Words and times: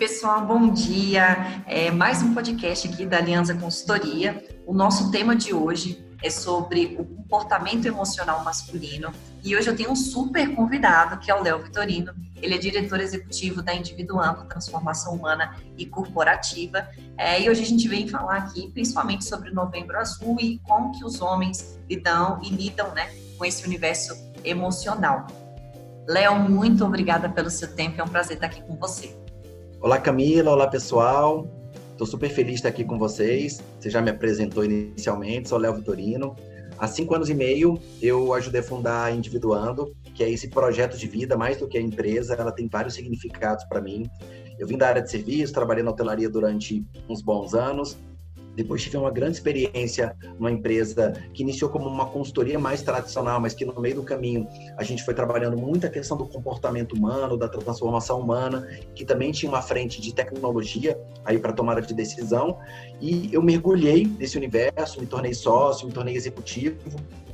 pessoal, 0.00 0.46
bom 0.46 0.72
dia. 0.72 1.62
É 1.66 1.90
mais 1.90 2.22
um 2.22 2.32
podcast 2.32 2.88
aqui 2.88 3.04
da 3.04 3.18
Aliança 3.18 3.54
Consultoria. 3.54 4.42
O 4.66 4.72
nosso 4.72 5.10
tema 5.10 5.36
de 5.36 5.52
hoje 5.52 6.02
é 6.22 6.30
sobre 6.30 6.96
o 6.98 7.04
comportamento 7.04 7.84
emocional 7.84 8.42
masculino. 8.42 9.12
E 9.44 9.54
hoje 9.54 9.68
eu 9.68 9.76
tenho 9.76 9.90
um 9.90 9.96
super 9.96 10.54
convidado, 10.54 11.18
que 11.18 11.30
é 11.30 11.34
o 11.34 11.42
Léo 11.42 11.62
Vitorino. 11.62 12.14
Ele 12.40 12.54
é 12.54 12.56
diretor 12.56 12.98
executivo 12.98 13.60
da 13.60 13.74
Individuando 13.74 14.46
Transformação 14.46 15.14
Humana 15.14 15.54
e 15.76 15.84
Corporativa. 15.84 16.88
É, 17.18 17.42
e 17.42 17.50
hoje 17.50 17.60
a 17.60 17.66
gente 17.66 17.86
vem 17.86 18.08
falar 18.08 18.38
aqui 18.38 18.70
principalmente 18.70 19.26
sobre 19.26 19.50
o 19.50 19.54
Novembro 19.54 19.98
Azul 19.98 20.38
e 20.40 20.58
como 20.60 20.98
que 20.98 21.04
os 21.04 21.20
homens 21.20 21.78
lidam 21.90 22.40
e 22.42 22.48
lidam 22.48 22.90
né, 22.94 23.12
com 23.36 23.44
esse 23.44 23.66
universo 23.66 24.16
emocional. 24.42 25.26
Léo, 26.08 26.36
muito 26.36 26.86
obrigada 26.86 27.28
pelo 27.28 27.50
seu 27.50 27.74
tempo, 27.76 28.00
é 28.00 28.04
um 28.04 28.08
prazer 28.08 28.36
estar 28.36 28.46
aqui 28.46 28.62
com 28.62 28.76
você. 28.76 29.19
Olá, 29.82 29.98
Camila. 29.98 30.50
Olá, 30.50 30.66
pessoal. 30.66 31.48
Estou 31.92 32.06
super 32.06 32.28
feliz 32.28 32.50
de 32.50 32.56
estar 32.56 32.68
aqui 32.68 32.84
com 32.84 32.98
vocês. 32.98 33.62
Você 33.78 33.88
já 33.88 34.02
me 34.02 34.10
apresentou 34.10 34.62
inicialmente, 34.62 35.48
sou 35.48 35.56
Léo 35.56 35.74
Vitorino. 35.74 36.36
Há 36.78 36.86
cinco 36.86 37.14
anos 37.14 37.30
e 37.30 37.34
meio, 37.34 37.80
eu 38.00 38.34
ajudei 38.34 38.60
a 38.60 38.62
fundar 38.62 39.10
Individuando, 39.14 39.90
que 40.14 40.22
é 40.22 40.28
esse 40.28 40.48
projeto 40.48 40.98
de 40.98 41.06
vida, 41.08 41.34
mais 41.34 41.56
do 41.56 41.66
que 41.66 41.78
a 41.78 41.80
empresa, 41.80 42.34
ela 42.34 42.52
tem 42.52 42.68
vários 42.68 42.92
significados 42.92 43.64
para 43.64 43.80
mim. 43.80 44.04
Eu 44.58 44.66
vim 44.66 44.76
da 44.76 44.86
área 44.86 45.00
de 45.00 45.10
serviço, 45.10 45.54
trabalhei 45.54 45.82
na 45.82 45.90
hotelaria 45.90 46.28
durante 46.28 46.86
uns 47.08 47.22
bons 47.22 47.54
anos, 47.54 47.96
depois 48.56 48.82
tive 48.82 48.96
uma 48.96 49.10
grande 49.10 49.36
experiência 49.36 50.16
numa 50.38 50.50
empresa 50.50 51.12
que 51.32 51.42
iniciou 51.42 51.70
como 51.70 51.88
uma 51.88 52.06
consultoria 52.06 52.58
mais 52.58 52.82
tradicional, 52.82 53.40
mas 53.40 53.54
que 53.54 53.64
no 53.64 53.78
meio 53.80 53.96
do 53.96 54.02
caminho 54.02 54.46
a 54.76 54.84
gente 54.84 55.04
foi 55.04 55.14
trabalhando 55.14 55.56
muito 55.56 55.86
a 55.86 55.90
questão 55.90 56.16
do 56.16 56.26
comportamento 56.26 56.94
humano, 56.94 57.36
da 57.36 57.48
transformação 57.48 58.20
humana, 58.20 58.68
que 58.94 59.04
também 59.04 59.32
tinha 59.32 59.50
uma 59.50 59.62
frente 59.62 60.00
de 60.00 60.14
tecnologia 60.14 61.00
aí 61.24 61.38
para 61.38 61.52
tomada 61.52 61.80
de 61.80 61.94
decisão. 61.94 62.58
E 63.00 63.28
eu 63.32 63.42
mergulhei 63.42 64.06
nesse 64.18 64.36
universo, 64.36 65.00
me 65.00 65.06
tornei 65.06 65.34
sócio, 65.34 65.86
me 65.86 65.92
tornei 65.92 66.14
executivo 66.14 66.76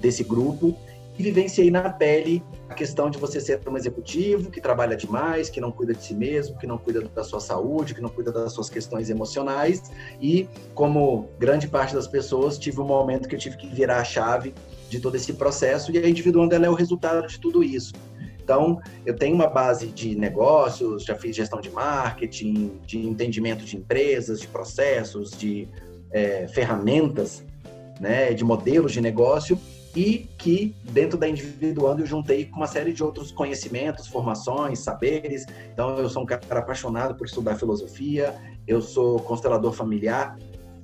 desse 0.00 0.22
grupo 0.22 0.76
e 1.18 1.22
vivenciei 1.22 1.70
na 1.70 1.88
pele 1.88 2.42
a 2.68 2.74
questão 2.74 3.08
de 3.08 3.18
você 3.18 3.40
ser 3.40 3.60
um 3.66 3.76
executivo 3.76 4.50
que 4.50 4.60
trabalha 4.60 4.96
demais, 4.96 5.48
que 5.48 5.60
não 5.60 5.72
cuida 5.72 5.94
de 5.94 6.04
si 6.04 6.14
mesmo, 6.14 6.58
que 6.58 6.66
não 6.66 6.76
cuida 6.76 7.00
da 7.00 7.24
sua 7.24 7.40
saúde, 7.40 7.94
que 7.94 8.00
não 8.00 8.10
cuida 8.10 8.30
das 8.30 8.52
suas 8.52 8.68
questões 8.68 9.08
emocionais. 9.08 9.82
E, 10.20 10.46
como 10.74 11.28
grande 11.38 11.68
parte 11.68 11.94
das 11.94 12.06
pessoas, 12.06 12.58
tive 12.58 12.80
um 12.80 12.86
momento 12.86 13.28
que 13.28 13.34
eu 13.34 13.38
tive 13.38 13.56
que 13.56 13.66
virar 13.66 13.98
a 13.98 14.04
chave 14.04 14.52
de 14.90 15.00
todo 15.00 15.14
esse 15.14 15.32
processo 15.32 15.90
e 15.90 15.98
a 15.98 16.08
individual 16.08 16.46
dela 16.48 16.66
é 16.66 16.70
o 16.70 16.74
resultado 16.74 17.26
de 17.26 17.40
tudo 17.40 17.64
isso. 17.64 17.94
Então, 18.42 18.80
eu 19.04 19.16
tenho 19.16 19.34
uma 19.34 19.48
base 19.48 19.86
de 19.88 20.14
negócios, 20.14 21.04
já 21.04 21.16
fiz 21.16 21.34
gestão 21.34 21.60
de 21.60 21.70
marketing, 21.70 22.78
de 22.86 22.98
entendimento 22.98 23.64
de 23.64 23.76
empresas, 23.76 24.40
de 24.40 24.46
processos, 24.46 25.32
de 25.32 25.66
é, 26.12 26.46
ferramentas, 26.46 27.42
né, 28.00 28.32
de 28.34 28.44
modelos 28.44 28.92
de 28.92 29.00
negócio 29.00 29.58
e 29.96 30.28
que 30.36 30.76
dentro 30.92 31.16
da 31.16 31.26
Individuando 31.26 32.02
eu 32.02 32.06
juntei 32.06 32.44
com 32.44 32.56
uma 32.56 32.66
série 32.66 32.92
de 32.92 33.02
outros 33.02 33.32
conhecimentos, 33.32 34.06
formações, 34.06 34.80
saberes. 34.80 35.46
Então 35.72 35.96
eu 35.98 36.10
sou 36.10 36.22
um 36.22 36.26
cara 36.26 36.60
apaixonado 36.60 37.14
por 37.14 37.26
estudar 37.26 37.56
filosofia, 37.56 38.34
eu 38.68 38.82
sou 38.82 39.18
constelador 39.20 39.72
familiar 39.72 40.36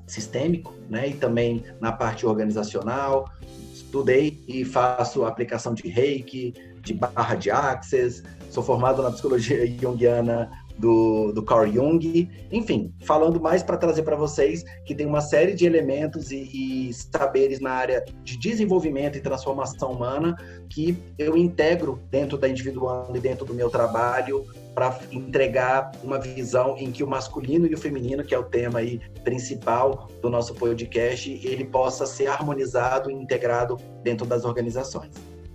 sistêmico, 0.07 0.75
né, 0.89 1.11
e 1.11 1.15
também 1.15 1.63
na 1.81 1.93
parte 1.93 2.27
organizacional. 2.27 3.31
Estudei 3.73 4.43
e 4.49 4.65
faço 4.65 5.25
aplicação 5.25 5.75
de 5.75 5.89
Reiki, 5.89 6.55
de 6.81 6.95
barra 6.95 7.35
de 7.35 7.51
Access, 7.51 8.23
sou 8.51 8.63
formado 8.63 9.03
na 9.03 9.11
psicologia 9.11 9.67
junguiana 9.79 10.51
do, 10.79 11.33
do 11.33 11.43
Carl 11.43 11.71
Jung, 11.71 12.29
enfim, 12.51 12.93
falando 13.03 13.41
mais 13.41 13.63
para 13.63 13.77
trazer 13.77 14.03
para 14.03 14.17
vocês 14.17 14.65
que 14.85 14.95
tem 14.95 15.07
uma 15.07 15.21
série 15.21 15.55
de 15.55 15.65
elementos 15.65 16.31
e, 16.31 16.89
e, 16.89 16.93
saberes 16.93 17.61
na 17.61 17.71
área 17.71 18.05
de 18.25 18.39
desenvolvimento 18.39 19.17
e 19.17 19.21
transformação 19.21 19.93
humana 19.93 20.37
que 20.69 20.97
eu 21.19 21.37
integro 21.37 22.01
dentro 22.11 22.37
da 22.37 22.49
individual 22.49 23.13
e 23.15 23.21
dentro 23.21 23.45
do 23.45 23.55
meu 23.55 23.71
trabalho 23.71 24.47
para 24.75 24.99
entregar 25.11 25.93
uma 26.03 26.19
visão 26.19 26.77
em 26.79 26.91
que 26.91 27.05
o 27.05 27.07
masculino 27.07 27.67
e 27.67 27.75
o 27.75 27.79
feminino, 27.79 28.25
que 28.25 28.35
é 28.35 28.39
o 28.39 28.45
tema 28.45 28.79
aí 28.79 29.01
principal 29.23 30.09
do 30.23 30.31
nosso 30.31 30.55
podcast, 30.55 31.31
ele 31.45 31.65
possa 31.65 32.07
ser 32.07 32.27
harmonizado 32.29 33.11
e 33.11 33.15
integrado 33.15 33.77
dentro 34.03 34.27
das 34.27 34.45
organizações. 34.45 35.11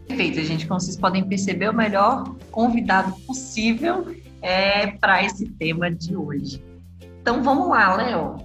Perfeito, 0.08 0.42
gente. 0.44 0.68
Como 0.68 0.80
vocês 0.80 0.96
podem 0.96 1.24
perceber, 1.28 1.70
o 1.70 1.74
melhor 1.74 2.36
convidado 2.52 3.14
possível 3.26 4.06
é, 4.48 4.88
para 4.88 5.22
esse 5.26 5.46
tema 5.46 5.92
de 5.92 6.16
hoje. 6.16 6.64
Então 7.22 7.44
vamos 7.44 7.68
lá, 7.68 7.94
Léo. 7.98 8.38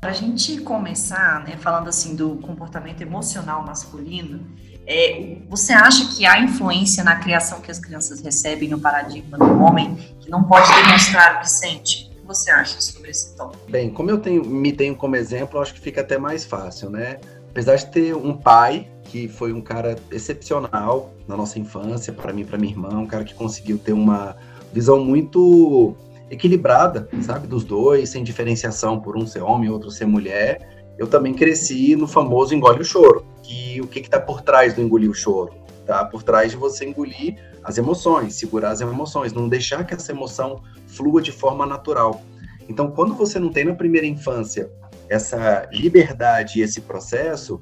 Para 0.00 0.10
a 0.10 0.14
gente 0.14 0.60
começar, 0.62 1.44
né, 1.44 1.56
falando 1.56 1.88
assim 1.88 2.16
do 2.16 2.36
comportamento 2.38 3.00
emocional 3.00 3.64
masculino, 3.64 4.40
é, 4.84 5.36
você 5.48 5.72
acha 5.72 6.16
que 6.16 6.26
há 6.26 6.40
influência 6.40 7.04
na 7.04 7.14
criação 7.16 7.60
que 7.60 7.70
as 7.70 7.78
crianças 7.78 8.20
recebem 8.20 8.68
no 8.68 8.80
paradigma 8.80 9.38
do 9.38 9.62
homem 9.62 9.94
que 10.18 10.28
não 10.28 10.42
pode 10.42 10.66
demonstrar 10.82 11.36
o 11.36 11.40
que 11.40 11.50
sente? 11.50 12.10
O 12.10 12.20
que 12.22 12.26
você 12.26 12.50
acha 12.50 12.80
sobre 12.80 13.10
esse 13.10 13.36
tom? 13.36 13.52
Bem, 13.68 13.88
como 13.88 14.10
eu 14.10 14.18
tenho, 14.18 14.44
me 14.44 14.72
tenho 14.72 14.96
como 14.96 15.14
exemplo, 15.14 15.60
acho 15.60 15.74
que 15.74 15.80
fica 15.80 16.00
até 16.00 16.18
mais 16.18 16.44
fácil, 16.44 16.90
né? 16.90 17.20
Apesar 17.50 17.76
de 17.76 17.86
ter 17.86 18.16
um 18.16 18.36
pai 18.36 18.88
que 19.04 19.28
foi 19.28 19.52
um 19.52 19.60
cara 19.60 19.96
excepcional 20.10 21.12
na 21.28 21.36
nossa 21.36 21.58
infância, 21.58 22.12
para 22.12 22.32
mim, 22.32 22.44
para 22.44 22.58
minha 22.58 22.72
irmã, 22.72 22.88
um 22.98 23.06
cara 23.06 23.22
que 23.22 23.34
conseguiu 23.34 23.78
ter 23.78 23.92
uma 23.92 24.36
visão 24.72 25.04
muito 25.04 25.94
equilibrada, 26.30 27.08
sabe, 27.22 27.46
dos 27.46 27.64
dois, 27.64 28.08
sem 28.08 28.22
diferenciação 28.22 29.00
por 29.00 29.16
um 29.16 29.26
ser 29.26 29.42
homem 29.42 29.68
e 29.68 29.72
outro 29.72 29.90
ser 29.90 30.06
mulher. 30.06 30.84
Eu 30.96 31.06
também 31.06 31.34
cresci 31.34 31.96
no 31.96 32.06
famoso 32.06 32.54
engole 32.54 32.80
o 32.80 32.84
choro, 32.84 33.24
que 33.42 33.80
o 33.80 33.86
que 33.86 34.00
está 34.00 34.20
por 34.20 34.42
trás 34.42 34.74
do 34.74 34.80
engolir 34.80 35.10
o 35.10 35.14
choro? 35.14 35.52
Tá 35.86 36.04
por 36.04 36.22
trás 36.22 36.52
de 36.52 36.56
você 36.56 36.86
engolir 36.86 37.36
as 37.64 37.78
emoções, 37.78 38.34
segurar 38.34 38.70
as 38.70 38.80
emoções, 38.80 39.32
não 39.32 39.48
deixar 39.48 39.84
que 39.84 39.94
essa 39.94 40.12
emoção 40.12 40.62
flua 40.86 41.20
de 41.20 41.32
forma 41.32 41.66
natural. 41.66 42.22
Então, 42.68 42.90
quando 42.90 43.14
você 43.14 43.38
não 43.38 43.50
tem 43.50 43.64
na 43.64 43.74
primeira 43.74 44.06
infância 44.06 44.70
essa 45.08 45.68
liberdade 45.72 46.60
e 46.60 46.62
esse 46.62 46.80
processo, 46.82 47.60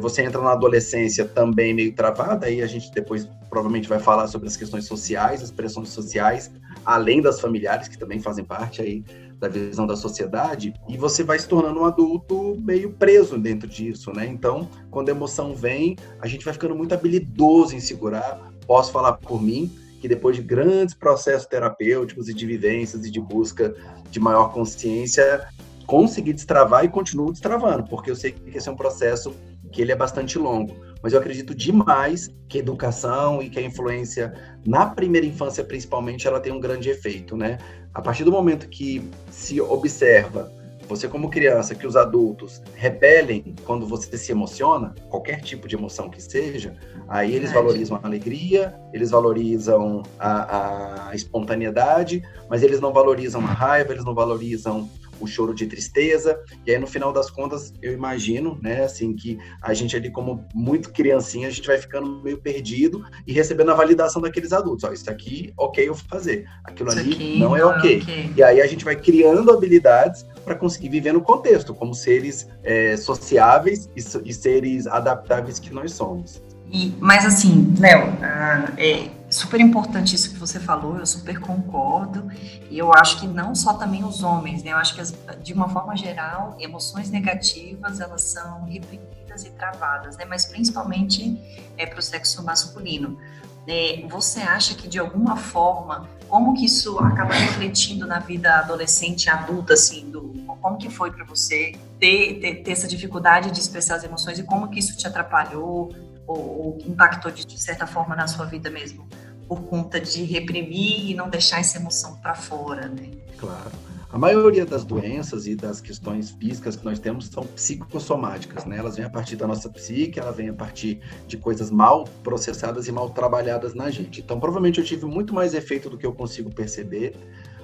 você 0.00 0.22
entra 0.22 0.40
na 0.42 0.52
adolescência 0.52 1.24
também 1.24 1.72
meio 1.72 1.94
travada, 1.94 2.46
aí 2.46 2.62
a 2.62 2.66
gente 2.66 2.90
depois 2.92 3.28
provavelmente 3.48 3.88
vai 3.88 3.98
falar 3.98 4.26
sobre 4.26 4.48
as 4.48 4.56
questões 4.56 4.84
sociais, 4.84 5.42
as 5.42 5.50
pressões 5.50 5.88
sociais, 5.88 6.50
além 6.84 7.20
das 7.22 7.40
familiares, 7.40 7.88
que 7.88 7.98
também 7.98 8.20
fazem 8.20 8.44
parte 8.44 8.82
aí 8.82 9.04
da 9.38 9.48
visão 9.48 9.86
da 9.86 9.96
sociedade, 9.96 10.74
e 10.86 10.98
você 10.98 11.24
vai 11.24 11.38
se 11.38 11.48
tornando 11.48 11.80
um 11.80 11.84
adulto 11.86 12.58
meio 12.60 12.92
preso 12.92 13.38
dentro 13.38 13.66
disso, 13.66 14.12
né? 14.12 14.26
Então, 14.26 14.68
quando 14.90 15.08
a 15.08 15.12
emoção 15.12 15.54
vem, 15.54 15.96
a 16.20 16.26
gente 16.26 16.44
vai 16.44 16.52
ficando 16.52 16.74
muito 16.74 16.92
habilidoso 16.92 17.74
em 17.74 17.80
segurar. 17.80 18.52
Posso 18.66 18.92
falar 18.92 19.14
por 19.14 19.42
mim, 19.42 19.74
que 20.00 20.06
depois 20.06 20.36
de 20.36 20.42
grandes 20.42 20.94
processos 20.94 21.46
terapêuticos 21.46 22.28
e 22.28 22.34
de 22.34 22.44
vivências 22.44 23.04
e 23.06 23.10
de 23.10 23.18
busca 23.18 23.74
de 24.10 24.20
maior 24.20 24.52
consciência, 24.52 25.48
consegui 25.86 26.34
destravar 26.34 26.84
e 26.84 26.88
continuo 26.88 27.32
destravando, 27.32 27.84
porque 27.84 28.10
eu 28.10 28.16
sei 28.16 28.32
que 28.32 28.56
esse 28.56 28.68
é 28.68 28.72
um 28.72 28.76
processo 28.76 29.34
que 29.72 29.80
ele 29.82 29.92
é 29.92 29.96
bastante 29.96 30.38
longo. 30.38 30.74
Mas 31.02 31.12
eu 31.12 31.18
acredito 31.18 31.54
demais 31.54 32.28
que 32.48 32.58
a 32.58 32.60
educação 32.60 33.42
e 33.42 33.48
que 33.48 33.58
a 33.58 33.62
influência 33.62 34.32
na 34.66 34.86
primeira 34.86 35.26
infância, 35.26 35.64
principalmente, 35.64 36.26
ela 36.26 36.40
tem 36.40 36.52
um 36.52 36.60
grande 36.60 36.90
efeito, 36.90 37.36
né? 37.36 37.58
A 37.94 38.02
partir 38.02 38.24
do 38.24 38.30
momento 38.30 38.68
que 38.68 39.02
se 39.30 39.60
observa 39.60 40.52
você 40.90 41.06
como 41.06 41.30
criança, 41.30 41.72
que 41.72 41.86
os 41.86 41.96
adultos 41.96 42.60
repelem 42.74 43.54
quando 43.64 43.86
você 43.86 44.18
se 44.18 44.32
emociona, 44.32 44.92
qualquer 45.08 45.40
tipo 45.40 45.68
de 45.68 45.76
emoção 45.76 46.10
que 46.10 46.20
seja, 46.20 46.74
aí 47.08 47.32
eles 47.32 47.52
valorizam 47.52 48.00
a 48.02 48.06
alegria, 48.06 48.74
eles 48.92 49.10
valorizam 49.10 50.02
a, 50.18 51.10
a 51.10 51.14
espontaneidade, 51.14 52.22
mas 52.48 52.64
eles 52.64 52.80
não 52.80 52.92
valorizam 52.92 53.40
a 53.40 53.46
raiva, 53.46 53.92
eles 53.92 54.04
não 54.04 54.14
valorizam 54.14 54.90
o 55.20 55.26
choro 55.26 55.54
de 55.54 55.66
tristeza. 55.66 56.38
E 56.66 56.72
aí, 56.72 56.78
no 56.78 56.86
final 56.86 57.12
das 57.12 57.30
contas, 57.30 57.72
eu 57.80 57.92
imagino, 57.92 58.58
né, 58.62 58.84
assim, 58.84 59.14
que 59.14 59.38
a 59.62 59.72
gente 59.74 59.96
ali, 59.96 60.10
como 60.10 60.46
muito 60.54 60.92
criancinha, 60.92 61.48
a 61.48 61.50
gente 61.50 61.66
vai 61.66 61.78
ficando 61.78 62.22
meio 62.22 62.38
perdido 62.38 63.04
e 63.26 63.32
recebendo 63.32 63.70
a 63.70 63.74
validação 63.74 64.20
daqueles 64.20 64.52
adultos. 64.52 64.84
Ó, 64.84 64.92
isso 64.92 65.10
aqui, 65.10 65.52
ok, 65.56 65.88
eu 65.88 65.94
vou 65.94 66.04
fazer. 66.08 66.46
Aquilo 66.64 66.90
isso 66.90 66.98
ali 66.98 67.38
não 67.38 67.56
é 67.56 67.64
okay. 67.64 68.02
ok. 68.02 68.32
E 68.36 68.42
aí 68.42 68.60
a 68.60 68.66
gente 68.66 68.84
vai 68.84 68.96
criando 68.96 69.50
habilidades 69.50 70.24
para 70.44 70.54
conseguir 70.54 70.88
viver 70.88 71.12
no 71.12 71.20
contexto, 71.20 71.74
como 71.74 71.94
seres 71.94 72.48
é, 72.62 72.96
sociáveis 72.96 73.88
e, 73.96 74.28
e 74.28 74.32
seres 74.32 74.86
adaptáveis 74.86 75.58
que 75.58 75.72
nós 75.72 75.92
somos. 75.92 76.42
E, 76.72 76.94
mas 77.00 77.26
assim, 77.26 77.74
Léo, 77.78 78.08
uh, 78.08 78.72
é 78.78 79.10
super 79.30 79.60
importante 79.60 80.14
isso 80.14 80.30
que 80.30 80.38
você 80.38 80.58
falou, 80.58 80.98
eu 80.98 81.06
super 81.06 81.38
concordo. 81.40 82.30
E 82.68 82.78
eu 82.78 82.92
acho 82.92 83.20
que 83.20 83.26
não 83.26 83.54
só 83.54 83.74
também 83.74 84.04
os 84.04 84.22
homens, 84.22 84.62
né? 84.62 84.72
Eu 84.72 84.76
acho 84.76 84.94
que 84.94 85.00
as, 85.00 85.14
de 85.42 85.52
uma 85.52 85.68
forma 85.68 85.96
geral, 85.96 86.56
emoções 86.58 87.10
negativas 87.10 88.00
elas 88.00 88.22
são 88.22 88.64
reprimidas 88.64 89.44
e 89.44 89.50
travadas, 89.50 90.16
né? 90.16 90.24
Mas 90.24 90.44
principalmente 90.44 91.38
é 91.78 91.86
para 91.86 91.98
o 91.98 92.02
sexo 92.02 92.42
masculino. 92.42 93.18
é, 93.66 94.04
você 94.08 94.40
acha 94.40 94.74
que 94.74 94.88
de 94.88 94.98
alguma 94.98 95.36
forma, 95.36 96.08
como 96.28 96.54
que 96.54 96.64
isso 96.64 96.98
acaba 96.98 97.32
refletindo 97.32 98.06
na 98.06 98.18
vida 98.18 98.58
adolescente 98.58 99.26
e 99.26 99.30
adulta, 99.30 99.74
assim, 99.74 100.10
do, 100.10 100.30
como 100.60 100.76
que 100.76 100.90
foi 100.90 101.10
para 101.10 101.24
você 101.24 101.72
ter, 101.98 102.40
ter, 102.40 102.62
ter, 102.62 102.70
essa 102.70 102.86
dificuldade 102.86 103.50
de 103.50 103.60
expressar 103.60 103.96
as 103.96 104.04
emoções 104.04 104.38
e 104.38 104.42
como 104.42 104.68
que 104.68 104.78
isso 104.78 104.96
te 104.96 105.06
atrapalhou 105.06 105.94
ou, 106.30 106.66
ou 106.66 106.78
impactou 106.86 107.30
de, 107.30 107.44
de 107.44 107.60
certa 107.60 107.86
forma 107.86 108.14
na 108.14 108.26
sua 108.26 108.46
vida 108.46 108.70
mesmo? 108.70 109.06
Por 109.48 109.62
conta 109.62 110.00
de 110.00 110.22
reprimir 110.22 111.10
e 111.10 111.14
não 111.14 111.28
deixar 111.28 111.58
essa 111.58 111.78
emoção 111.78 112.16
para 112.16 112.34
fora, 112.34 112.88
né? 112.88 113.10
Claro. 113.36 113.70
A 114.12 114.18
maioria 114.18 114.66
das 114.66 114.84
doenças 114.84 115.46
e 115.46 115.54
das 115.54 115.80
questões 115.80 116.30
físicas 116.30 116.74
que 116.74 116.84
nós 116.84 116.98
temos 116.98 117.26
são 117.26 117.44
psicossomáticas, 117.46 118.64
né? 118.64 118.76
Elas 118.76 118.96
vêm 118.96 119.04
a 119.04 119.10
partir 119.10 119.36
da 119.36 119.46
nossa 119.46 119.68
psique, 119.68 120.18
ela 120.18 120.32
vem 120.32 120.48
a 120.48 120.52
partir 120.52 121.00
de 121.28 121.36
coisas 121.36 121.70
mal 121.70 122.04
processadas 122.24 122.88
e 122.88 122.92
mal 122.92 123.10
trabalhadas 123.10 123.72
na 123.72 123.88
gente. 123.88 124.20
Então, 124.20 124.38
provavelmente 124.40 124.80
eu 124.80 124.84
tive 124.84 125.06
muito 125.06 125.32
mais 125.32 125.54
efeito 125.54 125.88
do 125.88 125.96
que 125.96 126.04
eu 126.04 126.12
consigo 126.12 126.52
perceber, 126.52 127.14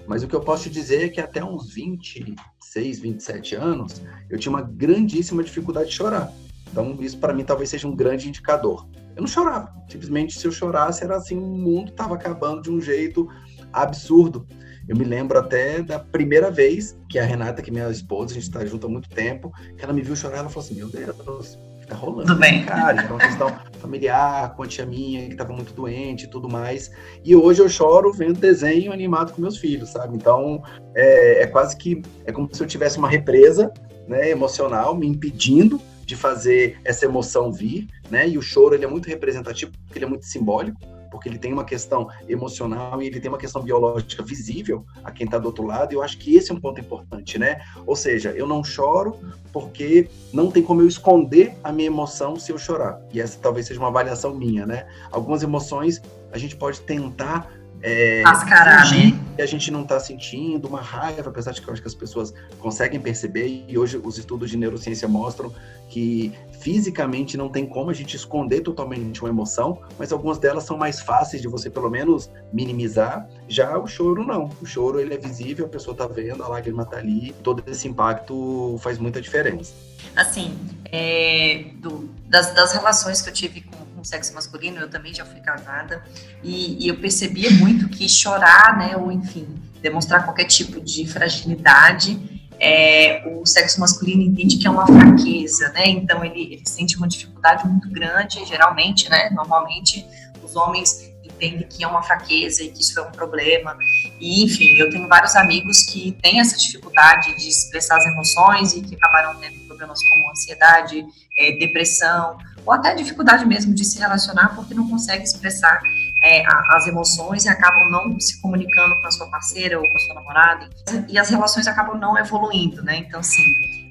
mas 0.07 0.23
o 0.23 0.29
que 0.29 0.37
eu 0.37 0.41
posso 0.41 0.65
te 0.65 0.71
dizer 0.71 1.07
é 1.07 1.09
que 1.09 1.21
até 1.21 1.45
uns 1.45 1.75
26, 1.75 3.01
27 3.01 3.57
anos, 3.57 4.01
eu 4.31 4.39
tinha 4.39 4.51
uma 4.51 4.63
grandíssima 4.63 5.43
dificuldade 5.43 5.91
de 5.91 5.97
chorar. 5.97 6.33
Então, 6.71 6.97
isso 7.01 7.19
para 7.19 7.33
mim 7.33 7.45
talvez 7.45 7.71
seja 7.71 7.89
um 7.89 7.95
grande 7.95 8.29
indicador. 8.29 8.87
Eu 9.15 9.23
não 9.23 9.29
chorava. 9.29 9.75
Simplesmente, 9.89 10.39
se 10.39 10.47
eu 10.47 10.53
chorasse, 10.53 11.03
era 11.03 11.17
assim, 11.17 11.39
o 11.39 11.41
mundo 11.41 11.91
estava 11.91 12.15
acabando 12.15 12.63
de 12.63 12.71
um 12.71 12.81
jeito 12.81 13.29
absurdo. 13.73 14.47
Eu 14.89 14.97
me 14.97 15.05
lembro 15.05 15.39
até 15.39 15.83
da 15.83 15.99
primeira 15.99 16.51
vez 16.51 16.97
que 17.09 17.19
a 17.19 17.25
Renata, 17.25 17.61
que 17.63 17.71
é 17.71 17.73
minha 17.73 17.91
esposa, 17.91 18.33
a 18.33 18.35
gente 18.35 18.45
está 18.45 18.65
junto 18.65 18.87
há 18.87 18.91
muito 18.91 19.09
tempo, 19.09 19.53
que 19.77 19.83
ela 19.83 19.93
me 19.93 20.03
viu 20.03 20.15
chorar, 20.15 20.39
ela 20.39 20.49
falou 20.49 20.65
assim: 20.65 20.77
Meu 20.77 20.89
Deus, 20.89 21.59
tá 21.89 21.97
rolando. 21.97 22.27
Tudo 22.27 22.39
bem. 22.39 22.65
Cara, 22.65 23.03
era 23.03 23.13
uma 23.13 23.19
questão 23.19 23.57
familiar, 23.81 24.55
com 24.55 24.63
a 24.63 24.67
tia 24.67 24.87
minha, 24.87 25.27
que 25.27 25.33
estava 25.33 25.53
muito 25.53 25.73
doente 25.73 26.25
e 26.25 26.31
tudo 26.31 26.49
mais. 26.49 26.91
E 27.25 27.35
hoje 27.35 27.63
eu 27.63 27.69
choro 27.69 28.13
vendo 28.13 28.39
desenho 28.39 28.93
animado 28.93 29.33
com 29.33 29.41
meus 29.41 29.57
filhos, 29.57 29.91
sabe? 29.91 30.15
Então, 30.15 30.63
é, 30.95 31.43
é 31.43 31.47
quase 31.47 31.77
que. 31.77 32.03
É 32.25 32.31
como 32.31 32.49
se 32.53 32.63
eu 32.63 32.67
tivesse 32.67 32.99
uma 32.99 33.09
represa 33.09 33.73
né, 34.07 34.31
emocional 34.31 34.95
me 34.95 35.07
impedindo 35.07 35.81
de 36.06 36.17
fazer 36.17 36.81
essa 36.85 37.05
emoção 37.05 37.53
vir, 37.53 37.88
né? 38.08 38.26
E 38.26 38.38
o 38.38 38.43
choro 38.43 38.75
ele 38.75 38.85
é 38.85 38.88
muito 38.88 39.08
representativo, 39.08 39.73
porque 39.85 39.99
ele 39.99 40.06
é 40.06 40.08
muito 40.08 40.25
simbólico 40.25 40.81
porque 41.17 41.29
ele 41.31 41.38
tem 41.38 41.53
uma 41.53 41.64
questão 41.64 42.08
emocional 42.29 43.03
e 43.03 43.06
ele 43.06 43.20
tem 43.20 43.31
uma 43.31 43.38
questão 43.38 43.62
biológica 43.62 44.23
visível 44.23 44.85
a 45.03 45.11
quem 45.11 45.25
está 45.25 45.38
do 45.38 45.47
outro 45.47 45.64
lado, 45.64 45.93
e 45.93 45.97
eu 45.97 46.03
acho 46.03 46.19
que 46.19 46.37
esse 46.37 46.50
é 46.50 46.55
um 46.55 46.61
ponto 46.61 46.79
importante, 46.79 47.38
né? 47.38 47.61
Ou 47.87 47.97
seja, 47.97 48.32
eu 48.32 48.47
não 48.47 48.62
choro 48.62 49.17
porque 49.50 50.11
não 50.31 50.50
tem 50.50 50.62
como 50.62 50.82
eu 50.82 50.87
esconder 50.87 51.55
a 51.64 51.73
minha 51.73 51.87
emoção 51.87 52.37
se 52.37 52.53
eu 52.53 52.58
chorar. 52.58 53.00
E 53.14 53.20
essa 53.20 53.38
talvez 53.41 53.67
seja 53.67 53.81
uma 53.81 53.88
avaliação 53.88 54.35
minha, 54.35 54.67
né? 54.67 54.87
Algumas 55.11 55.43
emoções 55.43 56.03
a 56.32 56.38
gente 56.38 56.55
pode 56.55 56.82
tentar 56.82 57.50
é, 57.82 58.23
Mascarar, 58.23 58.90
né? 58.90 59.19
que 59.37 59.43
a 59.43 59.46
gente 59.46 59.70
não 59.70 59.82
está 59.82 60.00
sentindo, 60.00 60.67
uma 60.67 60.81
raiva, 60.81 61.28
apesar 61.28 61.52
de 61.52 61.61
que 61.61 61.69
eu 61.69 61.73
acho 61.73 61.82
que 61.82 61.88
as 61.88 61.94
pessoas 61.94 62.32
conseguem 62.58 62.99
perceber, 62.99 63.64
e 63.69 63.78
hoje 63.78 64.00
os 64.02 64.19
estudos 64.19 64.50
de 64.50 64.56
neurociência 64.56 65.06
mostram 65.06 65.52
que 65.88 66.32
fisicamente 66.61 67.37
não 67.37 67.49
tem 67.49 67.67
como 67.67 67.90
a 67.90 67.94
gente 67.94 68.17
esconder 68.17 68.61
totalmente 68.61 69.20
uma 69.20 69.28
emoção, 69.28 69.78
mas 69.99 70.11
algumas 70.11 70.38
delas 70.38 70.64
são 70.64 70.76
mais 70.76 71.00
fáceis 71.00 71.40
de 71.43 71.49
você 71.49 71.70
pelo 71.70 71.90
menos 71.90 72.31
minimizar. 72.52 73.28
Já 73.46 73.79
o 73.79 73.87
choro 73.87 74.25
não. 74.25 74.50
O 74.61 74.67
choro 74.67 74.99
ele 74.99 75.14
é 75.14 75.19
visível, 75.19 75.67
a 75.67 75.69
pessoa 75.69 75.93
está 75.93 76.06
vendo, 76.06 76.43
a 76.43 76.49
lágrima 76.49 76.82
está 76.82 76.96
ali, 76.96 77.34
todo 77.43 77.62
esse 77.70 77.87
impacto 77.87 78.76
faz 78.81 78.99
muita 78.99 79.20
diferença. 79.20 79.72
Assim, 80.14 80.56
é, 80.87 81.67
do, 81.76 82.11
das, 82.26 82.55
das 82.55 82.73
relações 82.73 83.20
que 83.20 83.29
eu 83.29 83.35
tive 83.35 83.62
com 83.62 83.76
sexo 84.06 84.32
masculino, 84.32 84.79
eu 84.79 84.88
também 84.88 85.12
já 85.12 85.25
fui 85.25 85.41
casada, 85.41 86.03
e, 86.43 86.85
e 86.85 86.88
eu 86.88 86.97
percebia 86.97 87.50
muito 87.50 87.88
que 87.88 88.08
chorar, 88.08 88.79
né, 88.79 88.97
ou 88.97 89.11
enfim, 89.11 89.47
demonstrar 89.82 90.25
qualquer 90.25 90.44
tipo 90.44 90.81
de 90.81 91.06
fragilidade, 91.06 92.19
é, 92.58 93.23
o 93.26 93.44
sexo 93.44 93.81
masculino 93.81 94.23
entende 94.23 94.56
que 94.56 94.67
é 94.67 94.70
uma 94.70 94.87
fraqueza, 94.87 95.69
né? 95.73 95.88
Então 95.88 96.25
ele, 96.25 96.55
ele, 96.55 96.62
sente 96.64 96.97
uma 96.97 97.06
dificuldade 97.06 97.69
muito 97.69 97.91
grande, 97.91 98.43
geralmente, 98.47 99.11
né? 99.11 99.29
Normalmente 99.29 100.06
os 100.43 100.56
homens 100.56 101.12
entendem 101.37 101.69
que 101.69 101.85
é 101.85 101.87
uma 101.87 102.03
fraqueza 102.03 102.62
e 102.62 102.71
que 102.71 102.81
isso 102.81 102.99
é 102.99 103.03
um 103.03 103.12
problema. 103.12 103.77
E 104.21 104.44
enfim, 104.44 104.77
eu 104.77 104.91
tenho 104.91 105.06
vários 105.09 105.37
amigos 105.37 105.85
que 105.85 106.12
têm 106.23 106.41
essa 106.41 106.56
dificuldade 106.56 107.37
de 107.37 107.49
expressar 107.49 107.99
as 107.99 108.06
emoções 108.06 108.75
e 108.75 108.81
que 108.81 108.97
acabaram 108.97 109.38
tendo 109.38 109.59
problemas 109.67 110.00
como 110.09 110.31
ansiedade, 110.31 111.05
é, 111.38 111.53
depressão, 111.53 112.38
ou 112.65 112.73
até 112.73 112.94
dificuldade 112.94 113.44
mesmo 113.47 113.73
de 113.75 113.85
se 113.85 113.99
relacionar 113.99 114.55
porque 114.56 114.75
não 114.75 114.88
consegue 114.88 115.23
expressar 115.23 115.81
é, 116.23 116.43
as 116.75 116.87
emoções 116.87 117.44
e 117.44 117.49
acabam 117.49 117.89
não 117.91 118.19
se 118.19 118.41
comunicando 118.41 119.00
com 119.00 119.06
a 119.06 119.11
sua 119.11 119.29
parceira 119.29 119.79
ou 119.79 119.89
com 119.89 119.97
a 119.97 120.00
sua 120.00 120.15
namorada 120.15 120.69
e 121.09 121.19
as 121.19 121.29
relações 121.29 121.67
acabam 121.69 121.97
não 121.97 122.19
evoluindo, 122.19 122.82
né? 122.82 122.97
Então, 122.97 123.23
sim, 123.23 123.44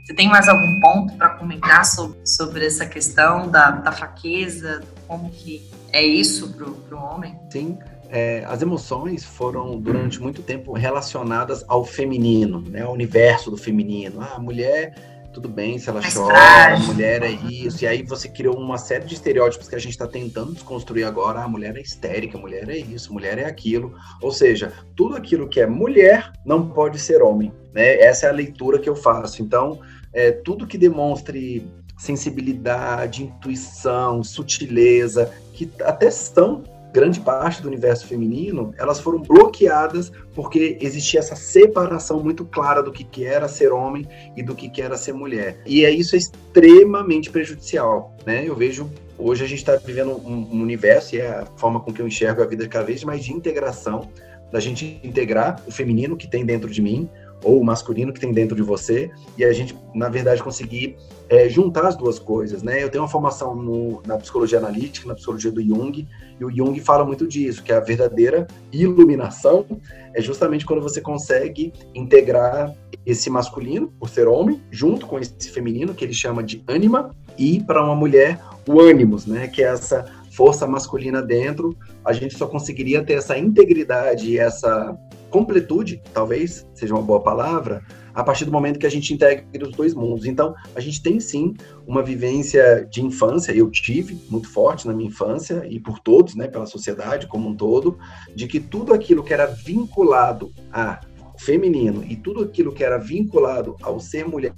você 0.03 0.13
tem 0.13 0.27
mais 0.27 0.47
algum 0.47 0.79
ponto 0.79 1.15
para 1.15 1.29
comentar 1.29 1.85
sobre, 1.85 2.27
sobre 2.27 2.65
essa 2.65 2.85
questão 2.85 3.49
da, 3.49 3.71
da 3.71 3.91
fraqueza, 3.91 4.83
como 5.07 5.31
que 5.31 5.67
é 5.91 6.03
isso 6.03 6.53
para 6.53 6.97
o 6.97 7.03
homem? 7.03 7.37
Sim, 7.49 7.77
é, 8.09 8.43
as 8.47 8.61
emoções 8.61 9.23
foram 9.23 9.79
durante 9.79 10.21
muito 10.21 10.41
tempo 10.41 10.73
relacionadas 10.73 11.63
ao 11.67 11.83
feminino, 11.83 12.61
né, 12.61 12.81
ao 12.81 12.93
universo 12.93 13.49
do 13.49 13.57
feminino. 13.57 14.21
Ah, 14.21 14.35
a 14.35 14.39
mulher 14.39 14.93
tudo 15.35 15.49
bem 15.49 15.77
se 15.77 15.89
ela 15.89 15.99
Mais 15.99 16.13
chora, 16.13 16.33
frágil. 16.33 16.85
a 16.85 16.93
mulher 16.93 17.21
é 17.21 17.29
isso, 17.29 17.83
e 17.83 17.87
aí 17.87 18.03
você 18.03 18.29
criou 18.29 18.57
uma 18.57 18.77
série 18.77 19.03
de 19.03 19.15
estereótipos 19.15 19.67
que 19.67 19.75
a 19.75 19.79
gente 19.79 19.91
está 19.91 20.07
tentando 20.07 20.53
desconstruir 20.53 21.03
agora. 21.03 21.41
a 21.41 21.47
mulher 21.47 21.75
é 21.75 21.81
histérica, 21.81 22.37
a 22.37 22.41
mulher 22.41 22.69
é 22.69 22.77
isso, 22.77 23.09
a 23.09 23.13
mulher 23.13 23.37
é 23.37 23.43
aquilo. 23.43 23.93
Ou 24.21 24.31
seja, 24.31 24.71
tudo 24.95 25.17
aquilo 25.17 25.49
que 25.49 25.59
é 25.59 25.67
mulher 25.67 26.31
não 26.45 26.69
pode 26.69 26.97
ser 26.97 27.21
homem. 27.21 27.51
Né? 27.73 27.99
Essa 27.99 28.27
é 28.27 28.29
a 28.29 28.31
leitura 28.31 28.79
que 28.79 28.87
eu 28.87 28.95
faço. 28.95 29.41
Então, 29.41 29.81
é, 30.13 30.31
tudo 30.31 30.65
que 30.65 30.77
demonstre 30.77 31.69
sensibilidade, 31.97 33.23
intuição, 33.23 34.23
sutileza, 34.23 35.33
que 35.55 35.71
até 35.81 36.11
são 36.11 36.63
grande 36.91 37.19
parte 37.19 37.61
do 37.61 37.67
universo 37.67 38.07
feminino, 38.07 38.73
elas 38.77 39.01
foram 39.01 39.19
bloqueadas 39.21 40.11
porque 40.33 40.77
existia 40.79 41.19
essa 41.19 41.35
separação 41.35 42.21
muito 42.23 42.45
clara 42.45 42.81
do 42.81 42.89
que, 42.89 43.25
era 43.25 43.49
ser 43.49 43.73
homem 43.73 44.07
e 44.35 44.41
do 44.41 44.55
que, 44.55 44.69
que 44.69 44.81
era 44.81 44.95
ser 44.95 45.13
mulher. 45.13 45.57
E 45.65 45.83
é 45.83 45.91
isso 45.91 46.15
é 46.15 46.19
extremamente 46.19 47.29
prejudicial, 47.29 48.15
né? 48.25 48.47
Eu 48.47 48.55
vejo 48.55 48.89
hoje 49.17 49.43
a 49.43 49.47
gente 49.47 49.59
está 49.59 49.75
vivendo 49.75 50.11
um, 50.11 50.47
um, 50.53 50.61
universo 50.61 51.15
e 51.15 51.19
é 51.19 51.27
a 51.27 51.45
forma 51.57 51.81
com 51.81 51.91
que 51.91 52.01
eu 52.01 52.07
enxergo 52.07 52.41
a 52.41 52.45
vida 52.45 52.67
cada 52.67 52.85
vez 52.85 53.03
mais 53.03 53.23
de 53.23 53.33
integração, 53.33 54.09
da 54.51 54.59
gente 54.61 55.01
integrar 55.03 55.61
o 55.67 55.71
feminino 55.71 56.15
que 56.15 56.27
tem 56.27 56.45
dentro 56.45 56.69
de 56.69 56.81
mim 56.81 57.09
ou 57.45 57.61
o 57.61 57.63
masculino 57.63 58.11
que 58.11 58.19
tem 58.19 58.33
dentro 58.33 58.55
de 58.55 58.63
você 58.63 59.11
e 59.37 59.45
a 59.45 59.53
gente, 59.53 59.77
na 59.93 60.09
verdade, 60.09 60.41
conseguir 60.41 60.97
é, 61.29 61.47
juntar 61.47 61.85
as 61.85 61.95
duas 61.95 62.17
coisas, 62.17 62.63
né? 62.63 62.83
Eu 62.83 62.89
tenho 62.89 63.03
uma 63.03 63.09
formação 63.09 63.55
no, 63.55 64.01
na 64.05 64.17
psicologia 64.17 64.57
analítica, 64.57 65.07
na 65.07 65.13
psicologia 65.13 65.51
do 65.51 65.61
Jung, 65.61 66.07
e 66.39 66.43
o 66.43 66.49
Jung 66.49 66.77
fala 66.79 67.05
muito 67.05 67.27
disso, 67.27 67.61
que 67.61 67.71
a 67.71 67.79
verdadeira 67.79 68.47
iluminação 68.73 69.65
é 70.13 70.21
justamente 70.21 70.65
quando 70.65 70.81
você 70.81 70.99
consegue 70.99 71.71
integrar 71.93 72.73
esse 73.05 73.29
masculino, 73.29 73.93
por 73.99 74.09
ser 74.09 74.27
homem, 74.27 74.59
junto 74.71 75.05
com 75.05 75.19
esse 75.19 75.51
feminino, 75.51 75.93
que 75.93 76.03
ele 76.03 76.13
chama 76.13 76.43
de 76.43 76.63
ânima, 76.67 77.15
e 77.37 77.61
para 77.61 77.83
uma 77.83 77.95
mulher, 77.95 78.39
o 78.67 78.81
ânimos, 78.81 79.27
né? 79.27 79.47
Que 79.47 79.63
é 79.63 79.67
essa 79.67 80.05
força 80.31 80.65
masculina 80.65 81.21
dentro, 81.21 81.77
a 82.03 82.11
gente 82.11 82.35
só 82.35 82.47
conseguiria 82.47 83.03
ter 83.03 83.13
essa 83.13 83.37
integridade 83.37 84.37
essa 84.37 84.97
completude, 85.29 86.01
talvez 86.13 86.67
seja 86.73 86.93
uma 86.93 87.01
boa 87.01 87.21
palavra, 87.21 87.83
a 88.13 88.23
partir 88.23 88.45
do 88.45 88.51
momento 88.51 88.79
que 88.79 88.85
a 88.85 88.91
gente 88.91 89.13
integra 89.13 89.67
os 89.67 89.75
dois 89.75 89.93
mundos. 89.93 90.25
Então, 90.25 90.55
a 90.73 90.79
gente 90.79 91.03
tem 91.03 91.19
sim 91.19 91.53
uma 91.85 92.01
vivência 92.01 92.87
de 92.89 93.03
infância, 93.03 93.51
eu 93.51 93.69
tive 93.69 94.17
muito 94.29 94.49
forte 94.49 94.87
na 94.87 94.93
minha 94.93 95.09
infância 95.09 95.65
e 95.69 95.79
por 95.79 95.99
todos, 95.99 96.35
né, 96.35 96.47
pela 96.47 96.65
sociedade 96.65 97.27
como 97.27 97.49
um 97.49 97.55
todo, 97.55 97.97
de 98.33 98.47
que 98.47 98.59
tudo 98.59 98.93
aquilo 98.93 99.23
que 99.23 99.33
era 99.33 99.45
vinculado 99.45 100.51
a 100.71 101.01
feminino 101.37 102.03
e 102.07 102.15
tudo 102.15 102.43
aquilo 102.43 102.71
que 102.71 102.83
era 102.83 102.97
vinculado 102.97 103.75
ao 103.81 103.99
ser 103.99 104.25
mulher, 104.25 104.53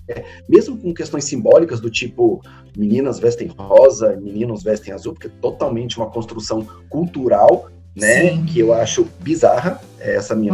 mesmo 0.47 0.77
com 0.77 0.93
questões 0.93 1.23
simbólicas 1.23 1.79
do 1.79 1.89
tipo 1.89 2.41
meninas 2.77 3.19
vestem 3.19 3.47
rosa, 3.47 4.15
meninos 4.17 4.63
vestem 4.63 4.93
azul, 4.93 5.13
porque 5.13 5.27
é 5.27 5.31
totalmente 5.41 5.97
uma 5.97 6.09
construção 6.09 6.67
cultural 6.89 7.69
né? 7.97 8.29
Sim. 8.29 8.45
Que 8.45 8.59
eu 8.59 8.71
acho 8.73 9.07
bizarra, 9.19 9.81
é 9.99 10.15
essa 10.15 10.35
minha 10.35 10.53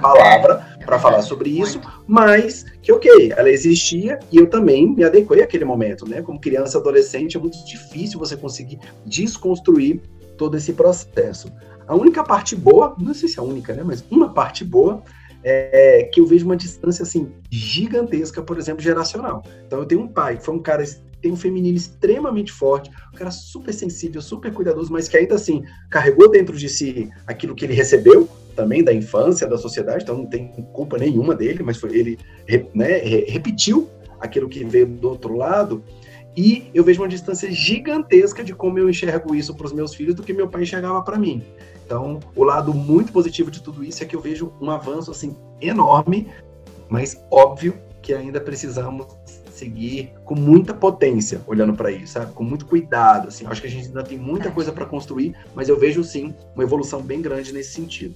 palavra 0.00 0.66
é. 0.80 0.84
para 0.84 0.98
falar 0.98 1.22
sobre 1.22 1.48
isso, 1.48 1.80
mas 2.06 2.66
que 2.82 2.92
ok, 2.92 3.32
ela 3.36 3.48
existia 3.48 4.18
e 4.32 4.36
eu 4.36 4.48
também 4.48 4.92
me 4.92 5.04
adequei 5.04 5.42
àquele 5.42 5.64
momento, 5.64 6.08
né? 6.08 6.20
Como 6.20 6.40
criança 6.40 6.78
adolescente 6.78 7.36
é 7.36 7.40
muito 7.40 7.64
difícil 7.64 8.18
você 8.18 8.36
conseguir 8.36 8.80
desconstruir 9.06 10.00
todo 10.36 10.56
esse 10.56 10.72
processo. 10.72 11.52
A 11.86 11.94
única 11.94 12.24
parte 12.24 12.56
boa, 12.56 12.96
não 12.98 13.14
sei 13.14 13.28
se 13.28 13.38
é 13.38 13.40
a 13.40 13.44
única, 13.44 13.72
né? 13.72 13.82
Mas 13.84 14.04
uma 14.10 14.30
parte 14.30 14.64
boa 14.64 15.02
é, 15.44 16.00
é 16.00 16.02
que 16.04 16.20
eu 16.20 16.26
vejo 16.26 16.44
uma 16.44 16.56
distância 16.56 17.04
assim 17.04 17.30
gigantesca, 17.48 18.42
por 18.42 18.58
exemplo, 18.58 18.82
geracional. 18.82 19.44
Então 19.66 19.78
eu 19.78 19.86
tenho 19.86 20.00
um 20.00 20.08
pai 20.08 20.36
que 20.36 20.44
foi 20.44 20.54
um 20.54 20.62
cara 20.62 20.82
tem 21.22 21.32
um 21.32 21.36
feminino 21.36 21.76
extremamente 21.76 22.52
forte, 22.52 22.90
um 23.12 23.16
cara 23.16 23.30
super 23.30 23.72
sensível, 23.72 24.20
super 24.20 24.52
cuidadoso, 24.52 24.92
mas 24.92 25.08
que 25.08 25.16
ainda 25.16 25.36
assim 25.36 25.64
carregou 25.88 26.28
dentro 26.28 26.56
de 26.56 26.68
si 26.68 27.08
aquilo 27.26 27.54
que 27.54 27.64
ele 27.64 27.72
recebeu 27.72 28.28
também 28.56 28.84
da 28.84 28.92
infância, 28.92 29.46
da 29.46 29.56
sociedade, 29.56 30.02
então 30.02 30.18
não 30.18 30.26
tem 30.26 30.48
culpa 30.72 30.98
nenhuma 30.98 31.34
dele, 31.34 31.62
mas 31.62 31.78
foi 31.78 31.96
ele 31.96 32.18
né, 32.74 32.98
repetiu 33.28 33.88
aquilo 34.20 34.48
que 34.48 34.64
veio 34.64 34.86
do 34.86 35.08
outro 35.08 35.36
lado. 35.36 35.82
E 36.36 36.70
eu 36.74 36.82
vejo 36.82 37.02
uma 37.02 37.08
distância 37.08 37.50
gigantesca 37.50 38.42
de 38.42 38.54
como 38.54 38.78
eu 38.78 38.88
enxergo 38.88 39.34
isso 39.34 39.54
para 39.54 39.66
os 39.66 39.72
meus 39.72 39.94
filhos 39.94 40.14
do 40.14 40.22
que 40.22 40.32
meu 40.32 40.48
pai 40.48 40.62
enxergava 40.62 41.02
para 41.02 41.18
mim. 41.18 41.42
Então, 41.84 42.20
o 42.34 42.42
lado 42.42 42.72
muito 42.72 43.12
positivo 43.12 43.50
de 43.50 43.62
tudo 43.62 43.84
isso 43.84 44.02
é 44.02 44.06
que 44.06 44.16
eu 44.16 44.20
vejo 44.20 44.52
um 44.60 44.70
avanço 44.70 45.10
assim 45.10 45.36
enorme, 45.60 46.28
mas 46.88 47.22
óbvio 47.30 47.74
que 48.00 48.14
ainda 48.14 48.40
precisamos 48.40 49.06
seguir 49.62 50.12
com 50.24 50.34
muita 50.34 50.74
potência 50.74 51.40
olhando 51.46 51.74
para 51.74 51.90
isso, 51.90 52.14
sabe? 52.14 52.32
Com 52.32 52.42
muito 52.42 52.66
cuidado, 52.66 53.28
assim. 53.28 53.46
Acho 53.46 53.60
que 53.60 53.68
a 53.68 53.70
gente 53.70 53.86
ainda 53.86 54.02
tem 54.02 54.18
muita 54.18 54.50
coisa 54.50 54.72
para 54.72 54.84
construir, 54.84 55.34
mas 55.54 55.68
eu 55.68 55.78
vejo 55.78 56.02
sim 56.02 56.34
uma 56.54 56.64
evolução 56.64 57.00
bem 57.00 57.22
grande 57.22 57.52
nesse 57.52 57.72
sentido. 57.72 58.14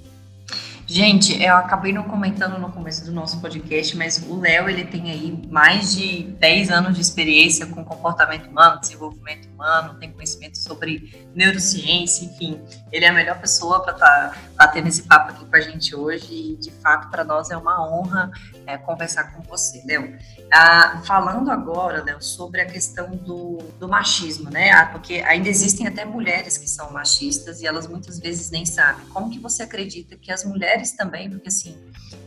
Gente, 0.88 1.42
eu 1.42 1.56
acabei 1.56 1.92
não 1.92 2.04
comentando 2.04 2.60
no 2.60 2.70
começo 2.70 3.04
do 3.04 3.10
nosso 3.10 3.40
podcast, 3.40 3.96
mas 3.96 4.22
o 4.22 4.38
Léo, 4.38 4.68
ele 4.68 4.84
tem 4.84 5.10
aí 5.10 5.42
mais 5.50 5.92
de 5.96 6.22
10 6.38 6.70
anos 6.70 6.94
de 6.94 7.00
experiência 7.00 7.66
com 7.66 7.84
comportamento 7.84 8.46
humano, 8.46 8.78
desenvolvimento 8.78 9.48
humano, 9.48 9.98
tem 9.98 10.12
conhecimento 10.12 10.56
sobre 10.56 11.28
neurociência, 11.34 12.26
enfim. 12.26 12.60
Ele 12.92 13.04
é 13.04 13.08
a 13.08 13.12
melhor 13.12 13.36
pessoa 13.40 13.82
para 13.82 13.94
estar 13.94 14.38
tá, 14.56 14.78
esse 14.78 15.02
papo 15.02 15.32
aqui 15.32 15.44
com 15.44 15.56
a 15.56 15.60
gente 15.60 15.92
hoje 15.92 16.32
e, 16.32 16.56
de 16.56 16.70
fato, 16.70 17.10
para 17.10 17.24
nós 17.24 17.50
é 17.50 17.56
uma 17.56 17.84
honra 17.84 18.30
é, 18.64 18.78
conversar 18.78 19.32
com 19.32 19.42
você, 19.42 19.82
Léo. 19.84 20.16
Ah, 20.52 21.02
falando 21.04 21.50
agora, 21.50 22.04
Léo, 22.04 22.22
sobre 22.22 22.60
a 22.60 22.64
questão 22.66 23.10
do, 23.10 23.58
do 23.80 23.88
machismo, 23.88 24.50
né? 24.50 24.70
Ah, 24.70 24.86
porque 24.86 25.14
ainda 25.26 25.48
existem 25.48 25.88
até 25.88 26.04
mulheres 26.04 26.56
que 26.56 26.70
são 26.70 26.92
machistas 26.92 27.60
e 27.60 27.66
elas 27.66 27.88
muitas 27.88 28.20
vezes 28.20 28.52
nem 28.52 28.64
sabem. 28.64 29.04
Como 29.06 29.28
que 29.28 29.40
você 29.40 29.64
acredita 29.64 30.16
que 30.16 30.30
as 30.30 30.44
mulheres 30.44 30.75
também, 30.96 31.30
porque 31.30 31.48
assim, 31.48 31.76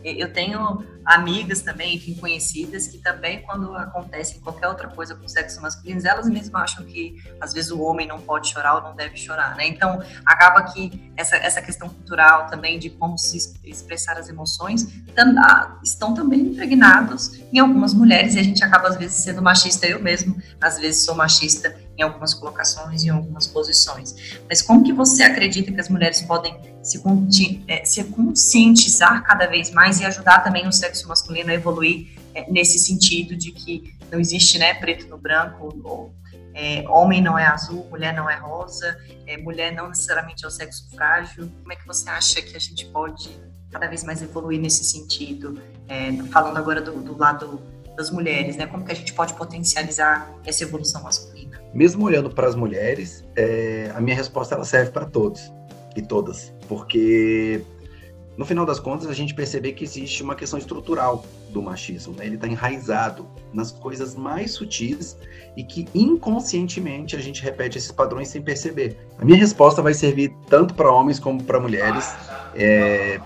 eu 0.02 0.32
tenho 0.32 0.84
amigas 1.04 1.60
também, 1.60 1.96
enfim, 1.96 2.14
conhecidas, 2.14 2.86
que 2.86 2.98
também, 2.98 3.42
quando 3.42 3.74
acontece 3.74 4.38
qualquer 4.40 4.68
outra 4.68 4.88
coisa 4.88 5.14
com 5.14 5.26
o 5.26 5.28
sexo 5.28 5.60
masculino, 5.60 6.00
elas 6.06 6.28
mesmas 6.28 6.62
acham 6.62 6.84
que, 6.84 7.16
às 7.40 7.52
vezes, 7.52 7.70
o 7.70 7.80
homem 7.80 8.06
não 8.06 8.20
pode 8.20 8.48
chorar 8.48 8.76
ou 8.76 8.82
não 8.82 8.94
deve 8.96 9.16
chorar, 9.16 9.56
né? 9.56 9.66
Então, 9.66 10.02
acaba 10.24 10.62
que 10.72 11.12
essa, 11.16 11.36
essa 11.36 11.60
questão 11.60 11.88
cultural 11.88 12.46
também 12.46 12.78
de 12.78 12.90
como 12.90 13.18
se 13.18 13.36
expressar 13.64 14.16
as 14.16 14.28
emoções 14.28 14.88
estão 15.82 16.14
também 16.14 16.40
impregnados 16.40 17.40
em 17.52 17.58
algumas 17.58 17.92
mulheres 17.92 18.34
e 18.34 18.38
a 18.38 18.42
gente 18.42 18.64
acaba, 18.64 18.88
às 18.88 18.96
vezes, 18.96 19.22
sendo 19.22 19.42
machista. 19.42 19.86
Eu 19.86 20.00
mesmo, 20.00 20.40
às 20.60 20.78
vezes, 20.78 21.04
sou 21.04 21.14
machista 21.14 21.76
em 22.00 22.02
algumas 22.02 22.32
colocações, 22.32 23.04
em 23.04 23.10
algumas 23.10 23.46
posições. 23.46 24.40
Mas 24.48 24.62
como 24.62 24.82
que 24.82 24.92
você 24.92 25.22
acredita 25.22 25.70
que 25.70 25.80
as 25.80 25.88
mulheres 25.88 26.22
podem 26.22 26.56
se, 26.82 27.02
é, 27.68 27.84
se 27.84 28.02
conscientizar 28.04 29.22
cada 29.22 29.46
vez 29.46 29.70
mais 29.70 30.00
e 30.00 30.04
ajudar 30.06 30.40
também 30.40 30.66
o 30.66 30.72
sexo 30.72 31.06
masculino 31.06 31.50
a 31.50 31.54
evoluir 31.54 32.18
é, 32.34 32.50
nesse 32.50 32.78
sentido 32.78 33.36
de 33.36 33.52
que 33.52 33.94
não 34.10 34.18
existe 34.18 34.58
né, 34.58 34.74
preto 34.74 35.06
no 35.08 35.18
branco, 35.18 35.68
ou, 35.84 36.14
é, 36.54 36.84
homem 36.88 37.20
não 37.20 37.38
é 37.38 37.46
azul, 37.46 37.86
mulher 37.90 38.14
não 38.14 38.28
é 38.28 38.36
rosa, 38.36 38.98
é, 39.26 39.36
mulher 39.36 39.72
não 39.72 39.88
necessariamente 39.88 40.44
é 40.44 40.48
o 40.48 40.50
sexo 40.50 40.88
frágil. 40.90 41.50
Como 41.60 41.72
é 41.72 41.76
que 41.76 41.86
você 41.86 42.08
acha 42.08 42.42
que 42.42 42.56
a 42.56 42.60
gente 42.60 42.86
pode 42.86 43.30
cada 43.70 43.86
vez 43.86 44.02
mais 44.02 44.22
evoluir 44.22 44.58
nesse 44.58 44.84
sentido? 44.84 45.60
É, 45.86 46.12
falando 46.32 46.56
agora 46.56 46.80
do, 46.80 46.92
do 47.00 47.16
lado 47.16 47.62
das 47.96 48.10
mulheres, 48.10 48.56
né? 48.56 48.66
Como 48.66 48.84
que 48.84 48.92
a 48.92 48.94
gente 48.94 49.12
pode 49.12 49.34
potencializar 49.34 50.32
essa 50.44 50.64
evolução 50.64 51.02
masculina? 51.02 51.49
Mesmo 51.72 52.04
olhando 52.04 52.30
para 52.30 52.48
as 52.48 52.54
mulheres, 52.54 53.24
é, 53.36 53.90
a 53.94 54.00
minha 54.00 54.16
resposta 54.16 54.54
ela 54.54 54.64
serve 54.64 54.90
para 54.90 55.06
todos 55.06 55.52
e 55.96 56.02
todas, 56.02 56.52
porque 56.68 57.62
no 58.36 58.46
final 58.46 58.64
das 58.64 58.80
contas 58.80 59.08
a 59.08 59.12
gente 59.12 59.34
percebe 59.34 59.72
que 59.72 59.84
existe 59.84 60.22
uma 60.22 60.34
questão 60.34 60.58
estrutural 60.58 61.24
do 61.50 61.60
machismo, 61.60 62.14
né? 62.14 62.24
ele 62.24 62.36
está 62.36 62.48
enraizado 62.48 63.28
nas 63.52 63.70
coisas 63.70 64.14
mais 64.14 64.52
sutis 64.52 65.16
e 65.56 65.62
que 65.62 65.86
inconscientemente 65.94 67.14
a 67.14 67.18
gente 67.18 67.42
repete 67.42 67.76
esses 67.76 67.92
padrões 67.92 68.28
sem 68.28 68.40
perceber. 68.40 68.96
A 69.18 69.24
minha 69.24 69.36
resposta 69.36 69.82
vai 69.82 69.92
servir 69.92 70.32
tanto 70.48 70.74
para 70.74 70.90
homens 70.90 71.18
como 71.18 71.42
para 71.42 71.60
mulheres. 71.60 72.14
É, 72.54 73.20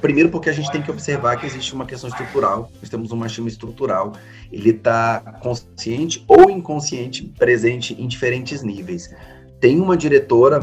Primeiro 0.00 0.28
porque 0.28 0.48
a 0.48 0.52
gente 0.52 0.70
tem 0.70 0.80
que 0.80 0.90
observar 0.90 1.36
que 1.36 1.46
existe 1.46 1.74
uma 1.74 1.84
questão 1.84 2.08
estrutural, 2.08 2.70
nós 2.80 2.88
temos 2.88 3.10
um 3.10 3.16
machismo 3.16 3.48
estrutural, 3.48 4.12
ele 4.52 4.70
está 4.70 5.20
consciente 5.40 6.24
ou 6.28 6.48
inconsciente 6.48 7.24
presente 7.36 8.00
em 8.00 8.06
diferentes 8.06 8.62
níveis. 8.62 9.12
Tem 9.60 9.80
uma 9.80 9.96
diretora 9.96 10.62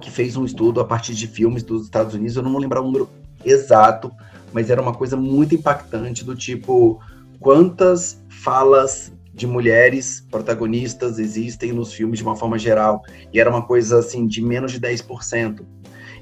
que 0.00 0.10
fez 0.10 0.36
um 0.36 0.44
estudo 0.44 0.80
a 0.80 0.84
partir 0.84 1.12
de 1.14 1.26
filmes 1.26 1.64
dos 1.64 1.84
Estados 1.84 2.14
Unidos, 2.14 2.36
eu 2.36 2.42
não 2.42 2.52
vou 2.52 2.60
lembrar 2.60 2.80
o 2.80 2.84
número 2.84 3.10
exato, 3.44 4.12
mas 4.52 4.70
era 4.70 4.80
uma 4.80 4.94
coisa 4.94 5.16
muito 5.16 5.56
impactante 5.56 6.24
do 6.24 6.36
tipo 6.36 7.00
quantas 7.40 8.22
falas 8.28 9.12
de 9.34 9.46
mulheres 9.46 10.24
protagonistas 10.30 11.18
existem 11.18 11.72
nos 11.72 11.92
filmes 11.92 12.18
de 12.18 12.24
uma 12.24 12.36
forma 12.36 12.58
geral, 12.58 13.02
e 13.32 13.40
era 13.40 13.50
uma 13.50 13.62
coisa 13.62 13.98
assim 13.98 14.26
de 14.26 14.40
menos 14.40 14.70
de 14.70 14.78
10%. 14.78 15.64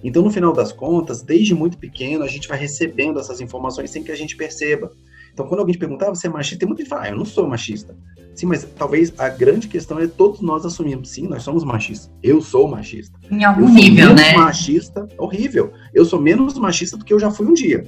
Então, 0.03 0.23
no 0.23 0.31
final 0.31 0.53
das 0.53 0.73
contas, 0.73 1.23
desde 1.23 1.55
muito 1.55 1.77
pequeno, 1.79 2.25
a 2.25 2.29
gente 2.29 2.49
vai 2.49 2.59
recebendo 2.59 3.21
essas 3.21 3.41
informações 3.41 3.91
sem 3.91 4.03
que 4.03 4.11
a 4.11 4.17
gente 4.17 4.37
perceba. 4.37 4.93
Então, 5.33 5.47
quando 5.47 5.61
alguém 5.61 5.75
te 5.75 5.79
perguntar, 5.79 6.09
ah, 6.09 6.15
você 6.15 6.27
é 6.27 6.31
machista, 6.31 6.59
tem 6.59 6.67
muita 6.67 6.83
gente 6.83 6.91
que 6.91 6.97
fala, 6.97 7.07
ah, 7.07 7.11
eu 7.11 7.17
não 7.17 7.25
sou 7.25 7.47
machista. 7.47 7.97
Sim, 8.35 8.47
mas 8.47 8.67
talvez 8.77 9.13
a 9.19 9.29
grande 9.29 9.69
questão 9.69 9.99
é 9.99 10.07
todos 10.07 10.41
nós 10.41 10.65
assumimos, 10.65 11.11
sim, 11.11 11.27
nós 11.27 11.43
somos 11.43 11.65
machistas. 11.65 12.11
Eu 12.23 12.41
sou 12.41 12.67
machista. 12.67 13.19
Em 13.31 13.45
algum 13.45 13.69
nível, 13.69 14.15
né? 14.15 14.33
machista, 14.35 15.07
horrível. 15.19 15.73
Eu 15.93 16.05
sou 16.05 16.21
menos 16.21 16.57
machista 16.59 16.97
do 16.97 17.05
que 17.05 17.13
eu 17.13 17.21
já 17.21 17.31
fui 17.31 17.47
um 17.47 17.53
dia. 17.53 17.87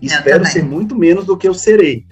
Espero 0.00 0.46
ser 0.46 0.62
muito 0.62 0.96
menos 0.96 1.26
do 1.26 1.36
que 1.36 1.46
eu 1.46 1.54
serei. 1.54 2.06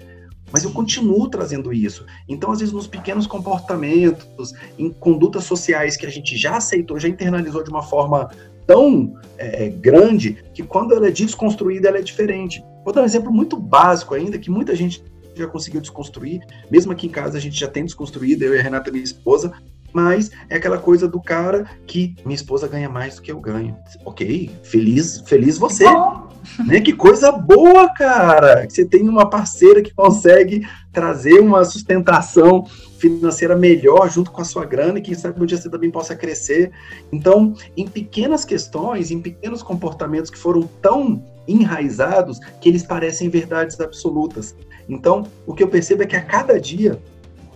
Mas 0.51 0.63
eu 0.63 0.71
continuo 0.71 1.29
trazendo 1.29 1.71
isso. 1.71 2.05
Então, 2.27 2.51
às 2.51 2.59
vezes, 2.59 2.73
nos 2.73 2.87
pequenos 2.87 3.27
comportamentos, 3.27 4.51
em 4.77 4.89
condutas 4.89 5.43
sociais 5.43 5.95
que 5.95 6.05
a 6.05 6.09
gente 6.09 6.35
já 6.35 6.57
aceitou, 6.57 6.99
já 6.99 7.07
internalizou 7.07 7.63
de 7.63 7.69
uma 7.69 7.83
forma 7.83 8.29
tão 8.69 9.19
é, 9.39 9.65
é, 9.65 9.69
grande 9.69 10.43
que 10.53 10.61
quando 10.61 10.93
ela 10.93 11.07
é 11.07 11.11
desconstruída, 11.11 11.87
ela 11.87 11.97
é 11.97 12.03
diferente. 12.03 12.63
Vou 12.85 12.93
dar 12.93 13.01
um 13.01 13.05
exemplo 13.05 13.31
muito 13.31 13.57
básico 13.57 14.13
ainda, 14.13 14.37
que 14.37 14.51
muita 14.51 14.75
gente 14.75 15.03
já 15.35 15.47
conseguiu 15.47 15.81
desconstruir, 15.81 16.41
mesmo 16.69 16.91
aqui 16.91 17.07
em 17.07 17.09
casa 17.09 17.39
a 17.39 17.41
gente 17.41 17.59
já 17.59 17.67
tem 17.67 17.83
desconstruído, 17.83 18.43
eu 18.43 18.53
e 18.53 18.59
a 18.59 18.61
Renata, 18.61 18.91
minha 18.91 19.03
esposa, 19.03 19.51
mas 19.91 20.29
é 20.49 20.57
aquela 20.57 20.77
coisa 20.77 21.07
do 21.07 21.19
cara 21.19 21.65
que 21.87 22.15
minha 22.23 22.35
esposa 22.35 22.67
ganha 22.67 22.87
mais 22.87 23.15
do 23.15 23.23
que 23.23 23.31
eu 23.31 23.39
ganho. 23.39 23.75
Ok, 24.05 24.51
feliz, 24.61 25.23
feliz 25.25 25.57
você. 25.57 25.85
Né? 26.65 26.79
Que 26.81 26.93
coisa 26.93 27.31
boa, 27.31 27.89
cara! 27.93 28.65
Que 28.65 28.73
você 28.73 28.85
tem 28.85 29.07
uma 29.07 29.29
parceira 29.29 29.81
que 29.81 29.93
consegue 29.93 30.67
trazer 30.91 31.39
uma 31.39 31.63
sustentação 31.63 32.65
financeira 32.99 33.55
melhor 33.55 34.09
junto 34.09 34.31
com 34.31 34.41
a 34.41 34.45
sua 34.45 34.65
grana 34.65 34.99
e 34.99 35.01
quem 35.01 35.15
sabe 35.15 35.41
um 35.41 35.45
dia 35.45 35.57
você 35.57 35.69
também 35.69 35.89
possa 35.89 36.15
crescer. 36.15 36.71
Então, 37.11 37.53
em 37.75 37.87
pequenas 37.87 38.43
questões, 38.43 39.09
em 39.09 39.21
pequenos 39.21 39.63
comportamentos 39.63 40.29
que 40.29 40.37
foram 40.37 40.63
tão 40.81 41.23
enraizados 41.47 42.39
que 42.61 42.69
eles 42.69 42.83
parecem 42.83 43.29
verdades 43.29 43.79
absolutas. 43.79 44.55
Então, 44.87 45.25
o 45.45 45.53
que 45.53 45.63
eu 45.63 45.67
percebo 45.67 46.03
é 46.03 46.05
que 46.05 46.15
a 46.15 46.21
cada 46.21 46.59
dia 46.59 46.99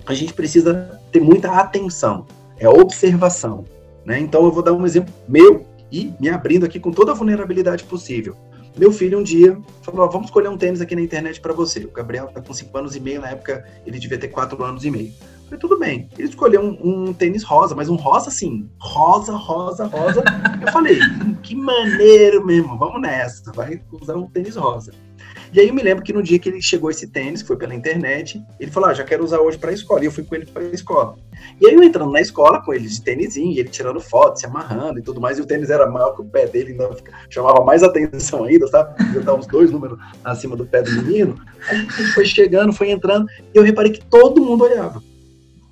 a 0.06 0.14
gente 0.14 0.34
precisa 0.34 1.00
ter 1.12 1.22
muita 1.22 1.52
atenção, 1.52 2.26
é 2.58 2.68
observação. 2.68 3.66
Né? 4.06 4.20
Então, 4.20 4.44
eu 4.46 4.52
vou 4.52 4.64
dar 4.64 4.74
um 4.74 4.86
exemplo 4.86 5.14
meu 5.28 5.66
e 5.92 6.12
me 6.20 6.30
abrindo 6.30 6.66
aqui 6.66 6.80
com 6.80 6.92
toda 6.92 7.12
a 7.12 7.16
vulnerabilidade 7.16 7.84
possível. 7.84 8.36
Meu 8.76 8.92
filho 8.92 9.20
um 9.20 9.24
dia 9.24 9.58
falou: 9.82 10.10
vamos 10.10 10.28
escolher 10.28 10.48
um 10.48 10.58
tênis 10.58 10.82
aqui 10.82 10.96
na 10.96 11.02
internet 11.02 11.40
para 11.40 11.54
você. 11.54 11.80
O 11.86 11.92
Gabriel 11.92 12.26
está 12.26 12.42
com 12.42 12.54
5 12.54 12.76
anos 12.78 12.96
e 12.96 13.00
meio, 13.00 13.22
na 13.22 13.30
época 13.30 13.66
ele 13.86 14.00
devia 14.00 14.18
ter 14.18 14.30
4 14.30 14.62
anos 14.64 14.84
e 14.84 14.90
meio. 14.90 15.14
falei, 15.46 15.60
tudo 15.60 15.78
bem. 15.78 16.10
Ele 16.18 16.28
escolheu 16.28 16.62
um, 16.62 17.08
um, 17.10 17.14
tênis 17.14 17.44
rosa, 17.44 17.76
mas 17.76 17.88
um 17.88 17.96
rosa 17.96 18.30
assim, 18.30 18.68
rosa, 18.80 19.34
rosa, 19.36 19.86
rosa. 19.86 20.24
Eu 20.60 20.72
falei, 20.72 21.00
que 21.44 21.56
maneiro 21.56 22.44
mesmo, 22.46 22.78
vamos 22.78 23.02
nessa, 23.02 23.52
vai 23.52 23.82
usar 23.92 24.16
um 24.16 24.28
tênis 24.28 24.56
rosa. 24.56 24.92
E 25.54 25.60
aí 25.60 25.68
eu 25.68 25.74
me 25.74 25.84
lembro 25.84 26.04
que 26.04 26.12
no 26.12 26.24
dia 26.24 26.40
que 26.40 26.50
ele 26.50 26.60
chegou 26.60 26.90
esse 26.90 27.08
tênis, 27.08 27.44
que 27.44 27.48
foi 27.48 27.58
pela 27.58 27.76
internet, 27.76 28.44
ele 28.60 28.72
falou: 28.72 28.90
ah, 28.90 28.94
já 28.94 29.04
quero 29.04 29.24
usar 29.24 29.40
hoje 29.40 29.58
para 29.60 29.70
a 29.70 29.74
escola. 29.74 30.02
E 30.02 30.06
eu 30.06 30.12
fui 30.12 30.24
com 30.24 30.34
ele 30.34 30.48
para 30.48 30.64
a 30.64 30.72
escola. 30.72 31.16
E 31.62 31.68
aí 31.68 31.76
eu 31.76 31.84
entrando 31.84 32.12
na 32.12 32.20
escola 32.20 32.60
com 32.64 32.74
ele 32.74 32.88
de 32.88 33.00
tênisinho, 33.00 33.58
ele 33.60 33.70
tirando 33.70 34.00
foto, 34.00 34.40
se 34.40 34.48
amarrando 34.48 34.98
e 34.98 35.04
tudo 35.04 35.22
mais, 35.22 35.38
e 35.38 35.42
o 35.42 35.46
tênis 35.46 35.70
era 35.70 35.88
maior 35.88 36.16
que 36.16 36.22
o 36.22 36.26
pé 36.26 36.48
dele, 36.48 36.74
então 36.74 36.96
chamava 37.30 37.64
mais 37.64 37.84
atenção 37.84 38.46
ainda, 38.46 38.68
sabe? 38.68 38.96
Eu 39.14 39.20
estava 39.20 39.38
uns 39.38 39.46
dois 39.46 39.70
números 39.70 40.00
acima 40.24 40.56
do 40.56 40.66
pé 40.66 40.82
do 40.82 40.92
menino. 40.92 41.36
Aí 41.68 41.80
ele 41.80 42.08
foi 42.14 42.26
chegando, 42.26 42.74
foi 42.74 42.90
entrando, 42.90 43.28
e 43.54 43.58
eu 43.58 43.62
reparei 43.62 43.92
que 43.92 44.04
todo 44.06 44.42
mundo 44.42 44.64
olhava. 44.64 45.04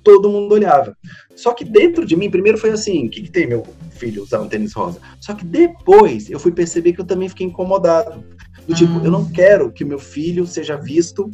Todo 0.04 0.28
mundo 0.28 0.52
olhava. 0.52 0.96
Só 1.34 1.52
que 1.52 1.64
dentro 1.64 2.04
de 2.06 2.14
mim, 2.14 2.30
primeiro 2.30 2.58
foi 2.58 2.70
assim: 2.70 3.06
o 3.06 3.10
que, 3.10 3.22
que 3.22 3.30
tem 3.30 3.46
meu 3.46 3.66
filho 3.90 4.22
usar 4.22 4.40
um 4.40 4.48
tênis 4.48 4.72
rosa? 4.72 5.00
Só 5.20 5.34
que 5.34 5.44
depois 5.44 6.30
eu 6.30 6.38
fui 6.38 6.52
perceber 6.52 6.92
que 6.92 7.00
eu 7.00 7.04
também 7.04 7.28
fiquei 7.28 7.46
incomodado. 7.46 8.24
Do 8.66 8.74
tipo, 8.74 9.04
eu 9.04 9.10
não 9.10 9.24
quero 9.28 9.70
que 9.72 9.84
meu 9.84 9.98
filho 9.98 10.46
seja 10.46 10.76
visto 10.76 11.30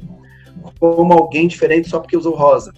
como 0.79 1.13
alguém 1.13 1.47
diferente 1.47 1.89
só 1.89 2.01
porque 2.01 2.17
usou 2.17 2.35
rosa. 2.35 2.73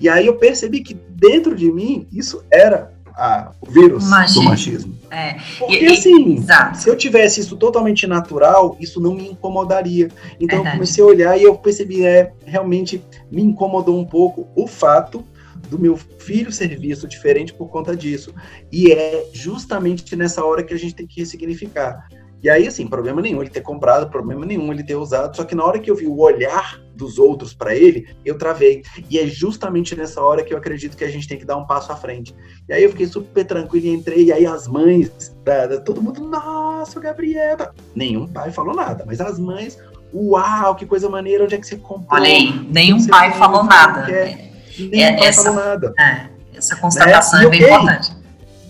E 0.00 0.08
aí 0.08 0.26
eu 0.26 0.36
percebi 0.36 0.80
que 0.80 0.94
dentro 0.94 1.54
de 1.54 1.70
mim 1.70 2.06
isso 2.10 2.42
era 2.50 2.92
a, 3.14 3.52
o 3.60 3.70
vírus 3.70 4.08
machismo. 4.08 4.42
do 4.42 4.48
machismo. 4.48 4.98
É. 5.10 5.36
Porque 5.58 5.84
e, 5.84 5.92
assim, 5.92 6.36
exato. 6.36 6.78
se 6.78 6.88
eu 6.88 6.96
tivesse 6.96 7.40
isso 7.40 7.56
totalmente 7.56 8.06
natural, 8.06 8.76
isso 8.80 9.00
não 9.00 9.14
me 9.14 9.28
incomodaria. 9.28 10.08
Então 10.40 10.58
Verdade. 10.58 10.66
eu 10.66 10.72
comecei 10.72 11.04
a 11.04 11.06
olhar 11.06 11.38
e 11.38 11.42
eu 11.42 11.54
percebi, 11.56 12.04
é, 12.04 12.32
realmente 12.44 13.04
me 13.30 13.42
incomodou 13.42 13.98
um 13.98 14.06
pouco 14.06 14.48
o 14.56 14.66
fato 14.66 15.22
do 15.68 15.78
meu 15.78 15.96
filho 15.96 16.50
ser 16.50 16.76
visto 16.78 17.06
diferente 17.06 17.52
por 17.52 17.68
conta 17.68 17.94
disso. 17.94 18.34
E 18.72 18.90
é 18.90 19.28
justamente 19.32 20.16
nessa 20.16 20.44
hora 20.44 20.62
que 20.62 20.72
a 20.72 20.78
gente 20.78 20.94
tem 20.94 21.06
que 21.06 21.20
ressignificar. 21.20 22.08
E 22.42 22.48
aí, 22.48 22.66
assim, 22.66 22.86
problema 22.86 23.20
nenhum 23.20 23.42
ele 23.42 23.50
ter 23.50 23.60
comprado, 23.60 24.10
problema 24.10 24.46
nenhum 24.46 24.72
ele 24.72 24.82
ter 24.82 24.96
usado, 24.96 25.36
só 25.36 25.44
que 25.44 25.54
na 25.54 25.64
hora 25.64 25.78
que 25.78 25.90
eu 25.90 25.94
vi 25.94 26.06
o 26.06 26.18
olhar 26.18 26.80
dos 26.94 27.18
outros 27.18 27.52
para 27.52 27.74
ele, 27.74 28.08
eu 28.24 28.38
travei. 28.38 28.82
E 29.10 29.18
é 29.18 29.26
justamente 29.26 29.94
nessa 29.94 30.22
hora 30.22 30.42
que 30.42 30.52
eu 30.52 30.58
acredito 30.58 30.96
que 30.96 31.04
a 31.04 31.10
gente 31.10 31.28
tem 31.28 31.38
que 31.38 31.44
dar 31.44 31.56
um 31.56 31.66
passo 31.66 31.92
à 31.92 31.96
frente. 31.96 32.34
E 32.68 32.72
aí 32.72 32.82
eu 32.82 32.90
fiquei 32.90 33.06
super 33.06 33.44
tranquilo 33.44 33.86
e 33.86 33.90
entrei, 33.90 34.24
e 34.24 34.32
aí 34.32 34.46
as 34.46 34.66
mães, 34.66 35.34
da, 35.44 35.66
da, 35.66 35.80
todo 35.80 36.02
mundo, 36.02 36.20
nossa, 36.22 36.98
Gabriela. 36.98 37.74
Nenhum 37.94 38.26
pai 38.26 38.50
falou 38.50 38.74
nada, 38.74 39.04
mas 39.06 39.20
as 39.20 39.38
mães, 39.38 39.78
uau, 40.14 40.74
que 40.74 40.86
coisa 40.86 41.08
maneira, 41.10 41.44
onde 41.44 41.54
é 41.54 41.58
que 41.58 41.66
você 41.66 41.76
comprou? 41.76 42.18
Olha 42.18 42.28
aí, 42.28 42.66
nenhum 42.70 43.06
pai 43.06 43.32
falou 43.32 43.64
nada. 43.64 44.10
É, 44.10 44.50
nenhum 44.78 45.08
é, 45.08 45.16
pai 45.18 45.28
essa, 45.28 45.42
falou 45.44 45.60
nada. 45.60 45.94
É, 45.98 46.26
essa 46.54 46.76
constatação 46.76 47.40
né? 47.40 47.46
é 47.46 47.50
bem 47.50 47.62
okay, 47.62 47.74
importante. 47.74 48.20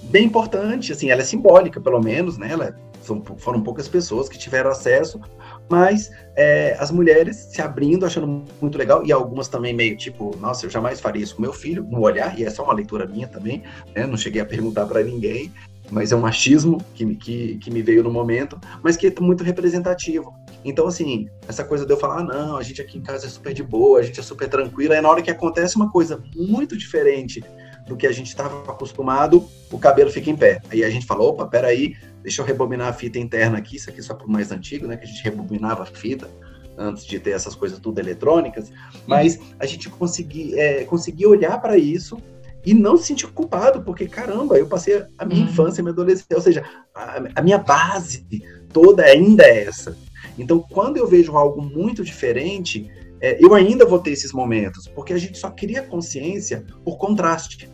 Bem 0.05 0.25
importante, 0.25 0.93
assim, 0.93 1.09
ela 1.11 1.21
é 1.21 1.25
simbólica, 1.25 1.81
pelo 1.81 2.00
menos, 2.00 2.37
né? 2.37 2.49
Ela 2.50 2.65
é 2.67 2.89
foram 3.00 3.62
poucas 3.62 3.88
pessoas 3.88 4.28
que 4.28 4.38
tiveram 4.38 4.71
acesso, 4.71 5.21
mas 5.69 6.11
é, 6.37 6.76
as 6.78 6.90
mulheres 6.90 7.37
se 7.37 7.62
abrindo, 7.62 8.04
achando 8.04 8.45
muito 8.61 8.76
legal, 8.76 9.04
e 9.04 9.12
algumas 9.12 9.49
também 9.49 9.75
meio 9.75 9.97
tipo, 9.97 10.37
nossa, 10.38 10.66
eu 10.66 10.71
jamais 10.71 11.00
faria 11.00 11.23
isso 11.23 11.37
com 11.37 11.42
meu 11.42 11.52
filho, 11.52 11.83
no 11.85 12.00
olhar, 12.00 12.38
e 12.38 12.45
é 12.45 12.50
só 12.50 12.64
uma 12.64 12.75
leitura 12.75 13.07
minha 13.07 13.26
também, 13.26 13.62
né? 13.95 14.07
não 14.07 14.16
cheguei 14.16 14.40
a 14.40 14.47
perguntar 14.47 14.87
para 14.87 15.02
ninguém, 15.02 15.52
mas 15.90 16.12
é 16.12 16.16
um 16.16 16.21
machismo 16.21 16.78
que, 16.95 17.14
que, 17.16 17.59
que 17.59 17.71
me 17.71 17.83
veio 17.83 18.02
no 18.02 18.11
momento, 18.11 18.59
mas 18.83 18.97
que 18.97 19.07
é 19.07 19.14
muito 19.21 19.42
representativo. 19.42 20.33
Então, 20.64 20.87
assim, 20.87 21.28
essa 21.49 21.64
coisa 21.64 21.87
de 21.87 21.92
eu 21.92 21.97
falar, 21.97 22.21
ah, 22.21 22.25
não, 22.25 22.57
a 22.57 22.62
gente 22.62 22.80
aqui 22.80 22.99
em 22.99 23.02
casa 23.02 23.26
é 23.26 23.28
super 23.28 23.52
de 23.52 23.62
boa, 23.62 23.99
a 23.99 24.02
gente 24.02 24.21
é 24.21 24.23
super 24.23 24.49
tranquila, 24.49 24.95
aí 24.95 25.00
na 25.00 25.09
hora 25.09 25.23
que 25.23 25.30
acontece 25.30 25.76
uma 25.76 25.90
coisa 25.90 26.23
muito 26.37 26.76
diferente 26.76 27.42
do 27.87 27.97
que 27.97 28.07
a 28.07 28.12
gente 28.12 28.28
estava 28.28 28.71
acostumado, 28.71 29.49
o 29.71 29.78
cabelo 29.78 30.11
fica 30.11 30.30
em 30.30 30.37
pé. 30.37 30.61
Aí 30.71 30.85
a 30.85 30.90
gente 30.90 31.07
fala, 31.07 31.25
opa, 31.25 31.47
peraí, 31.47 31.97
deixa 32.23 32.43
eu 32.43 32.47
rebobinar 32.47 32.89
a 32.89 32.93
fita 32.93 33.19
interna 33.19 33.59
aqui, 33.59 33.77
isso 33.77 33.91
aqui 33.91 34.03
só 34.03 34.15
para 34.15 34.27
o 34.27 34.31
mais 34.31 34.50
antigo, 34.53 34.87
né, 34.87 34.97
que 34.97 35.05
a 35.05 35.07
gente 35.07 35.23
rebobinava 35.23 35.83
a 35.83 35.87
fita 35.87 36.29
antes 36.77 37.05
de 37.05 37.19
ter 37.19 37.31
essas 37.31 37.55
coisas 37.55 37.79
tudo 37.79 37.99
eletrônicas, 37.99 38.73
mas 39.07 39.39
a 39.59 39.67
gente 39.67 39.89
conseguir, 39.91 40.59
é, 40.59 40.85
conseguir 40.85 41.27
olhar 41.27 41.61
para 41.61 41.77
isso 41.77 42.17
e 42.65 42.75
não 42.75 42.97
se 42.97 43.07
sentir 43.07 43.27
culpado, 43.29 43.83
porque 43.83 44.07
caramba, 44.07 44.59
eu 44.59 44.67
passei 44.67 45.05
a 45.19 45.25
minha 45.25 45.45
uhum. 45.45 45.50
infância, 45.50 45.83
minha 45.83 45.93
adolescência, 45.93 46.37
ou 46.37 46.43
seja, 46.43 46.65
a, 46.95 47.23
a 47.37 47.43
minha 47.43 47.59
base 47.59 48.27
toda 48.73 49.05
ainda 49.05 49.45
é 49.45 49.65
essa. 49.65 49.97
Então, 50.39 50.65
quando 50.71 50.97
eu 50.97 51.07
vejo 51.07 51.37
algo 51.37 51.61
muito 51.61 52.05
diferente, 52.05 52.91
é, 53.21 53.37
eu 53.45 53.55
ainda 53.55 53.85
vou 53.85 53.99
ter 53.99 54.11
esses 54.11 54.33
momentos, 54.33 54.89
porque 54.89 55.12
a 55.12 55.19
gente 55.19 55.39
só 55.39 55.50
cria 55.50 55.83
consciência 55.83 56.65
por 56.85 56.97
contraste. 56.97 57.69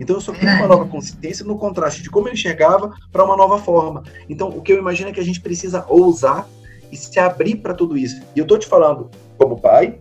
Então 0.00 0.16
eu 0.16 0.20
só 0.20 0.32
crio 0.32 0.50
uma 0.50 0.66
nova 0.66 0.86
consciência 0.86 1.44
no 1.44 1.56
contraste 1.56 2.02
de 2.02 2.10
como 2.10 2.28
eu 2.28 2.32
enxergava 2.32 2.94
para 3.10 3.24
uma 3.24 3.36
nova 3.36 3.58
forma. 3.58 4.02
Então 4.28 4.48
o 4.48 4.62
que 4.62 4.72
eu 4.72 4.78
imagino 4.78 5.10
é 5.10 5.12
que 5.12 5.20
a 5.20 5.24
gente 5.24 5.40
precisa 5.40 5.84
ousar 5.88 6.48
e 6.90 6.96
se 6.96 7.18
abrir 7.18 7.56
para 7.56 7.74
tudo 7.74 7.96
isso. 7.96 8.20
E 8.34 8.38
eu 8.38 8.42
estou 8.42 8.58
te 8.58 8.66
falando 8.66 9.10
como 9.38 9.60
pai, 9.60 9.98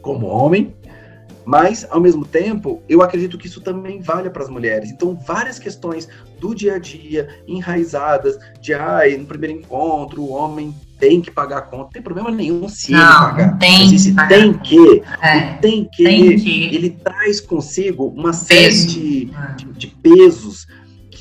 como 0.00 0.26
homem, 0.26 0.74
mas, 1.44 1.86
ao 1.90 2.00
mesmo 2.00 2.24
tempo, 2.24 2.82
eu 2.88 3.02
acredito 3.02 3.36
que 3.36 3.46
isso 3.46 3.60
também 3.60 4.00
vale 4.00 4.30
para 4.30 4.42
as 4.42 4.48
mulheres. 4.48 4.90
Então, 4.90 5.16
várias 5.26 5.58
questões 5.58 6.08
do 6.38 6.54
dia 6.54 6.74
a 6.74 6.78
dia, 6.78 7.28
enraizadas, 7.46 8.38
de, 8.60 8.72
ai, 8.74 9.16
no 9.16 9.26
primeiro 9.26 9.58
encontro, 9.58 10.22
o 10.22 10.30
homem 10.30 10.74
tem 11.02 11.20
que 11.20 11.32
pagar 11.32 11.58
a 11.58 11.62
conta. 11.62 11.82
Não 11.82 11.90
tem 11.90 12.00
problema 12.00 12.30
nenhum 12.30 12.68
se 12.68 12.92
não, 12.92 13.00
ele 13.00 13.08
pagar. 13.08 13.58
Tem 13.58 13.78
mas 13.80 13.92
esse 13.92 14.14
tem 14.28 14.52
que, 14.52 15.02
é, 15.20 15.54
tem 15.54 15.88
que, 15.92 16.04
tem 16.04 16.36
que, 16.36 16.64
ele 16.72 16.90
traz 16.90 17.40
consigo 17.40 18.06
uma 18.06 18.32
série 18.32 18.86
de, 18.86 19.30
é. 19.34 19.54
de, 19.54 19.64
de 19.72 19.86
pesos 19.88 20.64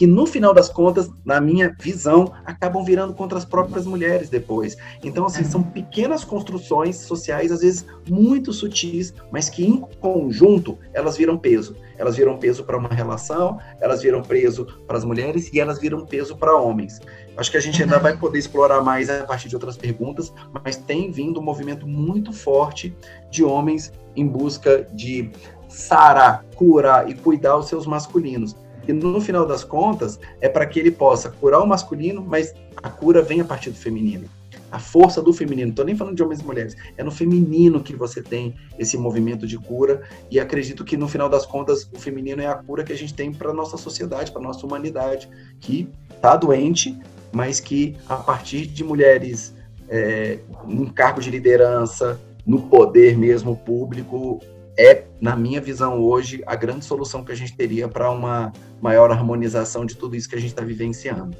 que 0.02 0.08
no 0.08 0.26
final 0.26 0.52
das 0.52 0.68
contas, 0.68 1.12
na 1.24 1.40
minha 1.40 1.76
visão, 1.80 2.34
acabam 2.44 2.84
virando 2.84 3.14
contra 3.14 3.38
as 3.38 3.46
próprias 3.46 3.86
mulheres 3.86 4.30
depois. 4.30 4.76
Então, 5.04 5.28
assim, 5.28 5.44
são 5.44 5.62
pequenas 5.62 6.24
construções 6.24 6.96
sociais, 6.98 7.52
às 7.52 7.62
vezes 7.62 7.86
muito 8.10 8.52
sutis, 8.52 9.14
mas 9.32 9.48
que 9.48 9.64
em 9.64 9.78
conjunto 9.78 10.76
elas 10.92 11.18
viram 11.18 11.38
peso. 11.38 11.76
Elas 12.00 12.18
viram 12.18 12.40
peso 12.40 12.64
para 12.64 12.78
uma 12.78 12.90
relação, 12.90 13.60
elas 13.80 14.02
viram 14.02 14.24
peso 14.24 14.66
para 14.88 14.98
as 14.98 15.06
mulheres 15.06 15.54
e 15.54 15.60
elas 15.60 15.80
viram 15.80 16.04
peso 16.04 16.36
para 16.36 16.56
homens. 16.56 17.00
Acho 17.38 17.50
que 17.52 17.58
a 17.58 17.62
gente 17.62 17.82
ainda 17.82 17.98
vai 17.98 18.16
poder 18.16 18.38
explorar 18.38 18.82
mais 18.82 19.10
a 19.10 19.24
partir 19.24 19.48
de 19.48 19.56
outras 19.56 19.78
perguntas, 19.78 20.34
mas 20.64 20.76
tem 20.76 21.12
vindo 21.12 21.40
um 21.40 21.44
movimento 21.44 21.88
muito 21.88 22.34
forte 22.34 22.96
de 23.30 23.44
homens 23.44 23.92
em 24.16 24.28
busca 24.28 24.88
de 24.94 25.32
sarar, 25.70 26.46
curar 26.56 27.10
e 27.10 27.14
cuidar 27.14 27.58
os 27.58 27.68
seus 27.68 27.88
masculinos. 27.88 28.56
E 28.88 28.92
no 28.92 29.22
final 29.22 29.46
das 29.46 29.64
contas, 29.64 30.20
é 30.42 30.50
para 30.50 30.66
que 30.66 30.80
ele 30.80 30.92
possa 30.92 31.30
curar 31.30 31.62
o 31.62 31.68
masculino, 31.68 32.22
mas 32.22 32.54
a 32.82 32.90
cura 32.90 33.22
vem 33.22 33.40
a 33.40 33.46
partir 33.46 33.70
do 33.70 33.78
feminino. 33.78 34.28
A 34.72 34.80
força 34.80 35.22
do 35.22 35.34
feminino, 35.34 35.68
não 35.68 35.72
estou 35.72 35.86
nem 35.86 35.96
falando 35.96 36.16
de 36.16 36.24
homens 36.24 36.40
e 36.40 36.46
mulheres, 36.46 36.78
é 36.98 37.04
no 37.04 37.12
feminino 37.12 37.84
que 37.84 37.96
você 37.96 38.22
tem 38.22 38.56
esse 38.80 38.98
movimento 38.98 39.46
de 39.46 39.58
cura, 39.58 40.02
e 40.30 40.40
acredito 40.40 40.86
que 40.86 40.96
no 40.96 41.08
final 41.08 41.28
das 41.28 41.46
contas, 41.46 41.90
o 41.94 42.00
feminino 42.00 42.42
é 42.42 42.48
a 42.48 42.56
cura 42.56 42.84
que 42.84 42.94
a 42.94 42.98
gente 42.98 43.14
tem 43.14 43.34
para 43.34 43.54
nossa 43.54 43.76
sociedade, 43.78 44.32
para 44.32 44.42
nossa 44.42 44.66
humanidade, 44.66 45.30
que 45.60 45.90
está 46.16 46.38
doente, 46.38 46.98
mas 47.32 47.60
que 47.60 47.96
a 48.08 48.16
partir 48.16 48.66
de 48.66 48.84
mulheres 48.84 49.54
é, 49.90 50.40
em 50.68 50.86
cargo 50.86 51.20
de 51.20 51.30
liderança, 51.30 52.20
no 52.46 52.62
poder 52.64 53.18
mesmo 53.18 53.56
público, 53.58 54.40
é, 54.78 55.04
na 55.20 55.36
minha 55.36 55.60
visão 55.60 56.02
hoje, 56.02 56.42
a 56.46 56.56
grande 56.56 56.86
solução 56.86 57.24
que 57.24 57.32
a 57.32 57.36
gente 57.36 57.56
teria 57.56 57.88
para 57.88 58.10
uma 58.10 58.52
maior 58.82 59.12
harmonização 59.12 59.86
de 59.86 59.96
tudo 59.96 60.16
isso 60.16 60.30
que 60.30 60.36
a 60.36 60.40
gente 60.40 60.52
está 60.52 60.64
vivenciando. 60.64 61.36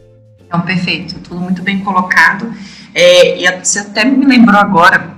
Então, 0.52 0.62
perfeito, 0.64 1.18
tudo 1.22 1.40
muito 1.40 1.62
bem 1.62 1.80
colocado. 1.80 2.54
É, 2.94 3.42
e 3.42 3.64
você 3.64 3.80
até 3.80 4.04
me 4.04 4.26
lembrou 4.26 4.60
agora, 4.60 5.16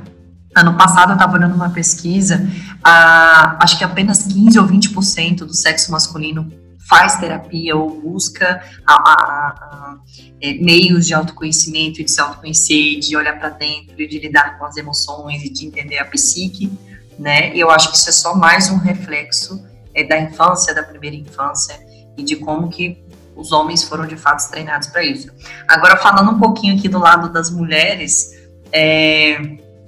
ano 0.56 0.78
passado 0.78 1.10
eu 1.10 1.14
estava 1.14 1.34
olhando 1.38 1.56
uma 1.56 1.72
pesquisa, 1.72 2.48
acho 2.84 3.80
que 3.80 3.84
apenas 3.84 4.28
15 4.28 4.60
ou 4.60 4.68
20% 4.68 5.38
do 5.38 5.56
sexo 5.56 5.92
masculino 5.92 6.54
faz 6.88 7.16
terapia 7.16 7.76
ou 7.76 8.00
busca 8.00 8.62
a, 8.86 8.94
a, 8.94 9.14
a, 9.16 9.98
é, 10.40 10.54
meios 10.56 11.08
de 11.08 11.16
autoconhecimento 11.16 12.00
e 12.00 12.04
de 12.04 12.12
se 12.12 12.22
autoconhecer, 12.22 13.00
de 13.00 13.18
olhar 13.18 13.40
para 13.40 13.50
dentro 13.50 13.96
de 13.96 14.20
lidar 14.20 14.60
com 14.60 14.66
as 14.66 14.78
emoções 14.78 15.44
e 15.44 15.50
de 15.50 15.66
entender 15.66 15.98
a 15.98 16.06
psique 16.06 16.72
né? 17.18 17.56
E 17.56 17.60
eu 17.60 17.70
acho 17.70 17.92
que 17.92 17.98
isso 17.98 18.10
é 18.10 18.14
só 18.14 18.36
mais 18.36 18.70
um 18.70 18.78
reflexo 18.78 19.64
é, 19.94 20.04
da 20.04 20.20
infância, 20.20 20.74
da 20.74 20.84
primeira 20.84 21.16
infância 21.16 21.80
e 22.18 22.24
de 22.24 22.36
como 22.36 22.70
que 22.70 23.03
os 23.36 23.52
homens 23.52 23.84
foram 23.84 24.06
de 24.06 24.16
fato 24.16 24.50
treinados 24.50 24.88
para 24.88 25.04
isso. 25.04 25.30
Agora 25.68 25.98
falando 25.98 26.32
um 26.32 26.40
pouquinho 26.40 26.76
aqui 26.78 26.88
do 26.88 27.00
lado 27.00 27.30
das 27.30 27.50
mulheres, 27.50 28.32
é, 28.72 29.36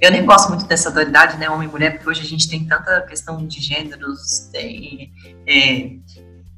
eu 0.02 0.12
nem 0.12 0.26
gosto 0.26 0.50
muito 0.50 0.66
dessa 0.66 0.92
dualidade, 0.92 1.38
né, 1.38 1.50
homem 1.50 1.68
e 1.68 1.72
mulher, 1.72 1.92
porque 1.94 2.10
hoje 2.10 2.22
a 2.22 2.26
gente 2.26 2.50
tem 2.50 2.66
tanta 2.66 3.02
questão 3.02 3.46
de 3.46 3.62
gêneros, 3.62 4.50
tem, 4.52 5.14
é, 5.48 5.96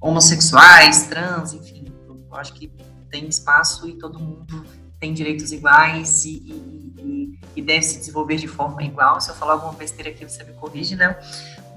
homossexuais, 0.01 1.07
trans, 1.07 1.53
enfim, 1.53 1.85
eu 2.07 2.35
acho 2.35 2.53
que 2.53 2.71
tem 3.09 3.27
espaço 3.27 3.87
e 3.87 3.93
todo 3.93 4.19
mundo 4.19 4.65
tem 4.99 5.13
direitos 5.13 5.51
iguais 5.51 6.25
e, 6.25 6.29
e, 6.29 6.93
e, 6.97 7.39
e, 7.55 7.61
deve 7.61 7.83
se 7.83 7.99
desenvolver 7.99 8.37
de 8.37 8.47
forma 8.47 8.83
igual. 8.83 9.21
Se 9.21 9.29
eu 9.29 9.35
falar 9.35 9.53
alguma 9.53 9.73
besteira 9.73 10.09
aqui, 10.09 10.25
você 10.25 10.43
me 10.43 10.53
corrige, 10.53 10.95
né? 10.95 11.15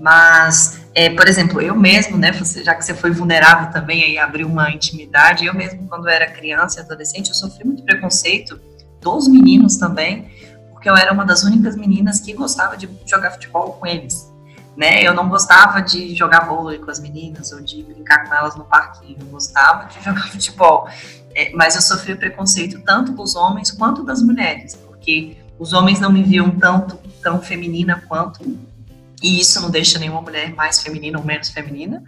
Mas, 0.01 0.81
é, 0.95 1.11
por 1.11 1.29
exemplo, 1.29 1.61
eu 1.61 1.77
mesmo, 1.77 2.17
né, 2.17 2.33
você, 2.33 2.65
já 2.65 2.75
que 2.75 2.83
você 2.83 2.95
foi 2.95 3.11
vulnerável 3.11 3.71
também 3.71 4.03
aí 4.03 4.19
abriu 4.19 4.49
uma 4.49 4.71
intimidade, 4.71 5.45
eu 5.45 5.53
mesmo, 5.53 5.87
quando 5.87 6.09
era 6.09 6.27
criança 6.27 6.81
e 6.81 6.83
adolescente, 6.83 7.29
eu 7.29 7.35
sofri 7.35 7.67
muito 7.67 7.83
preconceito 7.83 8.59
dos 8.99 9.29
meninos 9.29 9.77
também, 9.77 10.31
porque 10.73 10.89
eu 10.89 10.97
era 10.97 11.13
uma 11.13 11.25
das 11.25 11.43
únicas 11.45 11.77
meninas 11.77 12.19
que 12.19 12.33
gostava 12.33 12.79
de 12.79 12.89
jogar 13.05 13.33
futebol 13.33 13.75
com 13.75 13.87
eles. 13.87 14.33
Né? 14.75 15.03
Eu 15.03 15.13
não 15.13 15.29
gostava 15.29 15.83
de 15.83 16.15
jogar 16.15 16.47
vôlei 16.47 16.79
com 16.79 16.91
as 16.91 16.99
meninas 16.99 17.53
ou 17.53 17.61
de 17.61 17.83
brincar 17.83 18.27
com 18.27 18.35
elas 18.35 18.57
no 18.57 18.65
parquinho, 18.65 19.19
eu 19.21 19.27
gostava 19.27 19.85
de 19.85 20.01
jogar 20.03 20.29
futebol. 20.31 20.89
É, 21.35 21.53
mas 21.55 21.77
eu 21.77 21.83
sofri 21.83 22.15
preconceito 22.15 22.81
tanto 22.87 23.13
dos 23.13 23.37
homens 23.37 23.71
quanto 23.71 24.03
das 24.03 24.23
mulheres, 24.23 24.75
porque 24.75 25.37
os 25.59 25.75
homens 25.75 26.01
não 26.01 26.11
me 26.11 26.23
viam 26.23 26.51
tanto 26.53 26.99
tão 27.23 27.43
feminina 27.43 28.03
quanto, 28.09 28.43
e 29.23 29.41
isso 29.41 29.61
não 29.61 29.71
deixa 29.71 29.99
nenhuma 29.99 30.23
mulher 30.23 30.55
mais 30.55 30.83
feminina 30.83 31.19
ou 31.19 31.25
menos 31.25 31.51
feminina. 31.51 32.03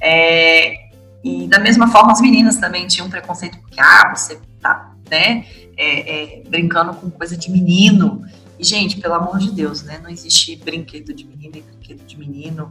É, 0.00 0.90
e 1.22 1.46
da 1.46 1.58
mesma 1.58 1.88
forma 1.88 2.12
as 2.12 2.20
meninas 2.20 2.56
também 2.56 2.86
tinham 2.86 3.08
preconceito 3.08 3.58
porque 3.58 3.80
ah 3.80 4.12
você 4.14 4.40
tá 4.60 4.92
né 5.08 5.46
é, 5.76 6.40
é, 6.40 6.42
brincando 6.48 6.92
com 6.94 7.08
coisa 7.08 7.36
de 7.36 7.50
menino 7.50 8.24
e 8.58 8.64
gente 8.64 9.00
pelo 9.00 9.14
amor 9.14 9.38
de 9.38 9.52
Deus 9.52 9.82
né 9.82 10.00
não 10.02 10.10
existe 10.10 10.56
brinquedo 10.56 11.14
de 11.14 11.24
menina 11.24 11.58
e 11.58 11.62
brinquedo 11.62 12.04
de 12.04 12.18
menino 12.18 12.68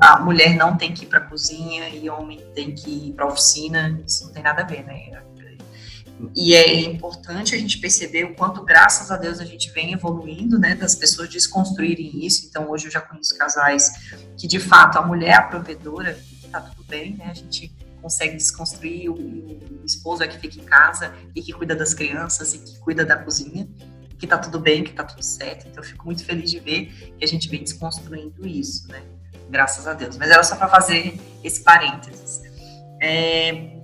a 0.00 0.20
mulher 0.20 0.56
não 0.56 0.76
tem 0.76 0.92
que 0.92 1.04
ir 1.04 1.08
para 1.08 1.20
cozinha 1.20 1.88
e 1.88 2.08
o 2.08 2.14
homem 2.14 2.40
tem 2.54 2.74
que 2.74 3.08
ir 3.08 3.12
para 3.12 3.26
oficina, 3.26 3.98
isso 4.06 4.26
não 4.26 4.32
tem 4.32 4.42
nada 4.42 4.62
a 4.62 4.64
ver, 4.64 4.84
né? 4.84 5.22
E 6.34 6.54
é 6.54 6.80
importante 6.80 7.54
a 7.54 7.58
gente 7.58 7.78
perceber 7.78 8.24
o 8.24 8.34
quanto, 8.34 8.62
graças 8.64 9.10
a 9.10 9.16
Deus, 9.16 9.40
a 9.40 9.44
gente 9.44 9.70
vem 9.70 9.92
evoluindo, 9.92 10.58
né, 10.58 10.74
das 10.74 10.94
pessoas 10.94 11.28
desconstruírem 11.28 12.24
isso. 12.24 12.46
Então, 12.46 12.70
hoje 12.70 12.86
eu 12.86 12.90
já 12.90 13.00
conheço 13.00 13.36
casais 13.36 13.90
que, 14.36 14.46
de 14.46 14.58
fato, 14.58 14.98
a 14.98 15.02
mulher 15.02 15.30
é 15.30 15.34
a 15.34 15.42
provedora, 15.42 16.18
tá 16.50 16.60
tudo 16.60 16.84
bem, 16.84 17.16
né? 17.16 17.26
A 17.30 17.34
gente 17.34 17.72
consegue 18.02 18.36
desconstruir, 18.36 19.10
o, 19.10 19.14
o 19.14 19.84
esposo 19.84 20.22
é 20.22 20.28
que 20.28 20.38
fica 20.38 20.58
em 20.58 20.64
casa 20.64 21.14
e 21.34 21.42
que 21.42 21.52
cuida 21.52 21.74
das 21.74 21.94
crianças 21.94 22.54
e 22.54 22.58
que 22.58 22.78
cuida 22.80 23.04
da 23.04 23.16
cozinha, 23.16 23.68
que 24.18 24.26
tá 24.26 24.38
tudo 24.38 24.58
bem, 24.58 24.84
que 24.84 24.92
tá 24.92 25.04
tudo 25.04 25.22
certo. 25.22 25.66
Então, 25.68 25.82
eu 25.82 25.88
fico 25.88 26.04
muito 26.04 26.24
feliz 26.24 26.50
de 26.50 26.58
ver 26.60 27.14
que 27.18 27.24
a 27.24 27.28
gente 27.28 27.48
vem 27.48 27.62
desconstruindo 27.62 28.46
isso, 28.46 28.88
né? 28.88 29.02
Graças 29.48 29.86
a 29.86 29.94
Deus. 29.94 30.16
Mas 30.16 30.30
era 30.30 30.42
só 30.42 30.56
para 30.56 30.68
fazer 30.68 31.18
esse 31.42 31.62
parênteses. 31.62 32.40
É, 33.02 33.79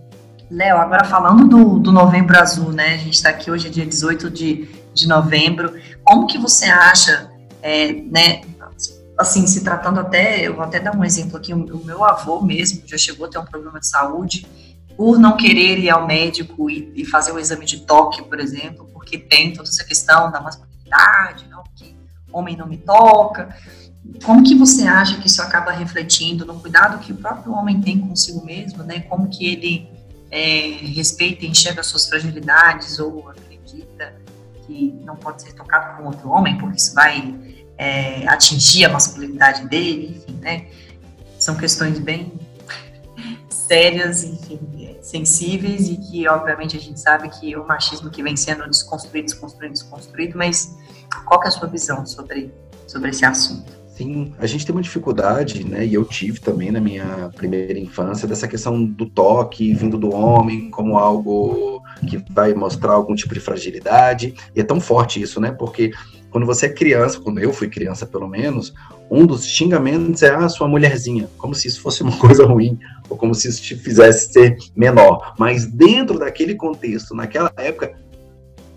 Léo, 0.51 0.77
agora 0.79 1.05
falando 1.05 1.49
do, 1.49 1.79
do 1.81 1.91
Novembro 1.91 2.39
Azul, 2.39 2.71
né? 2.71 2.95
A 2.95 2.99
gente 2.99 3.15
está 3.15 3.31
aqui 3.31 3.51
hoje, 3.51 3.69
dia 3.69 3.85
18 3.85 4.31
de, 4.31 4.69
de 4.95 5.09
novembro. 5.09 5.75
Como 6.05 6.27
que 6.27 6.39
você 6.39 6.67
acha, 6.67 7.31
é, 7.61 7.93
né? 7.93 8.43
Assim, 9.19 9.47
se 9.47 9.65
tratando 9.65 9.99
até, 9.99 10.47
eu 10.47 10.55
vou 10.55 10.63
até 10.63 10.79
dar 10.79 10.95
um 10.95 11.03
exemplo 11.03 11.37
aqui, 11.37 11.53
o, 11.53 11.85
meu 11.85 12.05
avô 12.05 12.41
mesmo 12.43 12.83
já 12.87 12.99
chegou 12.99 13.27
a 13.27 13.31
ter 13.31 13.39
um 13.39 13.45
problema 13.45 13.81
de 13.81 13.89
saúde 13.89 14.47
por 14.97 15.19
não 15.19 15.37
querer 15.37 15.79
ir 15.79 15.91
ao 15.91 16.07
médico 16.07 16.71
e, 16.71 16.93
e 16.95 17.05
fazer 17.05 17.33
o 17.33 17.39
exame 17.39 17.65
de 17.65 17.81
toque, 17.81 18.23
por 18.23 18.39
exemplo, 18.39 18.89
porque 18.93 19.19
tem 19.19 19.53
toda 19.53 19.69
essa 19.69 19.85
questão 19.85 20.31
da 20.31 20.41
masculinidade, 20.41 21.47
não, 21.51 21.65
que 21.75 21.97
homem 22.31 22.57
não 22.57 22.67
me 22.67 22.77
toca. 22.77 23.57
Como 24.23 24.45
que 24.45 24.55
você 24.55 24.87
acha 24.87 25.19
que 25.19 25.27
isso 25.27 25.43
acaba 25.43 25.73
refletindo 25.73 26.45
no 26.45 26.61
cuidado 26.61 26.99
que 26.99 27.13
o 27.13 27.17
próprio 27.17 27.53
homem 27.53 27.81
tem 27.81 27.99
consigo 27.99 28.45
mesmo, 28.45 28.85
né? 28.85 29.01
Como 29.01 29.29
que 29.29 29.45
ele 29.47 29.96
é, 30.31 30.79
respeita 30.95 31.45
e 31.45 31.49
enxerga 31.49 31.83
suas 31.83 32.09
fragilidades 32.09 32.99
ou 32.99 33.29
acredita 33.29 34.15
que 34.67 35.01
não 35.05 35.17
pode 35.17 35.43
ser 35.43 35.53
tocado 35.53 35.97
por 35.97 36.07
outro 36.07 36.29
homem, 36.31 36.59
porque 36.59 36.77
isso 36.77 36.95
vai 36.95 37.35
é, 37.79 38.27
atingir 38.29 38.85
a 38.85 38.89
masculinidade 38.89 39.69
dele, 39.69 40.17
enfim, 40.17 40.39
né? 40.41 40.69
São 41.39 41.55
questões 41.55 41.99
bem 41.99 42.33
sérias, 43.49 44.25
enfim, 44.25 44.59
sensíveis 45.03 45.89
e 45.89 45.97
que, 45.97 46.29
obviamente, 46.29 46.77
a 46.77 46.81
gente 46.81 46.99
sabe 46.99 47.29
que 47.29 47.57
o 47.57 47.67
machismo 47.67 48.11
que 48.11 48.23
vem 48.23 48.37
sendo 48.37 48.69
desconstruído, 48.69 49.27
desconstruído, 49.27 49.73
desconstruído, 49.73 50.39
mas 50.39 50.77
qual 51.25 51.43
é 51.43 51.49
a 51.49 51.51
sua 51.51 51.69
visão 51.69 52.05
sobre, 52.07 52.53
sobre 52.87 53.11
esse 53.11 53.25
assunto? 53.25 53.73
Sim, 53.97 54.35
a 54.39 54.47
gente 54.47 54.67
tem 54.67 54.75
uma 54.75 54.83
dificuldade, 54.83 55.65
né? 55.65 55.87
E 55.87 55.95
eu 55.95 56.05
tive 56.05 56.39
também 56.39 56.71
na 56.71 56.79
minha 56.83 57.31
primeira 57.35 57.79
infância 57.79 58.29
dessa 58.29 58.47
questão 58.47 58.85
do 58.85 59.07
toque 59.07 59.73
vindo 59.73 59.97
do 59.97 60.15
homem 60.15 60.71
como 60.71 60.99
algo 60.99 61.83
que 62.07 62.23
vai 62.31 62.53
mostrar 62.53 62.93
algum 62.93 63.15
tipo 63.15 63.33
de 63.33 63.41
fragilidade. 63.41 64.35
E 64.55 64.61
é 64.61 64.63
tão 64.63 64.83
forte 64.83 65.23
isso, 65.23 65.41
né? 65.41 65.51
Porque 65.51 65.93
quando 66.31 66.45
você 66.45 66.67
é 66.67 66.69
criança, 66.69 67.19
quando 67.19 67.39
eu 67.39 67.55
fui 67.55 67.71
criança 67.71 68.05
pelo 68.05 68.29
menos, 68.29 68.75
um 69.11 69.25
dos 69.25 69.47
xingamentos 69.47 70.23
é 70.23 70.29
a 70.29 70.45
ah, 70.45 70.49
sua 70.51 70.69
mulherzinha, 70.69 71.31
como 71.39 71.55
se 71.55 71.67
isso 71.67 71.81
fosse 71.81 72.03
uma 72.03 72.15
coisa 72.21 72.45
ruim, 72.45 72.79
ou 73.09 73.17
como 73.17 73.35
se 73.35 73.49
isso 73.49 73.63
te 73.63 73.77
fizesse 73.77 74.31
ser 74.31 74.59
menor. 74.77 75.33
Mas 75.39 75.65
dentro 75.65 76.19
daquele 76.19 76.55
contexto, 76.55 77.15
naquela 77.15 77.51
época, 77.57 77.95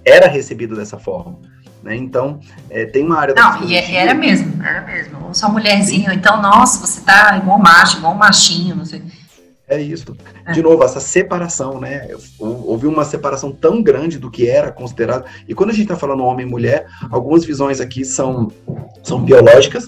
era 0.05 0.29
recebido 0.29 0.77
dessa 0.77 0.97
forma. 0.97 1.37
Né? 1.83 1.95
Então, 1.95 2.39
é, 2.69 2.85
tem 2.85 3.05
uma 3.05 3.17
área... 3.17 3.33
Não, 3.33 3.63
e 3.63 3.75
é, 3.75 3.95
era 3.95 4.13
mesmo, 4.13 4.61
era 4.63 4.81
mesmo. 4.81 5.27
Ou 5.27 5.33
só 5.33 5.49
mulherzinha, 5.49 6.09
ou 6.09 6.15
então, 6.15 6.41
nossa, 6.41 6.85
você 6.85 7.01
tá 7.01 7.37
igual 7.37 7.57
macho, 7.57 7.97
igual 7.97 8.13
machinho, 8.15 8.75
não 8.75 8.85
sei. 8.85 9.01
É 9.69 9.79
isso. 9.79 10.17
É. 10.45 10.51
De 10.51 10.63
novo, 10.63 10.83
essa 10.83 10.99
separação, 10.99 11.79
né? 11.79 12.07
Houve 12.39 12.87
uma 12.87 13.05
separação 13.05 13.51
tão 13.51 13.83
grande 13.83 14.17
do 14.17 14.31
que 14.31 14.49
era 14.49 14.71
considerado. 14.71 15.25
E 15.47 15.53
quando 15.53 15.69
a 15.69 15.73
gente 15.73 15.83
está 15.83 15.95
falando 15.95 16.23
homem 16.23 16.45
e 16.45 16.49
mulher, 16.49 16.87
algumas 17.11 17.45
visões 17.45 17.79
aqui 17.79 18.03
são, 18.03 18.51
são 19.03 19.21
biológicas, 19.21 19.87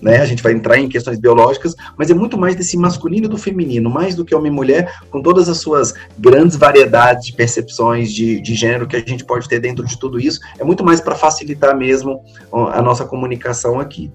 né? 0.00 0.20
A 0.20 0.26
gente 0.26 0.42
vai 0.42 0.52
entrar 0.52 0.78
em 0.78 0.88
questões 0.88 1.18
biológicas, 1.18 1.74
mas 1.96 2.10
é 2.10 2.14
muito 2.14 2.38
mais 2.38 2.56
desse 2.56 2.76
masculino 2.76 3.28
do 3.28 3.36
feminino, 3.36 3.90
mais 3.90 4.14
do 4.14 4.24
que 4.24 4.34
homem 4.34 4.50
e 4.50 4.54
mulher, 4.54 4.92
com 5.10 5.22
todas 5.22 5.48
as 5.48 5.58
suas 5.58 5.94
grandes 6.18 6.56
variedades 6.56 7.26
de 7.26 7.32
percepções 7.32 8.12
de, 8.12 8.40
de 8.40 8.54
gênero 8.54 8.86
que 8.86 8.96
a 8.96 9.00
gente 9.00 9.24
pode 9.24 9.48
ter 9.48 9.60
dentro 9.60 9.84
de 9.84 9.98
tudo 9.98 10.18
isso. 10.18 10.40
É 10.58 10.64
muito 10.64 10.84
mais 10.84 11.00
para 11.00 11.14
facilitar 11.14 11.76
mesmo 11.76 12.22
a 12.52 12.80
nossa 12.82 13.04
comunicação 13.04 13.78
aqui. 13.78 14.10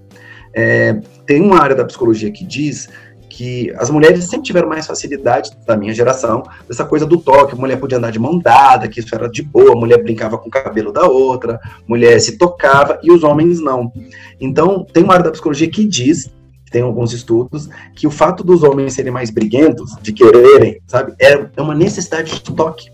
É, 0.54 0.98
tem 1.26 1.42
uma 1.42 1.60
área 1.60 1.76
da 1.76 1.84
psicologia 1.84 2.30
que 2.32 2.44
diz 2.44 2.88
que 3.36 3.70
as 3.76 3.90
mulheres 3.90 4.24
sempre 4.24 4.46
tiveram 4.46 4.66
mais 4.66 4.86
facilidade 4.86 5.50
da 5.66 5.76
minha 5.76 5.92
geração, 5.92 6.42
dessa 6.66 6.86
coisa 6.86 7.04
do 7.04 7.18
toque, 7.18 7.52
a 7.52 7.56
mulher 7.56 7.78
podia 7.78 7.98
andar 7.98 8.10
de 8.10 8.18
mão 8.18 8.38
dada, 8.38 8.88
que 8.88 8.98
isso 8.98 9.14
era 9.14 9.28
de 9.28 9.42
boa, 9.42 9.74
a 9.74 9.76
mulher 9.76 10.02
brincava 10.02 10.38
com 10.38 10.48
o 10.48 10.50
cabelo 10.50 10.90
da 10.90 11.06
outra, 11.06 11.60
a 11.62 11.70
mulher 11.86 12.18
se 12.18 12.38
tocava 12.38 12.98
e 13.02 13.12
os 13.12 13.22
homens 13.22 13.60
não. 13.60 13.92
Então, 14.40 14.86
tem 14.90 15.04
uma 15.04 15.12
área 15.12 15.26
da 15.26 15.30
psicologia 15.30 15.68
que 15.70 15.84
diz 15.84 16.30
tem 16.76 16.82
alguns 16.82 17.14
estudos, 17.14 17.70
que 17.94 18.06
o 18.06 18.10
fato 18.10 18.44
dos 18.44 18.62
homens 18.62 18.92
serem 18.92 19.10
mais 19.10 19.30
briguentos, 19.30 19.96
de 20.02 20.12
quererem, 20.12 20.78
sabe, 20.86 21.14
é, 21.18 21.46
é 21.56 21.62
uma 21.62 21.74
necessidade 21.74 22.34
de 22.34 22.42
toque. 22.42 22.90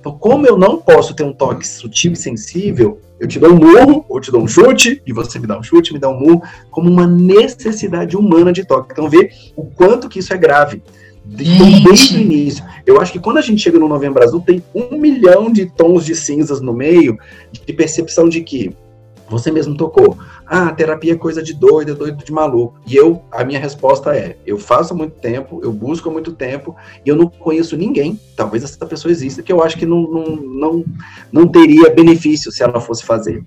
Então, 0.00 0.12
como 0.12 0.46
eu 0.46 0.56
não 0.56 0.78
posso 0.78 1.14
ter 1.14 1.22
um 1.22 1.34
toque 1.34 1.68
sutil 1.68 2.12
e 2.12 2.16
sensível, 2.16 2.98
eu 3.20 3.28
te 3.28 3.38
dou 3.38 3.52
um 3.52 3.56
murro, 3.56 4.06
ou 4.08 4.22
te 4.22 4.32
dou 4.32 4.40
um 4.40 4.48
chute, 4.48 5.02
e 5.06 5.12
você 5.12 5.38
me 5.38 5.46
dá 5.46 5.58
um 5.58 5.62
chute, 5.62 5.92
me 5.92 5.98
dá 5.98 6.08
um 6.08 6.18
murro, 6.18 6.42
como 6.70 6.90
uma 6.90 7.06
necessidade 7.06 8.16
humana 8.16 8.54
de 8.54 8.64
toque. 8.64 8.88
Então, 8.92 9.06
vê 9.06 9.30
o 9.54 9.64
quanto 9.64 10.08
que 10.08 10.20
isso 10.20 10.32
é 10.32 10.38
grave. 10.38 10.82
Então, 11.28 11.82
desde 11.84 12.16
o 12.16 12.20
início. 12.20 12.64
Eu 12.86 12.98
acho 12.98 13.12
que 13.12 13.18
quando 13.18 13.36
a 13.36 13.42
gente 13.42 13.60
chega 13.60 13.78
no 13.78 13.86
Novembro 13.86 14.24
Azul, 14.24 14.40
tem 14.40 14.64
um 14.74 14.96
milhão 14.96 15.52
de 15.52 15.66
tons 15.66 16.06
de 16.06 16.14
cinzas 16.16 16.62
no 16.62 16.72
meio, 16.72 17.18
de 17.52 17.72
percepção 17.74 18.30
de 18.30 18.40
que 18.40 18.74
você 19.28 19.50
mesmo 19.50 19.76
tocou. 19.76 20.18
Ah, 20.46 20.72
terapia 20.72 21.12
é 21.12 21.16
coisa 21.16 21.42
de 21.42 21.52
doido, 21.52 21.92
é 21.92 21.94
doido 21.94 22.24
de 22.24 22.32
maluco. 22.32 22.78
E 22.86 22.94
eu, 22.94 23.22
a 23.32 23.44
minha 23.44 23.58
resposta 23.58 24.14
é: 24.14 24.36
eu 24.46 24.58
faço 24.58 24.94
há 24.94 24.96
muito 24.96 25.16
tempo, 25.16 25.60
eu 25.62 25.72
busco 25.72 26.08
há 26.08 26.12
muito 26.12 26.32
tempo, 26.32 26.76
e 27.04 27.08
eu 27.08 27.16
não 27.16 27.28
conheço 27.28 27.76
ninguém, 27.76 28.20
talvez 28.36 28.62
essa 28.62 28.86
pessoa 28.86 29.10
exista, 29.10 29.42
que 29.42 29.52
eu 29.52 29.62
acho 29.62 29.76
que 29.76 29.86
não, 29.86 30.02
não, 30.02 30.36
não, 30.36 30.84
não 31.32 31.48
teria 31.48 31.90
benefício 31.90 32.52
se 32.52 32.62
ela 32.62 32.80
fosse 32.80 33.04
fazer. 33.04 33.44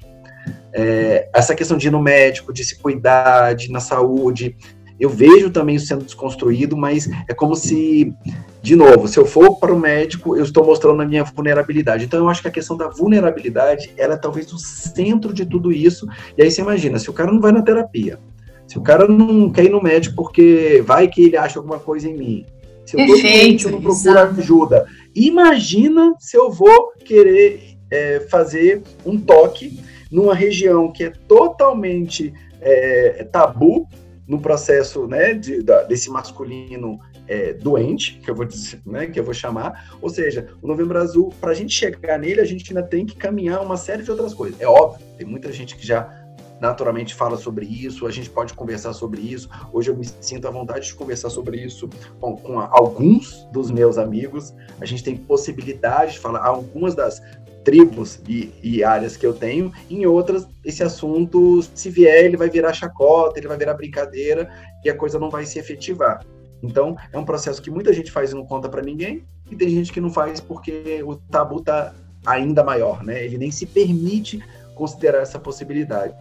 É, 0.72 1.28
essa 1.34 1.56
questão 1.56 1.78
de 1.78 1.88
ir 1.88 1.92
no 1.92 2.02
médico, 2.02 2.54
de 2.54 2.63
se 2.63 2.78
cuidar, 2.78 3.56
de 3.56 3.65
ir 3.65 3.72
na 3.72 3.80
saúde, 3.80 4.56
eu 5.00 5.10
vejo 5.10 5.50
também 5.50 5.76
isso 5.76 5.88
sendo 5.88 6.04
desconstruído, 6.04 6.76
mas 6.76 7.10
é 7.28 7.34
como 7.34 7.56
se, 7.56 8.14
de 8.62 8.76
novo, 8.76 9.08
se 9.08 9.18
eu 9.18 9.26
for 9.26 9.58
para 9.58 9.74
o 9.74 9.80
médico, 9.80 10.36
eu 10.36 10.44
estou 10.44 10.66
mostrando 10.66 11.02
a 11.02 11.06
minha 11.06 11.24
vulnerabilidade. 11.24 12.06
Então, 12.06 12.20
eu 12.20 12.30
acho 12.30 12.42
que 12.42 12.48
a 12.48 12.52
questão 12.52 12.76
da 12.76 12.90
vulnerabilidade, 12.90 13.94
ela 13.98 14.16
é 14.16 14.18
talvez 14.18 14.52
o 14.52 14.58
centro 14.58 15.34
de 15.34 15.46
tudo 15.46 15.72
isso. 15.72 16.08
E 16.38 16.44
aí 16.44 16.52
você 16.52 16.62
imagina, 16.62 17.00
se 17.00 17.10
o 17.10 17.14
cara 17.14 17.32
não 17.32 17.40
vai 17.40 17.52
na 17.52 17.62
terapia, 17.62 18.20
se 18.68 18.78
o 18.78 18.82
cara 18.82 19.08
não 19.08 19.50
quer 19.50 19.66
ir 19.66 19.70
no 19.70 19.82
médico 19.82 20.16
porque 20.16 20.84
vai 20.86 21.08
que 21.08 21.24
ele 21.24 21.38
acha 21.38 21.58
alguma 21.58 21.80
coisa 21.80 22.08
em 22.08 22.18
mim, 22.18 22.46
se 22.86 22.98
eu 22.98 23.02
estou 23.02 23.22
doente, 23.22 23.66
eu 23.66 23.72
não 23.72 23.82
procuro 23.82 24.10
exato. 24.10 24.40
ajuda. 24.40 24.86
Imagina 25.16 26.14
se 26.20 26.36
eu 26.36 26.52
vou 26.52 26.92
querer 27.06 27.78
é, 27.90 28.20
fazer 28.30 28.84
um 29.06 29.18
toque 29.18 29.80
numa 30.12 30.34
região 30.34 30.92
que 30.92 31.04
é 31.04 31.14
totalmente 31.28 32.34
é, 32.62 33.28
tabu 33.32 33.88
no 34.30 34.39
processo 34.39 35.08
né, 35.08 35.34
de, 35.34 35.63
da, 35.63 35.82
desse 35.82 36.08
masculino 36.12 37.00
é, 37.28 37.52
doente, 37.52 38.20
que 38.24 38.30
eu 38.30 38.36
vou 38.36 38.46
dizer, 38.46 38.80
né, 38.86 39.08
que 39.08 39.20
eu 39.20 39.24
vou 39.24 39.34
chamar. 39.34 39.98
Ou 40.00 40.08
seja, 40.08 40.50
o 40.62 40.68
Novembro 40.68 41.00
Azul, 41.00 41.34
para 41.42 41.50
a 41.50 41.54
gente 41.56 41.74
chegar 41.74 42.20
nele, 42.20 42.39
a 42.39 42.46
gente 42.46 42.70
ainda 42.70 42.88
tem 42.88 43.08
que 43.08 43.15
caminhar 43.15 43.60
uma 43.62 43.76
série 43.76 44.04
de 44.04 44.12
outras 44.12 44.36
coisas. 44.36 44.62
É 44.62 44.68
óbvio, 44.68 45.04
tem 45.18 45.26
muita 45.26 45.52
gente 45.52 45.76
que 45.76 45.86
já 45.86 46.15
naturalmente 46.62 47.15
fala 47.15 47.38
sobre 47.38 47.65
isso, 47.65 48.06
a 48.06 48.12
gente 48.12 48.30
pode 48.30 48.54
conversar 48.54 48.94
sobre 48.94 49.22
isso. 49.22 49.50
Hoje 49.74 49.89
eu 49.89 49.96
me 49.96 50.06
sinto 50.22 50.48
à 50.48 50.52
vontade 50.52 50.86
de 50.86 50.94
conversar 50.94 51.30
sobre 51.30 51.58
isso 51.58 51.89
com, 52.20 52.36
com 52.36 52.60
alguns 52.60 53.48
dos 53.52 53.72
meus 53.72 53.98
amigos. 53.98 54.54
A 54.80 54.86
gente 54.86 55.04
tem 55.04 55.18
possibilidade 55.18 56.13
de 56.13 56.20
falar 56.20 56.46
algumas 56.46 56.94
das 56.94 57.22
tribos 57.70 58.20
e, 58.28 58.52
e, 58.64 58.84
áreas 58.84 59.16
que 59.16 59.24
eu 59.24 59.32
tenho, 59.32 59.72
em 59.92 60.04
outras, 60.08 60.48
esse 60.66 60.82
assunto, 60.82 61.62
se 61.62 61.88
vier, 61.88 62.26
ele 62.26 62.36
vai 62.36 62.50
virar 62.50 62.74
chacota, 62.74 63.40
ele 63.40 63.48
vai 63.48 63.58
virar 63.58 63.76
brincadeira 63.76 64.50
e 64.84 64.90
a 64.90 64.96
coisa 64.98 65.20
não 65.20 65.30
vai 65.30 65.46
se 65.46 65.60
efetivar. 65.60 66.26
Então, 66.64 66.98
é 67.14 67.18
um 67.18 67.24
processo 67.24 67.62
que 67.62 67.70
muita 67.70 67.94
gente 67.94 68.12
faz 68.12 68.32
e 68.32 68.36
não 68.36 68.44
conta 68.44 68.68
para 68.68 68.82
ninguém, 68.82 69.24
e 69.52 69.56
tem 69.56 69.70
gente 69.70 69.94
que 69.94 70.02
não 70.02 70.10
faz 70.10 70.40
porque 70.40 71.04
o 71.04 71.16
tabu 71.16 71.62
tá 71.62 71.94
ainda 72.26 72.64
maior, 72.64 73.04
né? 73.04 73.24
Ele 73.24 73.38
nem 73.38 73.52
se 73.52 73.68
permite 73.68 74.44
considerar 74.74 75.20
essa 75.20 75.38
possibilidade. 75.38 76.16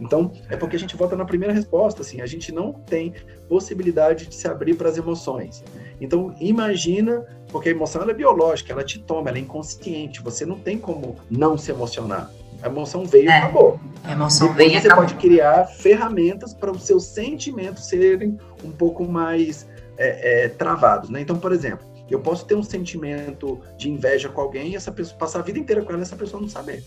Então, 0.00 0.32
é 0.48 0.56
porque 0.56 0.76
a 0.76 0.78
gente 0.78 0.96
volta 0.96 1.14
na 1.14 1.26
primeira 1.26 1.52
resposta, 1.52 2.00
assim, 2.00 2.22
a 2.22 2.26
gente 2.26 2.52
não 2.52 2.72
tem 2.72 3.12
possibilidade 3.50 4.28
de 4.28 4.34
se 4.34 4.48
abrir 4.48 4.76
para 4.76 4.88
as 4.88 4.96
emoções. 4.96 5.62
Então, 6.00 6.34
imagina, 6.40 7.22
porque 7.48 7.68
a 7.68 7.72
emoção 7.72 8.02
ela 8.02 8.10
é 8.10 8.14
biológica, 8.14 8.72
ela 8.72 8.84
te 8.84 8.98
toma, 8.98 9.28
ela 9.28 9.38
é 9.38 9.40
inconsciente, 9.40 10.22
você 10.22 10.44
não 10.44 10.58
tem 10.58 10.78
como 10.78 11.16
não 11.30 11.56
se 11.56 11.70
emocionar. 11.70 12.30
A 12.62 12.68
emoção 12.68 13.04
veio 13.04 13.30
é. 13.30 13.34
e 13.34 13.38
acabou. 13.38 13.78
A 14.04 14.12
emoção 14.12 14.48
Depois 14.48 14.68
veio 14.68 14.82
você 14.82 14.94
pode 14.94 15.14
criar 15.14 15.66
ferramentas 15.66 16.54
para 16.54 16.70
os 16.70 16.82
seus 16.82 17.04
sentimentos 17.04 17.86
serem 17.86 18.38
um 18.64 18.70
pouco 18.70 19.04
mais 19.04 19.68
é, 19.98 20.44
é, 20.44 20.48
travados, 20.48 21.10
né? 21.10 21.20
Então, 21.20 21.38
por 21.38 21.52
exemplo, 21.52 21.86
eu 22.10 22.20
posso 22.20 22.44
ter 22.46 22.54
um 22.54 22.62
sentimento 22.62 23.60
de 23.76 23.90
inveja 23.90 24.28
com 24.28 24.40
alguém 24.40 24.72
e 24.72 24.76
essa 24.76 24.92
pessoa 24.92 25.18
passar 25.18 25.40
a 25.40 25.42
vida 25.42 25.58
inteira 25.58 25.82
com 25.82 25.90
ela 25.90 26.00
e 26.00 26.02
essa 26.02 26.16
pessoa 26.16 26.40
não 26.40 26.48
saber. 26.48 26.84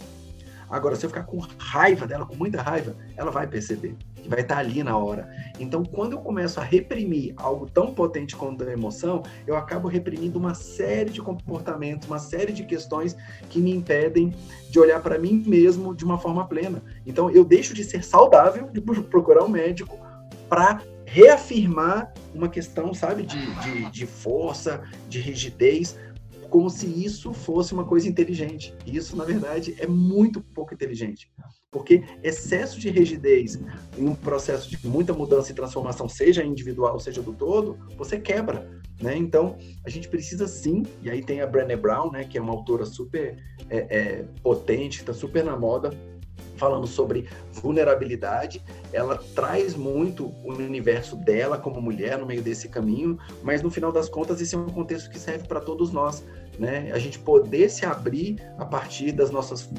Agora, 0.69 0.95
se 0.95 1.06
eu 1.06 1.10
ficar 1.10 1.24
com 1.24 1.39
raiva 1.58 2.06
dela, 2.06 2.26
com 2.26 2.36
muita 2.36 2.62
raiva, 2.62 2.95
ela 3.17 3.32
vai 3.32 3.48
perceber, 3.48 3.95
vai 4.29 4.41
estar 4.41 4.59
ali 4.59 4.83
na 4.83 4.95
hora. 4.95 5.27
Então, 5.59 5.83
quando 5.83 6.13
eu 6.13 6.19
começo 6.19 6.59
a 6.59 6.63
reprimir 6.63 7.33
algo 7.35 7.67
tão 7.67 7.93
potente 7.93 8.35
quanto 8.35 8.63
a 8.63 8.71
emoção, 8.71 9.23
eu 9.47 9.57
acabo 9.57 9.87
reprimindo 9.87 10.37
uma 10.37 10.53
série 10.53 11.09
de 11.09 11.19
comportamentos, 11.19 12.07
uma 12.07 12.19
série 12.19 12.53
de 12.53 12.63
questões 12.63 13.17
que 13.49 13.59
me 13.59 13.71
impedem 13.71 14.33
de 14.69 14.79
olhar 14.79 15.01
para 15.01 15.17
mim 15.17 15.43
mesmo 15.45 15.95
de 15.95 16.05
uma 16.05 16.19
forma 16.19 16.47
plena. 16.47 16.83
Então, 17.07 17.31
eu 17.31 17.43
deixo 17.43 17.73
de 17.73 17.83
ser 17.83 18.03
saudável, 18.03 18.69
de 18.71 18.79
procurar 18.79 19.43
um 19.43 19.49
médico, 19.49 19.99
para 20.47 20.81
reafirmar 21.05 22.13
uma 22.33 22.47
questão, 22.47 22.93
sabe, 22.93 23.23
de, 23.23 23.55
de, 23.61 23.91
de 23.91 24.05
força, 24.05 24.83
de 25.07 25.19
rigidez, 25.19 25.97
como 26.49 26.69
se 26.69 26.85
isso 26.88 27.33
fosse 27.33 27.73
uma 27.73 27.85
coisa 27.85 28.07
inteligente. 28.07 28.73
Isso, 28.85 29.15
na 29.15 29.23
verdade, 29.23 29.75
é 29.79 29.88
muito 29.88 30.41
pouco 30.41 30.73
inteligente. 30.73 31.31
Porque 31.71 32.03
excesso 32.23 32.79
de 32.79 32.89
rigidez 32.89 33.59
em 33.97 34.07
um 34.07 34.15
processo 34.15 34.69
de 34.69 34.88
muita 34.88 35.13
mudança 35.13 35.51
e 35.51 35.55
transformação, 35.55 36.09
seja 36.09 36.43
individual, 36.43 36.99
seja 36.99 37.21
do 37.21 37.33
todo, 37.33 37.77
você 37.95 38.19
quebra. 38.19 38.67
Né? 39.01 39.15
Então, 39.15 39.57
a 39.85 39.89
gente 39.89 40.09
precisa 40.09 40.47
sim, 40.47 40.83
e 41.01 41.09
aí 41.09 41.23
tem 41.23 41.41
a 41.41 41.47
Brené 41.47 41.75
Brown, 41.75 42.12
né, 42.12 42.25
que 42.25 42.38
é 42.38 42.41
uma 42.41 42.51
autora 42.51 42.85
super 42.85 43.38
é, 43.69 43.77
é, 43.77 44.25
potente, 44.43 44.99
está 44.99 45.13
super 45.13 45.43
na 45.43 45.55
moda, 45.55 45.91
falando 46.60 46.86
sobre 46.86 47.28
vulnerabilidade, 47.54 48.62
ela 48.93 49.17
traz 49.34 49.76
muito 49.76 50.28
o 50.43 50.54
universo 50.54 51.15
dela 51.15 51.58
como 51.58 51.82
mulher 51.82 52.17
no 52.17 52.26
meio 52.26 52.43
desse 52.43 52.67
caminho, 52.67 53.17
mas 53.41 53.63
no 53.63 53.72
final 53.72 53.91
das 53.91 54.10
contas 54.10 54.41
esse 54.41 54.54
é 54.54 54.58
um 54.58 54.65
contexto 54.67 55.10
que 55.10 55.17
serve 55.17 55.48
para 55.48 55.62
todos 55.62 55.91
nós, 55.91 56.24
né? 56.60 56.91
A 56.91 57.00
gente 57.00 57.17
poder 57.17 57.69
se 57.69 57.86
abrir 57.86 58.38
a 58.58 58.65
partir 58.65 59.13
das 59.13 59.32
nossas 59.32 59.69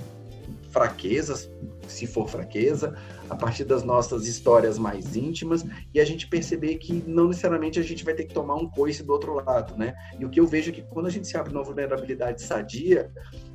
fraquezas, 0.71 1.51
se 1.91 2.07
for 2.07 2.29
fraqueza, 2.29 2.95
a 3.29 3.37
partir 3.37 3.65
das 3.65 3.83
nossas 3.83 4.27
histórias 4.27 4.79
mais 4.79 5.17
íntimas 5.17 5.65
e 5.95 6.01
a 6.01 6.05
gente 6.05 6.27
perceber 6.27 6.77
que 6.77 7.05
não 7.07 7.29
necessariamente 7.29 7.79
a 7.79 7.83
gente 7.83 8.05
vai 8.05 8.15
ter 8.15 8.25
que 8.25 8.35
tomar 8.35 8.55
um 8.55 8.69
coice 8.69 9.03
do 9.03 9.13
outro 9.13 9.35
lado, 9.35 9.77
né? 9.77 9.95
E 10.19 10.25
o 10.25 10.29
que 10.29 10.41
eu 10.41 10.47
vejo 10.47 10.71
é 10.71 10.73
que 10.73 10.83
quando 10.83 11.07
a 11.07 11.11
gente 11.11 11.27
se 11.27 11.37
abre 11.37 11.53
numa 11.53 11.65
vulnerabilidade 11.65 12.43
sadia, 12.43 13.11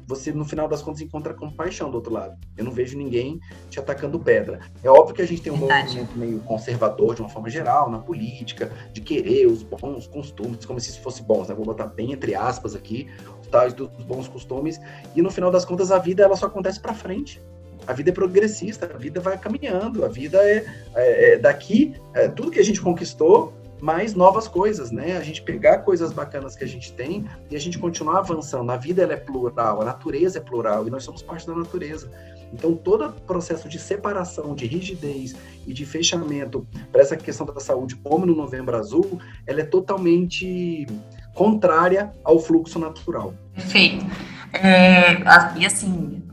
você 0.07 0.31
no 0.31 0.45
final 0.45 0.67
das 0.67 0.81
contas 0.81 1.01
encontra 1.01 1.33
compaixão 1.33 1.89
do 1.89 1.95
outro 1.95 2.13
lado. 2.13 2.37
Eu 2.55 2.63
não 2.63 2.71
vejo 2.71 2.97
ninguém 2.97 3.39
te 3.69 3.79
atacando 3.79 4.19
pedra. 4.19 4.59
É 4.83 4.89
óbvio 4.89 5.15
que 5.15 5.21
a 5.21 5.27
gente 5.27 5.41
tem 5.41 5.51
um 5.51 5.57
Verdade. 5.57 5.87
movimento 5.87 6.17
meio 6.17 6.39
conservador 6.41 7.15
de 7.15 7.21
uma 7.21 7.29
forma 7.29 7.49
geral 7.49 7.89
na 7.89 7.99
política, 7.99 8.71
de 8.93 9.01
querer 9.01 9.47
os 9.47 9.63
bons 9.63 10.07
costumes 10.07 10.65
como 10.65 10.79
se 10.79 10.89
isso 10.89 11.01
fosse 11.01 11.23
bons, 11.23 11.47
né? 11.47 11.55
Vou 11.55 11.65
botar 11.65 11.87
bem 11.87 12.11
entre 12.11 12.35
aspas 12.35 12.75
aqui, 12.75 13.07
os 13.41 13.47
tais 13.47 13.73
dos 13.73 13.89
bons 14.03 14.27
costumes, 14.27 14.79
e 15.15 15.21
no 15.21 15.31
final 15.31 15.51
das 15.51 15.65
contas 15.65 15.91
a 15.91 15.97
vida 15.97 16.23
ela 16.23 16.35
só 16.35 16.45
acontece 16.45 16.79
para 16.79 16.93
frente. 16.93 17.41
A 17.87 17.93
vida 17.93 18.09
é 18.09 18.13
progressista, 18.13 18.89
a 18.93 18.97
vida 18.97 19.19
vai 19.19 19.37
caminhando, 19.37 20.03
a 20.03 20.07
vida 20.07 20.37
é, 20.43 20.65
é, 20.95 21.33
é 21.33 21.37
daqui, 21.37 21.95
é, 22.13 22.27
tudo 22.27 22.51
que 22.51 22.59
a 22.59 22.63
gente 22.63 22.81
conquistou 22.81 23.53
mais 23.81 24.13
novas 24.13 24.47
coisas, 24.47 24.89
né? 24.89 25.17
A 25.17 25.21
gente 25.21 25.41
pegar 25.41 25.79
coisas 25.79 26.11
bacanas 26.11 26.55
que 26.55 26.63
a 26.63 26.67
gente 26.67 26.93
tem 26.93 27.25
e 27.51 27.55
a 27.55 27.59
gente 27.59 27.77
continuar 27.77 28.19
avançando. 28.19 28.71
A 28.71 28.77
vida 28.77 29.03
ela 29.03 29.13
é 29.13 29.17
plural, 29.17 29.81
a 29.81 29.85
natureza 29.85 30.39
é 30.39 30.41
plural 30.41 30.87
e 30.87 30.89
nós 30.89 31.03
somos 31.03 31.21
parte 31.21 31.45
da 31.45 31.53
natureza. 31.53 32.09
Então, 32.53 32.73
todo 32.73 33.11
processo 33.27 33.67
de 33.67 33.77
separação, 33.77 34.55
de 34.55 34.65
rigidez 34.65 35.35
e 35.67 35.73
de 35.73 35.85
fechamento 35.85 36.65
para 36.91 37.01
essa 37.01 37.17
questão 37.17 37.45
da 37.45 37.59
saúde, 37.59 37.95
como 37.97 38.25
no 38.25 38.35
Novembro 38.35 38.77
Azul, 38.77 39.19
ela 39.45 39.61
é 39.61 39.65
totalmente 39.65 40.87
contrária 41.33 42.13
ao 42.23 42.39
fluxo 42.39 42.79
natural. 42.79 43.33
Perfeito. 43.53 44.05
É, 44.53 45.17
e 45.57 45.65
assim, 45.65 46.23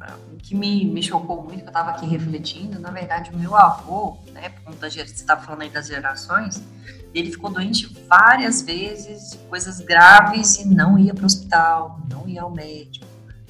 que 0.53 0.55
me, 0.55 0.85
me 0.85 1.03
chocou 1.03 1.43
muito, 1.43 1.61
que 1.61 1.65
eu 1.65 1.69
estava 1.69 1.91
aqui 1.91 2.05
refletindo, 2.05 2.79
na 2.79 2.91
verdade, 2.91 3.31
o 3.33 3.39
meu 3.39 3.57
avô, 3.57 4.19
né, 4.35 4.51
por 4.51 4.75
você 4.75 5.01
estava 5.01 5.41
falando 5.41 5.63
aí 5.63 5.71
das 5.71 5.87
gerações, 5.87 6.63
ele 7.15 7.31
ficou 7.31 7.51
doente 7.51 7.87
várias 8.07 8.61
vezes, 8.61 9.39
coisas 9.49 9.81
graves, 9.81 10.57
e 10.57 10.69
não 10.69 10.99
ia 10.99 11.15
para 11.15 11.23
o 11.23 11.27
hospital, 11.27 11.99
não 12.11 12.29
ia 12.29 12.43
ao 12.43 12.51
médico, 12.51 13.07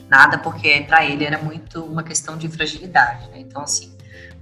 nada, 0.08 0.38
porque 0.38 0.82
para 0.82 1.04
ele 1.04 1.24
era 1.24 1.42
muito 1.42 1.82
uma 1.82 2.04
questão 2.04 2.38
de 2.38 2.48
fragilidade. 2.48 3.28
Né? 3.30 3.40
Então, 3.40 3.62
assim, 3.62 3.92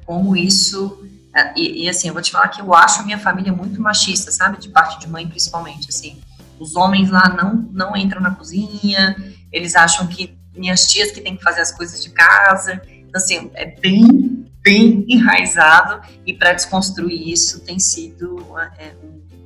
como 0.05 0.37
isso. 0.37 1.03
É, 1.35 1.53
e, 1.59 1.85
e, 1.85 1.89
assim, 1.89 2.09
eu 2.09 2.15
vou 2.15 2.23
te 2.23 2.33
falar 2.33 2.49
que 2.49 2.61
eu 2.61 2.75
acho 2.75 3.01
a 3.01 3.05
minha 3.05 3.19
família 3.19 3.53
muito 3.53 3.81
machista, 3.81 4.33
sabe? 4.33 4.59
De 4.59 4.69
parte 4.69 4.99
de 4.99 5.09
mãe, 5.09 5.29
principalmente. 5.29 5.89
Assim, 5.89 6.21
os 6.59 6.75
homens 6.75 7.09
lá 7.09 7.29
não, 7.29 7.55
não 7.73 7.97
entram 7.97 8.21
na 8.21 8.33
cozinha, 8.33 9.17
eles 9.53 9.77
acham 9.77 10.09
que 10.09 10.40
minhas 10.55 10.87
tias 10.87 11.11
que 11.11 11.21
têm 11.21 11.37
que 11.37 11.43
fazer 11.43 11.61
as 11.61 11.73
coisas 11.73 12.03
de 12.03 12.11
casa. 12.11 12.81
Então, 12.87 13.21
assim, 13.21 13.51
é 13.55 13.67
bem, 13.67 14.47
bem 14.63 15.05
enraizado. 15.09 16.01
E 16.27 16.35
para 16.35 16.53
desconstruir 16.53 17.29
isso 17.29 17.61
tem 17.61 17.79
sido 17.79 18.45
é, 18.79 18.93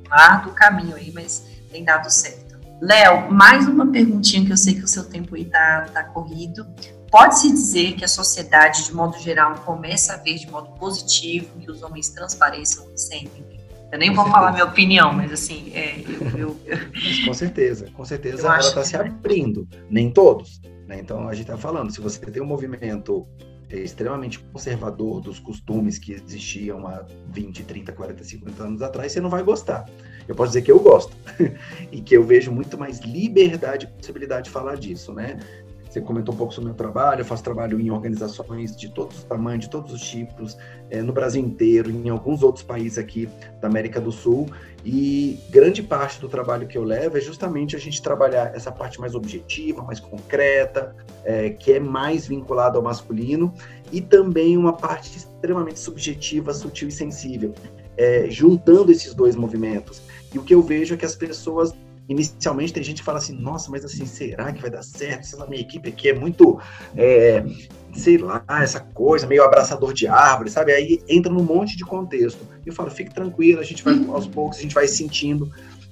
árduo 0.09 0.53
caminho 0.53 0.95
aí, 0.95 1.11
mas 1.13 1.45
tem 1.71 1.83
dado 1.83 2.09
certo. 2.09 2.45
Léo, 2.81 3.31
mais 3.31 3.67
uma 3.67 3.87
perguntinha 3.87 4.45
que 4.45 4.51
eu 4.51 4.57
sei 4.57 4.75
que 4.75 4.83
o 4.83 4.87
seu 4.87 5.05
tempo 5.05 5.35
aí 5.35 5.45
tá, 5.45 5.87
tá 5.93 6.03
corrido. 6.03 6.67
Pode-se 7.09 7.49
dizer 7.49 7.93
que 7.93 8.03
a 8.03 8.07
sociedade, 8.07 8.85
de 8.85 8.93
modo 8.93 9.17
geral, 9.17 9.55
começa 9.65 10.13
a 10.13 10.17
ver 10.17 10.35
de 10.35 10.49
modo 10.49 10.69
positivo 10.77 11.47
que 11.59 11.71
os 11.71 11.81
homens 11.81 12.09
transpareçam 12.09 12.85
e 12.93 12.99
sentem? 12.99 13.45
Eu 13.91 13.99
nem 13.99 14.09
com 14.09 14.15
vou 14.15 14.25
certeza. 14.25 14.41
falar 14.41 14.51
minha 14.51 14.65
opinião, 14.65 15.13
mas 15.13 15.31
assim, 15.31 15.71
é, 15.73 16.01
eu, 16.37 16.59
eu... 16.65 16.77
com 17.25 17.33
certeza, 17.33 17.89
com 17.91 18.03
certeza 18.03 18.45
ela 18.45 18.59
está 18.59 18.83
se 18.83 18.97
abrindo, 18.97 19.67
nem 19.89 20.11
todos. 20.11 20.59
Né? 20.87 20.99
Então 20.99 21.27
a 21.27 21.33
gente 21.33 21.43
está 21.43 21.57
falando, 21.57 21.91
se 21.91 21.99
você 22.01 22.19
tem 22.19 22.41
um 22.41 22.45
movimento 22.45 23.27
é, 23.69 23.79
extremamente 23.79 24.39
conservador 24.39 25.21
dos 25.21 25.39
costumes 25.39 25.97
que 25.97 26.13
existiam 26.13 26.85
há 26.87 27.05
20, 27.29 27.63
30, 27.63 27.91
40, 27.91 28.23
50 28.23 28.63
anos 28.63 28.81
atrás, 28.81 29.11
você 29.11 29.19
não 29.19 29.29
vai 29.29 29.43
gostar. 29.43 29.89
Eu 30.27 30.35
posso 30.35 30.49
dizer 30.49 30.61
que 30.61 30.71
eu 30.71 30.79
gosto 30.79 31.15
e 31.91 32.01
que 32.01 32.15
eu 32.15 32.23
vejo 32.23 32.51
muito 32.51 32.77
mais 32.77 32.99
liberdade 32.99 33.85
e 33.85 33.89
possibilidade 33.89 34.45
de 34.45 34.49
falar 34.51 34.75
disso, 34.75 35.13
né? 35.13 35.39
Você 35.95 36.01
comentou 36.01 36.35
um 36.35 36.37
pouco 36.37 36.53
sobre 36.53 36.65
o 36.65 36.73
meu 36.73 36.75
trabalho, 36.75 37.21
eu 37.21 37.25
faço 37.25 37.41
trabalho 37.41 37.79
em 37.79 37.89
organizações 37.89 38.75
de 38.75 38.89
todos 38.89 39.19
os 39.19 39.23
tamanhos, 39.23 39.63
de 39.63 39.69
todos 39.69 39.93
os 39.93 40.01
tipos, 40.01 40.57
é, 40.89 41.01
no 41.01 41.13
Brasil 41.13 41.41
inteiro, 41.41 41.89
em 41.89 42.09
alguns 42.09 42.43
outros 42.43 42.65
países 42.65 42.97
aqui 42.97 43.29
da 43.61 43.69
América 43.69 44.01
do 44.01 44.11
Sul, 44.11 44.45
e 44.83 45.39
grande 45.49 45.81
parte 45.81 46.19
do 46.19 46.27
trabalho 46.27 46.67
que 46.67 46.77
eu 46.77 46.83
levo 46.83 47.17
é 47.17 47.21
justamente 47.21 47.77
a 47.77 47.79
gente 47.79 48.01
trabalhar 48.01 48.53
essa 48.53 48.73
parte 48.73 48.99
mais 48.99 49.15
objetiva, 49.15 49.83
mais 49.83 50.01
concreta, 50.01 50.93
é, 51.23 51.51
que 51.51 51.71
é 51.71 51.79
mais 51.79 52.27
vinculada 52.27 52.77
ao 52.77 52.83
masculino, 52.83 53.53
e 53.89 54.01
também 54.01 54.57
uma 54.57 54.73
parte 54.73 55.15
extremamente 55.15 55.79
subjetiva, 55.79 56.53
sutil 56.53 56.89
e 56.89 56.91
sensível, 56.91 57.53
é, 57.95 58.29
juntando 58.29 58.91
esses 58.91 59.13
dois 59.13 59.33
movimentos. 59.33 60.01
E 60.33 60.37
o 60.37 60.43
que 60.43 60.53
eu 60.53 60.61
vejo 60.61 60.95
é 60.95 60.97
que 60.97 61.05
as 61.05 61.15
pessoas 61.15 61.73
inicialmente 62.07 62.73
tem 62.73 62.83
gente 62.83 62.97
que 62.97 63.03
fala 63.03 63.17
assim, 63.17 63.35
nossa, 63.35 63.69
mas 63.71 63.83
assim, 63.83 64.05
será 64.05 64.51
que 64.51 64.61
vai 64.61 64.69
dar 64.69 64.83
certo? 64.83 65.37
Lá, 65.37 65.47
minha 65.47 65.61
equipe 65.61 65.89
aqui 65.89 66.09
é 66.09 66.13
muito, 66.13 66.59
é, 66.95 67.43
sei 67.93 68.17
lá, 68.17 68.43
essa 68.61 68.79
coisa, 68.79 69.25
meio 69.25 69.43
abraçador 69.43 69.93
de 69.93 70.07
árvore, 70.07 70.49
sabe? 70.49 70.71
Aí 70.71 71.01
entra 71.07 71.31
num 71.31 71.43
monte 71.43 71.75
de 71.75 71.83
contexto. 71.83 72.45
E 72.65 72.69
eu 72.69 72.73
falo, 72.73 72.91
fique 72.91 73.13
tranquilo, 73.13 73.59
a 73.59 73.63
gente 73.63 73.83
vai 73.83 73.93
aos 74.09 74.27
poucos, 74.27 74.59
a 74.59 74.61
gente 74.61 74.75
vai 74.75 74.87
sentindo. 74.87 75.51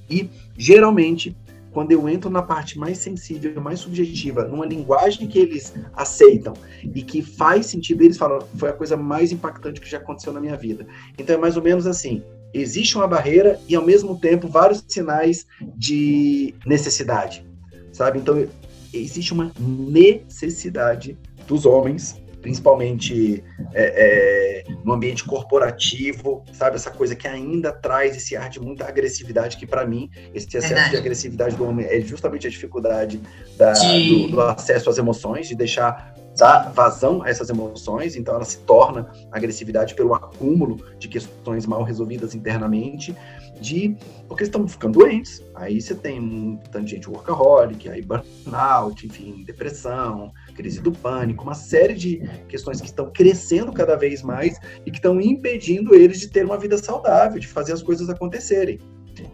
E 0.10 0.30
geralmente, 0.58 1.36
quando 1.72 1.92
eu 1.92 2.08
entro 2.08 2.30
na 2.30 2.44
parte 2.44 2.78
mais 2.78 3.00
sensível, 3.00 3.60
mais 3.60 3.80
subjetiva, 3.80 4.44
numa 4.44 4.66
linguagem 4.66 5.28
que 5.28 5.40
eles 5.40 5.74
aceitam 5.96 6.54
e 6.84 7.02
que 7.02 7.24
faz 7.24 7.66
sentido, 7.66 8.04
eles 8.04 8.18
falam, 8.18 8.46
foi 8.56 8.70
a 8.70 8.74
coisa 8.74 8.96
mais 8.96 9.32
impactante 9.32 9.82
que 9.82 9.90
já 9.90 9.98
aconteceu 9.98 10.32
na 10.32 10.40
minha 10.40 10.56
vida. 10.56 10.86
Então 11.18 11.36
é 11.36 11.40
mais 11.40 11.58
ou 11.58 11.64
menos 11.64 11.88
assim, 11.88 12.24
existe 12.54 12.96
uma 12.96 13.08
barreira 13.08 13.60
e, 13.68 13.76
ao 13.76 13.84
mesmo 13.84 14.18
tempo, 14.20 14.48
vários 14.48 14.84
sinais 14.88 15.46
de 15.76 16.54
necessidade, 16.66 17.46
sabe? 17.92 18.20
Então, 18.20 18.48
existe 18.94 19.34
uma 19.34 19.52
necessidade 19.60 21.18
dos 21.48 21.66
homens, 21.66 22.22
principalmente 22.42 23.44
é, 23.74 24.64
é, 24.68 24.74
no 24.84 24.94
ambiente 24.94 25.24
corporativo, 25.24 26.44
sabe? 26.54 26.76
Essa 26.76 26.92
coisa 26.92 27.16
que 27.16 27.28
ainda 27.28 27.72
traz 27.72 28.16
esse 28.16 28.36
ar 28.36 28.50
de 28.50 28.60
muita 28.60 28.86
agressividade, 28.86 29.58
que, 29.58 29.66
para 29.66 29.86
mim, 29.86 30.10
esse 30.34 30.48
excesso 30.48 30.68
Verdade. 30.68 30.92
de 30.92 30.98
agressividade 30.98 31.56
do 31.56 31.66
homem 31.66 31.86
é 31.86 32.00
justamente 32.02 32.46
a 32.46 32.50
dificuldade 32.50 33.20
da, 33.58 33.72
de... 33.72 34.10
do, 34.10 34.28
do 34.28 34.42
acesso 34.42 34.90
às 34.90 34.98
emoções, 34.98 35.48
de 35.48 35.56
deixar 35.56 36.14
dá 36.38 36.70
vazão 36.70 37.22
a 37.22 37.30
essas 37.30 37.50
emoções, 37.50 38.16
então 38.16 38.36
ela 38.36 38.46
se 38.46 38.60
torna 38.60 39.12
agressividade 39.32 39.94
pelo 39.96 40.14
acúmulo 40.14 40.84
de 40.98 41.08
questões 41.08 41.66
mal 41.66 41.84
resolvidas 41.84 42.34
internamente, 42.34 43.16
de 43.60 43.96
porque 44.28 44.44
estão 44.44 44.68
ficando 44.68 45.00
doentes. 45.00 45.44
Aí 45.54 45.80
você 45.80 45.94
tem 45.94 46.20
um 46.20 46.58
tanto 46.72 46.86
de 46.86 46.92
gente 46.92 47.10
workaholic, 47.10 47.88
aí 47.88 48.02
burnout, 48.02 49.06
enfim, 49.06 49.44
depressão, 49.46 50.32
crise 50.56 50.82
do 50.82 50.92
pânico, 50.92 51.44
uma 51.44 51.54
série 51.54 51.94
de 51.94 52.22
questões 52.48 52.82
que 52.82 52.88
estão 52.88 53.12
crescendo 53.12 53.72
cada 53.72 53.96
vez 53.96 54.22
mais 54.22 54.60
e 54.86 54.92
que 54.92 54.98
estão 54.98 55.22
impedindo 55.22 55.94
eles 55.94 56.20
de 56.20 56.30
ter 56.30 56.46
uma 56.46 56.58
vida 56.58 56.78
saudável, 56.78 57.40
de 57.40 57.48
fazer 57.48 57.74
as 57.74 57.84
coisas 57.84 58.10
acontecerem. 58.10 58.80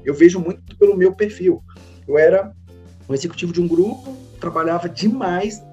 Eu 0.04 0.14
vejo 0.14 0.40
muito 0.40 0.76
pelo 0.78 0.98
meu 0.98 1.14
perfil. 1.14 1.64
Eu 2.08 2.18
era 2.18 2.54
um 3.08 3.14
executivo 3.14 3.54
de 3.54 3.62
um 3.62 3.68
grupo, 3.68 4.16
trabalhava 4.40 4.90
demais 4.90 5.64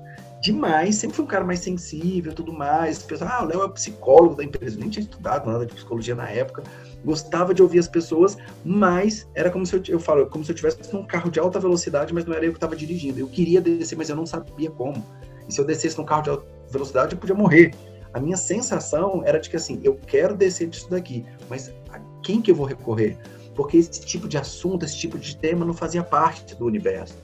demais, 0.40 0.96
sempre 0.96 1.16
fui 1.16 1.24
um 1.24 1.28
cara 1.28 1.44
mais 1.44 1.60
sensível 1.60 2.32
tudo 2.32 2.52
mais. 2.52 3.02
Pessoal, 3.02 3.30
ah, 3.32 3.44
o 3.44 3.46
Léo 3.46 3.62
é 3.64 3.68
psicólogo 3.68 4.34
da 4.34 4.44
empresa, 4.44 4.78
nem 4.78 4.88
tinha 4.88 5.02
estudado 5.02 5.50
nada 5.50 5.66
de 5.66 5.74
psicologia 5.74 6.14
na 6.14 6.28
época, 6.28 6.62
gostava 7.04 7.54
de 7.54 7.62
ouvir 7.62 7.78
as 7.78 7.88
pessoas, 7.88 8.36
mas 8.64 9.28
era 9.34 9.50
como 9.50 9.64
se 9.64 9.74
eu, 9.74 9.82
eu 9.88 10.00
falo, 10.00 10.26
como 10.26 10.44
se 10.44 10.52
eu 10.52 10.56
tivesse 10.56 10.92
num 10.92 11.04
carro 11.04 11.30
de 11.30 11.38
alta 11.38 11.58
velocidade, 11.58 12.12
mas 12.12 12.24
não 12.24 12.34
era 12.34 12.44
eu 12.44 12.52
que 12.52 12.56
estava 12.58 12.76
dirigindo. 12.76 13.18
Eu 13.18 13.28
queria 13.28 13.60
descer, 13.60 13.96
mas 13.96 14.08
eu 14.08 14.16
não 14.16 14.26
sabia 14.26 14.70
como. 14.70 15.04
E 15.48 15.52
se 15.52 15.60
eu 15.60 15.64
descesse 15.64 15.96
num 15.96 16.04
carro 16.04 16.22
de 16.22 16.30
alta 16.30 16.46
velocidade, 16.70 17.14
eu 17.14 17.18
podia 17.18 17.34
morrer. 17.34 17.72
A 18.12 18.20
minha 18.20 18.36
sensação 18.36 19.22
era 19.24 19.38
de 19.38 19.50
que 19.50 19.56
assim, 19.56 19.80
eu 19.84 19.94
quero 20.06 20.34
descer 20.34 20.68
disso 20.68 20.88
daqui, 20.90 21.24
mas 21.48 21.72
a 21.90 22.00
quem 22.22 22.40
que 22.40 22.50
eu 22.50 22.54
vou 22.54 22.66
recorrer? 22.66 23.18
Porque 23.54 23.76
esse 23.76 24.00
tipo 24.00 24.28
de 24.28 24.36
assunto, 24.36 24.84
esse 24.84 24.96
tipo 24.96 25.18
de 25.18 25.36
tema 25.36 25.64
não 25.64 25.72
fazia 25.72 26.02
parte 26.02 26.54
do 26.54 26.66
universo. 26.66 27.16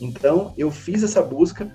Então, 0.00 0.52
eu 0.56 0.70
fiz 0.70 1.02
essa 1.02 1.22
busca 1.22 1.70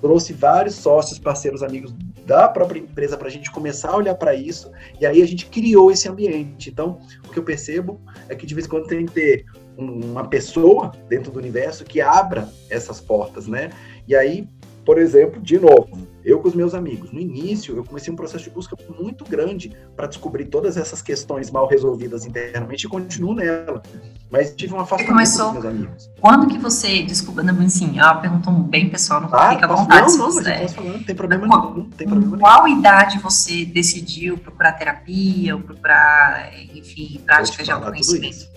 trouxe 0.00 0.32
vários 0.32 0.74
sócios, 0.74 1.18
parceiros, 1.18 1.62
amigos 1.62 1.94
da 2.26 2.48
própria 2.48 2.78
empresa 2.78 3.16
para 3.16 3.28
a 3.28 3.30
gente 3.30 3.50
começar 3.50 3.90
a 3.90 3.96
olhar 3.96 4.14
para 4.14 4.34
isso, 4.34 4.70
e 5.00 5.06
aí 5.06 5.20
a 5.22 5.26
gente 5.26 5.46
criou 5.46 5.90
esse 5.90 6.08
ambiente. 6.08 6.70
Então, 6.70 7.00
o 7.26 7.30
que 7.30 7.38
eu 7.38 7.42
percebo 7.42 8.00
é 8.28 8.34
que 8.34 8.46
de 8.46 8.54
vez 8.54 8.66
em 8.66 8.70
quando 8.70 8.86
tem 8.86 9.06
que 9.06 9.12
ter 9.12 9.46
uma 9.76 10.28
pessoa 10.28 10.92
dentro 11.08 11.32
do 11.32 11.38
universo 11.38 11.84
que 11.84 12.00
abra 12.00 12.48
essas 12.68 13.00
portas, 13.00 13.46
né? 13.46 13.70
E 14.06 14.14
aí, 14.14 14.46
por 14.90 14.98
exemplo, 14.98 15.40
de 15.40 15.56
novo, 15.56 16.04
eu 16.24 16.40
com 16.40 16.48
os 16.48 16.54
meus 16.56 16.74
amigos. 16.74 17.12
No 17.12 17.20
início, 17.20 17.76
eu 17.76 17.84
comecei 17.84 18.12
um 18.12 18.16
processo 18.16 18.42
de 18.42 18.50
busca 18.50 18.76
muito 19.00 19.24
grande 19.24 19.70
para 19.94 20.08
descobrir 20.08 20.46
todas 20.46 20.76
essas 20.76 21.00
questões 21.00 21.48
mal 21.48 21.68
resolvidas 21.68 22.26
internamente 22.26 22.88
e 22.88 22.88
continuo 22.88 23.32
nela. 23.32 23.84
Mas 24.28 24.52
tive 24.52 24.72
uma 24.72 24.82
afastamento 24.82 25.12
começou... 25.12 25.52
dos 25.52 25.62
meus 25.62 25.64
amigos. 25.64 26.10
Quando 26.20 26.48
que 26.48 26.58
você 26.58 27.04
descobriu, 27.04 27.48
assim, 27.64 28.00
é 28.00 28.02
uma 28.02 28.16
pergunta 28.16 28.50
bem 28.50 28.90
pessoal, 28.90 29.20
não 29.20 29.28
ah, 29.32 29.50
fica 29.50 29.66
à 29.66 29.68
vontade. 29.68 30.10
Não, 30.10 30.18
não, 30.18 30.34
mas 30.34 30.60
posso 30.60 30.74
falar, 30.74 30.88
não 30.88 31.04
tem 31.04 31.14
problema 31.14 31.46
qual, 31.46 31.72
nenhum. 31.72 31.90
Tem 31.90 32.08
problema 32.08 32.38
qual 32.38 32.64
nenhum. 32.64 32.80
idade 32.80 33.20
você 33.20 33.64
decidiu 33.64 34.38
procurar 34.38 34.72
terapia 34.72 35.54
ou 35.54 35.62
procurar, 35.62 36.52
enfim, 36.74 37.20
práticas 37.24 37.64
de 37.64 37.70
autoconhecimento? 37.70 38.48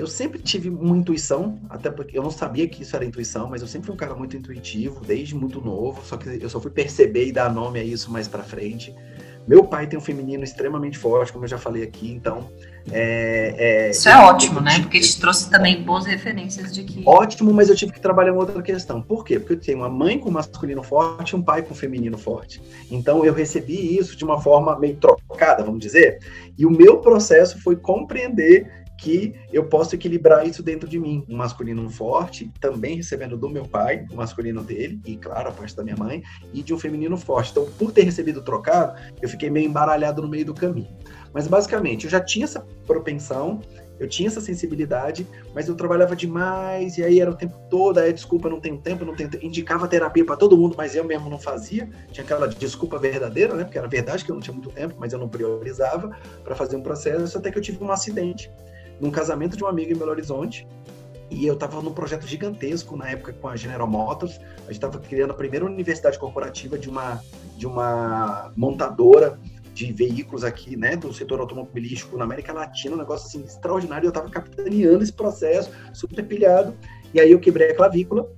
Eu 0.00 0.06
sempre 0.06 0.38
tive 0.38 0.70
uma 0.70 0.96
intuição, 0.96 1.58
até 1.68 1.90
porque 1.90 2.18
eu 2.18 2.22
não 2.22 2.30
sabia 2.30 2.66
que 2.66 2.82
isso 2.82 2.96
era 2.96 3.04
intuição, 3.04 3.48
mas 3.48 3.60
eu 3.60 3.68
sempre 3.68 3.86
fui 3.86 3.94
um 3.94 3.98
cara 3.98 4.14
muito 4.14 4.36
intuitivo, 4.36 5.04
desde 5.04 5.34
muito 5.34 5.60
novo, 5.60 6.02
só 6.04 6.16
que 6.16 6.42
eu 6.42 6.48
só 6.48 6.58
fui 6.58 6.70
perceber 6.70 7.26
e 7.26 7.32
dar 7.32 7.52
nome 7.52 7.78
a 7.78 7.84
isso 7.84 8.10
mais 8.10 8.26
para 8.26 8.42
frente. 8.42 8.94
Meu 9.46 9.64
pai 9.64 9.86
tem 9.86 9.98
um 9.98 10.02
feminino 10.02 10.44
extremamente 10.44 10.96
forte, 10.96 11.32
como 11.32 11.44
eu 11.44 11.48
já 11.48 11.58
falei 11.58 11.82
aqui, 11.82 12.10
então. 12.10 12.48
É, 12.90 13.54
é, 13.58 13.90
Isso 13.90 14.08
é 14.08 14.16
ótimo, 14.16 14.60
né? 14.60 14.78
Porque 14.80 15.00
te 15.00 15.18
trouxe 15.18 15.50
também 15.50 15.82
boas 15.82 16.06
referências 16.06 16.72
de 16.72 16.84
que. 16.84 17.02
Ótimo, 17.06 17.52
mas 17.52 17.68
eu 17.68 17.74
tive 17.74 17.92
que 17.92 18.00
trabalhar 18.00 18.32
uma 18.32 18.42
outra 18.42 18.62
questão. 18.62 19.02
Por 19.02 19.24
quê? 19.24 19.38
Porque 19.38 19.54
eu 19.54 19.60
tenho 19.60 19.78
uma 19.78 19.88
mãe 19.88 20.18
com 20.18 20.30
masculino 20.30 20.82
forte 20.82 21.30
e 21.30 21.36
um 21.36 21.42
pai 21.42 21.62
com 21.62 21.74
feminino 21.74 22.16
forte. 22.16 22.62
Então 22.90 23.24
eu 23.24 23.34
recebi 23.34 23.98
isso 23.98 24.16
de 24.16 24.24
uma 24.24 24.40
forma 24.40 24.78
meio 24.78 24.96
trocada, 24.96 25.64
vamos 25.64 25.80
dizer. 25.80 26.20
E 26.56 26.64
o 26.64 26.70
meu 26.70 26.98
processo 26.98 27.60
foi 27.60 27.76
compreender 27.76 28.70
que 29.00 29.34
eu 29.52 29.64
posso 29.64 29.94
equilibrar 29.94 30.46
isso 30.46 30.62
dentro 30.62 30.88
de 30.88 30.98
mim. 31.00 31.24
Um 31.28 31.36
masculino 31.36 31.88
forte, 31.88 32.50
também 32.60 32.96
recebendo 32.96 33.36
do 33.36 33.48
meu 33.48 33.66
pai, 33.66 34.06
o 34.10 34.16
masculino 34.16 34.62
dele, 34.62 35.00
e 35.06 35.16
claro, 35.16 35.48
a 35.48 35.52
parte 35.52 35.74
da 35.74 35.82
minha 35.82 35.96
mãe, 35.96 36.22
e 36.52 36.62
de 36.62 36.74
um 36.74 36.78
feminino 36.78 37.16
forte. 37.16 37.50
Então, 37.50 37.66
por 37.78 37.92
ter 37.92 38.02
recebido 38.02 38.42
trocado, 38.42 39.00
eu 39.20 39.28
fiquei 39.28 39.48
meio 39.50 39.66
embaralhado 39.66 40.20
no 40.20 40.28
meio 40.28 40.44
do 40.44 40.54
caminho. 40.54 40.90
Mas 41.32 41.46
basicamente, 41.46 42.04
eu 42.04 42.10
já 42.10 42.20
tinha 42.20 42.44
essa 42.44 42.60
propensão, 42.86 43.60
eu 43.98 44.08
tinha 44.08 44.28
essa 44.28 44.40
sensibilidade, 44.40 45.26
mas 45.54 45.68
eu 45.68 45.74
trabalhava 45.74 46.16
demais, 46.16 46.98
e 46.98 47.04
aí 47.04 47.20
era 47.20 47.30
o 47.30 47.34
tempo 47.34 47.54
todo, 47.70 47.98
aí 47.98 48.12
desculpa, 48.12 48.48
não 48.48 48.60
tenho 48.60 48.78
tempo, 48.78 49.04
não 49.04 49.14
tenho 49.14 49.30
tempo. 49.30 49.44
Indicava 49.44 49.86
terapia 49.86 50.24
para 50.24 50.36
todo 50.36 50.56
mundo, 50.56 50.74
mas 50.76 50.94
eu 50.94 51.04
mesmo 51.04 51.30
não 51.30 51.38
fazia. 51.38 51.88
Tinha 52.10 52.24
aquela 52.24 52.48
desculpa 52.48 52.98
verdadeira, 52.98 53.54
né? 53.54 53.64
Porque 53.64 53.78
era 53.78 53.88
verdade 53.88 54.24
que 54.24 54.30
eu 54.30 54.34
não 54.34 54.42
tinha 54.42 54.54
muito 54.54 54.70
tempo, 54.70 54.96
mas 54.98 55.12
eu 55.12 55.18
não 55.18 55.28
priorizava 55.28 56.16
para 56.42 56.54
fazer 56.54 56.76
um 56.76 56.82
processo, 56.82 57.38
até 57.38 57.50
que 57.50 57.58
eu 57.58 57.62
tive 57.62 57.82
um 57.82 57.90
acidente 57.90 58.50
num 59.00 59.10
casamento 59.10 59.56
de 59.56 59.64
um 59.64 59.66
amigo 59.66 59.92
em 59.92 59.96
Belo 59.96 60.10
Horizonte. 60.10 60.66
E 61.30 61.46
eu 61.46 61.54
estava 61.54 61.80
num 61.80 61.92
projeto 61.92 62.26
gigantesco 62.26 62.96
na 62.96 63.08
época 63.08 63.32
com 63.32 63.48
a 63.48 63.56
General 63.56 63.86
Motors. 63.86 64.40
A 64.58 64.62
gente 64.62 64.72
estava 64.72 64.98
criando 64.98 65.30
a 65.30 65.34
primeira 65.34 65.64
universidade 65.64 66.18
corporativa 66.18 66.76
de 66.76 66.88
uma, 66.88 67.20
de 67.56 67.66
uma 67.66 68.52
montadora 68.56 69.38
de 69.72 69.92
veículos 69.92 70.42
aqui, 70.42 70.76
né, 70.76 70.96
do 70.96 71.12
setor 71.12 71.40
automobilístico 71.40 72.16
na 72.16 72.24
América 72.24 72.52
Latina, 72.52 72.96
um 72.96 72.98
negócio 72.98 73.28
assim 73.28 73.44
extraordinário. 73.44 74.06
Eu 74.06 74.10
estava 74.10 74.28
capitaneando 74.28 75.02
esse 75.02 75.12
processo, 75.12 75.70
super 75.94 76.24
pilhado. 76.24 76.74
E 77.14 77.20
aí 77.20 77.30
eu 77.30 77.38
quebrei 77.38 77.70
a 77.70 77.76
clavícula, 77.76 78.28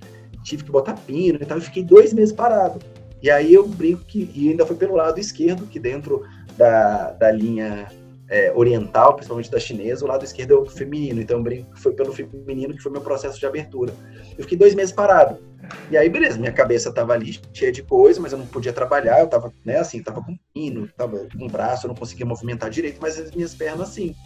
tive 0.44 0.64
que 0.64 0.70
botar 0.70 0.94
pino 0.94 1.38
e 1.40 1.46
tal, 1.46 1.58
e 1.58 1.62
fiquei 1.62 1.82
dois 1.82 2.12
meses 2.12 2.32
parado. 2.32 2.78
E 3.22 3.30
aí 3.30 3.54
eu 3.54 3.66
brinco 3.66 4.04
que, 4.04 4.30
e 4.34 4.50
ainda 4.50 4.66
foi 4.66 4.76
pelo 4.76 4.96
lado 4.96 5.18
esquerdo, 5.18 5.66
que 5.66 5.78
dentro 5.78 6.24
da, 6.56 7.12
da 7.12 7.30
linha 7.30 7.88
é, 8.32 8.50
oriental, 8.54 9.14
principalmente 9.14 9.50
da 9.50 9.60
chinesa, 9.60 10.06
o 10.06 10.08
lado 10.08 10.24
esquerdo 10.24 10.54
é 10.54 10.56
o 10.56 10.64
feminino. 10.64 11.20
Então 11.20 11.36
eu 11.36 11.42
brinco 11.42 11.74
que 11.74 11.80
foi 11.80 11.92
pelo 11.92 12.14
feminino 12.14 12.74
que 12.74 12.82
foi 12.82 12.90
meu 12.90 13.02
processo 13.02 13.38
de 13.38 13.44
abertura. 13.44 13.92
Eu 14.38 14.44
fiquei 14.44 14.56
dois 14.56 14.74
meses 14.74 14.90
parado. 14.90 15.38
E 15.90 15.96
aí, 15.98 16.08
beleza, 16.08 16.38
minha 16.38 16.52
cabeça 16.52 16.92
tava 16.92 17.12
ali 17.12 17.38
cheia 17.52 17.70
de 17.70 17.82
coisa, 17.82 18.20
mas 18.20 18.32
eu 18.32 18.38
não 18.38 18.46
podia 18.46 18.72
trabalhar, 18.72 19.20
eu 19.20 19.28
tava, 19.28 19.52
né, 19.64 19.76
assim, 19.76 20.02
tava 20.02 20.22
com 20.22 20.36
pino, 20.52 20.88
tava 20.96 21.26
com 21.38 21.46
braço, 21.46 21.86
eu 21.86 21.88
não 21.88 21.94
conseguia 21.94 22.26
movimentar 22.26 22.70
direito, 22.70 22.98
mas 23.00 23.20
as 23.20 23.30
minhas 23.32 23.54
pernas 23.54 23.90
sim. 23.90 24.16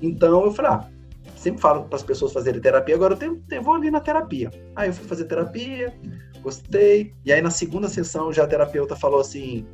Então 0.00 0.44
eu 0.44 0.52
falei, 0.52 0.70
ah, 0.70 0.88
sempre 1.36 1.60
falo 1.60 1.84
para 1.84 1.96
as 1.96 2.02
pessoas 2.04 2.32
fazerem 2.32 2.60
terapia, 2.60 2.94
agora 2.94 3.14
eu 3.14 3.18
tenho, 3.18 3.42
eu 3.50 3.62
vou 3.62 3.74
ali 3.74 3.90
na 3.90 4.00
terapia. 4.00 4.50
Aí 4.76 4.88
eu 4.88 4.94
fui 4.94 5.06
fazer 5.06 5.24
terapia, 5.24 5.92
gostei, 6.40 7.12
e 7.24 7.32
aí 7.32 7.42
na 7.42 7.50
segunda 7.50 7.88
sessão 7.88 8.32
já 8.32 8.44
a 8.44 8.46
terapeuta 8.46 8.96
falou 8.96 9.20
assim, 9.20 9.66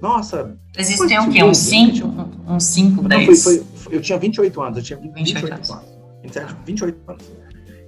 nossa. 0.00 0.56
Existem 0.76 1.18
o 1.18 1.30
quê? 1.30 1.42
Uns 1.42 1.58
5? 1.58 2.28
Uns 2.46 2.64
5, 2.64 3.02
10? 3.08 3.42
Foi, 3.42 3.64
foi, 3.74 3.96
eu 3.96 4.00
tinha 4.00 4.18
28 4.18 4.62
anos, 4.62 4.78
eu 4.78 4.84
tinha 4.84 4.98
28, 4.98 5.24
28 5.24 5.54
anos. 5.54 5.70
anos. 5.70 6.56
28 6.64 7.10
anos. 7.10 7.24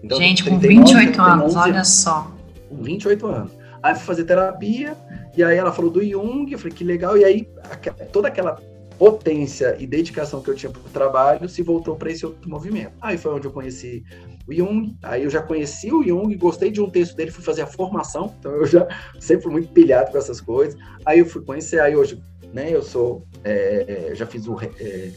Então, 0.02 0.18
Gente, 0.18 0.44
com 0.44 0.58
28 0.58 1.20
anos, 1.20 1.56
olha 1.56 1.84
só. 1.84 2.32
Com 2.68 2.82
28 2.82 3.26
anos. 3.26 3.52
Aí 3.82 3.94
fui 3.94 4.04
fazer 4.04 4.24
terapia, 4.24 4.96
e 5.36 5.42
aí 5.42 5.56
ela 5.56 5.72
falou 5.72 5.90
do 5.90 6.04
Jung, 6.04 6.50
eu 6.50 6.58
falei 6.58 6.72
que 6.72 6.84
legal, 6.84 7.16
e 7.16 7.24
aí 7.24 7.48
toda 8.12 8.28
aquela 8.28 8.60
potência 9.00 9.76
e 9.78 9.86
dedicação 9.86 10.42
que 10.42 10.50
eu 10.50 10.54
tinha 10.54 10.70
para 10.70 10.82
o 10.82 10.90
trabalho 10.90 11.48
se 11.48 11.62
voltou 11.62 11.96
para 11.96 12.10
esse 12.10 12.26
outro 12.26 12.50
movimento. 12.50 12.92
Aí 13.00 13.16
foi 13.16 13.32
onde 13.32 13.46
eu 13.46 13.50
conheci 13.50 14.04
o 14.46 14.52
Jung, 14.52 14.94
aí 15.02 15.24
eu 15.24 15.30
já 15.30 15.40
conheci 15.40 15.90
o 15.90 16.06
Jung, 16.06 16.36
gostei 16.36 16.70
de 16.70 16.82
um 16.82 16.90
texto 16.90 17.16
dele, 17.16 17.30
fui 17.30 17.42
fazer 17.42 17.62
a 17.62 17.66
formação, 17.66 18.34
então 18.38 18.52
eu 18.52 18.66
já 18.66 18.86
sempre 19.18 19.44
fui 19.44 19.52
muito 19.52 19.72
pilhado 19.72 20.10
com 20.12 20.18
essas 20.18 20.38
coisas. 20.38 20.78
Aí 21.06 21.20
eu 21.20 21.24
fui 21.24 21.42
conhecer, 21.42 21.80
aí 21.80 21.96
hoje, 21.96 22.22
né, 22.52 22.68
eu 22.70 22.82
sou, 22.82 23.26
é, 23.42 24.10
é 24.10 24.14
já 24.14 24.26
fiz 24.26 24.46
o 24.46 24.58
é, 24.60 25.12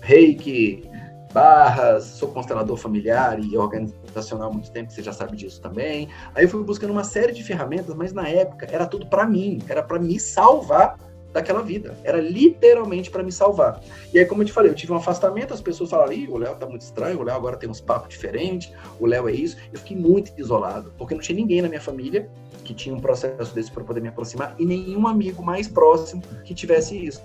reiki, 0.00 0.88
barras, 1.30 2.04
sou 2.04 2.28
constelador 2.28 2.78
familiar 2.78 3.38
e 3.38 3.58
organizacional 3.58 4.48
há 4.48 4.52
muito 4.54 4.72
tempo, 4.72 4.90
você 4.90 5.02
já 5.02 5.12
sabe 5.12 5.36
disso 5.36 5.60
também. 5.60 6.08
Aí 6.34 6.46
eu 6.46 6.48
fui 6.48 6.64
buscando 6.64 6.92
uma 6.92 7.04
série 7.04 7.34
de 7.34 7.44
ferramentas, 7.44 7.94
mas 7.94 8.10
na 8.10 8.26
época 8.26 8.66
era 8.72 8.86
tudo 8.86 9.06
para 9.06 9.26
mim, 9.26 9.58
era 9.68 9.82
para 9.82 9.98
me 9.98 10.18
salvar 10.18 10.96
daquela 11.32 11.62
vida. 11.62 11.96
Era 12.04 12.20
literalmente 12.20 13.10
para 13.10 13.22
me 13.22 13.32
salvar. 13.32 13.80
E 14.12 14.18
aí, 14.18 14.24
como 14.24 14.42
eu 14.42 14.46
te 14.46 14.52
falei, 14.52 14.70
eu 14.70 14.74
tive 14.74 14.92
um 14.92 14.96
afastamento, 14.96 15.52
as 15.54 15.60
pessoas 15.60 15.90
falaram, 15.90 16.12
Ih, 16.12 16.28
o 16.28 16.36
Léo 16.36 16.54
tá 16.56 16.66
muito 16.66 16.82
estranho, 16.82 17.20
o 17.20 17.22
Léo 17.22 17.36
agora 17.36 17.56
tem 17.56 17.68
uns 17.68 17.80
papos 17.80 18.08
diferentes, 18.08 18.72
o 18.98 19.06
Léo 19.06 19.28
é 19.28 19.32
isso. 19.32 19.56
Eu 19.72 19.78
fiquei 19.78 19.96
muito 19.96 20.32
isolado, 20.36 20.92
porque 20.96 21.14
não 21.14 21.20
tinha 21.20 21.36
ninguém 21.36 21.62
na 21.62 21.68
minha 21.68 21.80
família 21.80 22.28
que 22.64 22.74
tinha 22.74 22.94
um 22.94 23.00
processo 23.00 23.54
desse 23.54 23.70
para 23.70 23.82
poder 23.82 24.00
me 24.00 24.08
aproximar 24.08 24.54
e 24.58 24.66
nenhum 24.66 25.06
amigo 25.06 25.42
mais 25.42 25.66
próximo 25.66 26.22
que 26.44 26.54
tivesse 26.54 26.96
isso. 26.96 27.22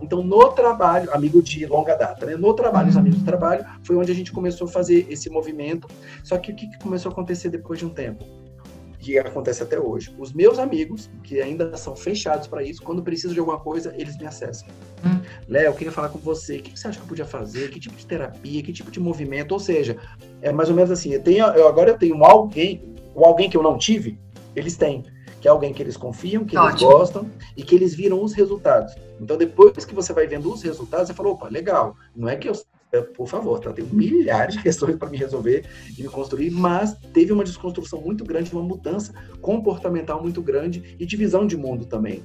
Então, 0.00 0.22
no 0.22 0.48
trabalho, 0.52 1.12
amigo 1.12 1.42
de 1.42 1.66
longa 1.66 1.94
data, 1.94 2.26
né? 2.26 2.36
No 2.36 2.54
trabalho, 2.54 2.88
os 2.88 2.96
amigos 2.96 3.18
do 3.18 3.24
trabalho, 3.24 3.64
foi 3.82 3.94
onde 3.96 4.10
a 4.10 4.14
gente 4.14 4.32
começou 4.32 4.66
a 4.66 4.70
fazer 4.70 5.06
esse 5.10 5.28
movimento. 5.30 5.86
Só 6.24 6.38
que 6.38 6.50
o 6.50 6.56
que 6.56 6.78
começou 6.78 7.10
a 7.10 7.12
acontecer 7.12 7.50
depois 7.50 7.78
de 7.78 7.86
um 7.86 7.90
tempo? 7.90 8.24
Que 8.98 9.18
acontece 9.18 9.62
até 9.62 9.78
hoje. 9.78 10.14
Os 10.18 10.32
meus 10.32 10.58
amigos, 10.58 11.10
que 11.22 11.40
ainda 11.40 11.76
são 11.76 11.94
fechados 11.94 12.46
para 12.46 12.62
isso, 12.62 12.82
quando 12.82 13.02
precisam 13.02 13.32
de 13.32 13.40
alguma 13.40 13.58
coisa, 13.58 13.94
eles 13.96 14.16
me 14.18 14.26
acessam. 14.26 14.68
Hum. 15.04 15.20
Léo, 15.48 15.66
eu 15.66 15.74
queria 15.74 15.92
falar 15.92 16.08
com 16.08 16.18
você. 16.18 16.58
O 16.58 16.62
que 16.62 16.78
você 16.78 16.88
acha 16.88 16.98
que 16.98 17.04
eu 17.04 17.08
podia 17.08 17.26
fazer? 17.26 17.70
Que 17.70 17.80
tipo 17.80 17.96
de 17.96 18.06
terapia? 18.06 18.62
Que 18.62 18.72
tipo 18.72 18.90
de 18.90 19.00
movimento? 19.00 19.52
Ou 19.52 19.60
seja, 19.60 19.96
é 20.42 20.52
mais 20.52 20.68
ou 20.68 20.74
menos 20.74 20.90
assim. 20.90 21.12
Eu 21.12 21.22
tenho, 21.22 21.46
eu, 21.46 21.68
agora 21.68 21.90
eu 21.90 21.98
tenho 21.98 22.24
alguém, 22.24 22.94
o 23.14 23.24
alguém 23.24 23.48
que 23.48 23.56
eu 23.56 23.62
não 23.62 23.78
tive, 23.78 24.18
eles 24.54 24.76
têm. 24.76 25.02
Que 25.02 25.46
que 25.46 25.48
é 25.48 25.52
alguém 25.52 25.72
que 25.72 25.80
eles 25.80 25.96
confiam, 25.96 26.44
que 26.44 26.58
Ótimo. 26.58 26.70
eles 26.70 26.82
gostam 26.82 27.30
e 27.56 27.62
que 27.62 27.72
eles 27.76 27.94
viram 27.94 28.20
os 28.20 28.32
resultados. 28.32 28.92
Então, 29.20 29.36
depois 29.36 29.84
que 29.84 29.94
você 29.94 30.12
vai 30.12 30.26
vendo 30.26 30.52
os 30.52 30.60
resultados, 30.60 31.06
você 31.06 31.14
fala, 31.14 31.28
opa, 31.28 31.48
legal, 31.48 31.94
não 32.16 32.28
é 32.28 32.34
que 32.34 32.48
eu 32.48 32.54
por 33.14 33.26
favor, 33.26 33.58
tá? 33.60 33.72
Tenho 33.72 33.88
milhares 33.92 34.56
de 34.56 34.62
questões 34.62 34.96
para 34.96 35.08
me 35.08 35.16
resolver 35.16 35.64
e 35.96 36.02
me 36.02 36.08
construir, 36.08 36.50
mas 36.50 36.96
teve 37.12 37.32
uma 37.32 37.44
desconstrução 37.44 38.00
muito 38.00 38.24
grande, 38.24 38.52
uma 38.52 38.62
mudança 38.62 39.12
comportamental 39.40 40.22
muito 40.22 40.40
grande 40.40 40.96
e 40.98 41.04
de 41.04 41.16
visão 41.16 41.46
de 41.46 41.56
mundo 41.56 41.84
também. 41.84 42.22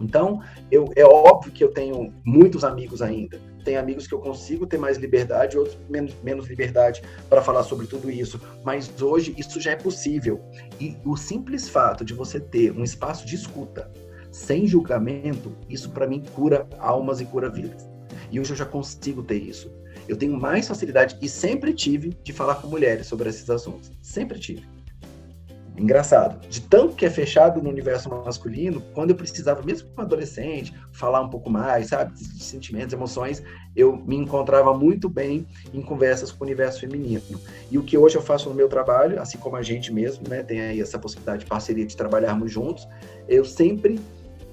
Então, 0.00 0.42
eu, 0.70 0.90
é 0.96 1.04
óbvio 1.04 1.52
que 1.52 1.62
eu 1.62 1.68
tenho 1.68 2.12
muitos 2.24 2.64
amigos 2.64 3.00
ainda. 3.00 3.40
Tem 3.64 3.76
amigos 3.76 4.06
que 4.06 4.14
eu 4.14 4.18
consigo 4.18 4.66
ter 4.66 4.76
mais 4.76 4.98
liberdade, 4.98 5.56
outros 5.56 5.78
menos, 5.88 6.14
menos 6.22 6.46
liberdade 6.46 7.02
para 7.30 7.40
falar 7.40 7.62
sobre 7.62 7.86
tudo 7.86 8.10
isso. 8.10 8.40
Mas 8.62 8.90
hoje 9.00 9.34
isso 9.38 9.60
já 9.60 9.70
é 9.70 9.76
possível. 9.76 10.40
E 10.80 10.96
o 11.04 11.16
simples 11.16 11.68
fato 11.68 12.04
de 12.04 12.12
você 12.12 12.38
ter 12.38 12.72
um 12.72 12.84
espaço 12.84 13.24
de 13.24 13.34
escuta 13.34 13.90
sem 14.30 14.66
julgamento, 14.66 15.56
isso 15.68 15.90
para 15.90 16.08
mim 16.08 16.20
cura 16.34 16.68
almas 16.78 17.20
e 17.20 17.24
cura 17.24 17.48
vidas. 17.48 17.88
E 18.30 18.40
hoje 18.40 18.50
eu 18.50 18.56
já 18.56 18.66
consigo 18.66 19.22
ter 19.22 19.36
isso. 19.36 19.70
Eu 20.08 20.16
tenho 20.16 20.38
mais 20.38 20.68
facilidade 20.68 21.16
e 21.20 21.28
sempre 21.28 21.72
tive 21.72 22.16
de 22.22 22.32
falar 22.32 22.56
com 22.56 22.68
mulheres 22.68 23.06
sobre 23.06 23.28
esses 23.28 23.48
assuntos. 23.48 23.90
Sempre 24.02 24.38
tive. 24.38 24.66
Engraçado. 25.76 26.46
De 26.48 26.60
tanto 26.60 26.94
que 26.94 27.04
é 27.04 27.10
fechado 27.10 27.60
no 27.60 27.68
universo 27.68 28.08
masculino, 28.08 28.80
quando 28.92 29.10
eu 29.10 29.16
precisava, 29.16 29.60
mesmo 29.62 29.88
como 29.88 30.02
adolescente, 30.02 30.72
falar 30.92 31.20
um 31.20 31.28
pouco 31.28 31.50
mais, 31.50 31.88
sabe, 31.88 32.14
de 32.14 32.42
sentimentos, 32.42 32.92
emoções, 32.92 33.42
eu 33.74 33.96
me 33.96 34.14
encontrava 34.14 34.72
muito 34.72 35.08
bem 35.08 35.44
em 35.72 35.82
conversas 35.82 36.30
com 36.30 36.44
o 36.44 36.46
universo 36.46 36.80
feminino. 36.80 37.22
E 37.72 37.76
o 37.76 37.82
que 37.82 37.98
hoje 37.98 38.16
eu 38.16 38.22
faço 38.22 38.48
no 38.48 38.54
meu 38.54 38.68
trabalho, 38.68 39.20
assim 39.20 39.36
como 39.36 39.56
a 39.56 39.62
gente 39.62 39.92
mesmo, 39.92 40.28
né, 40.28 40.44
tem 40.44 40.60
aí 40.60 40.80
essa 40.80 40.98
possibilidade 40.98 41.40
de 41.40 41.46
parceria 41.46 41.84
de 41.84 41.96
trabalharmos 41.96 42.52
juntos, 42.52 42.86
eu 43.26 43.44
sempre 43.44 43.98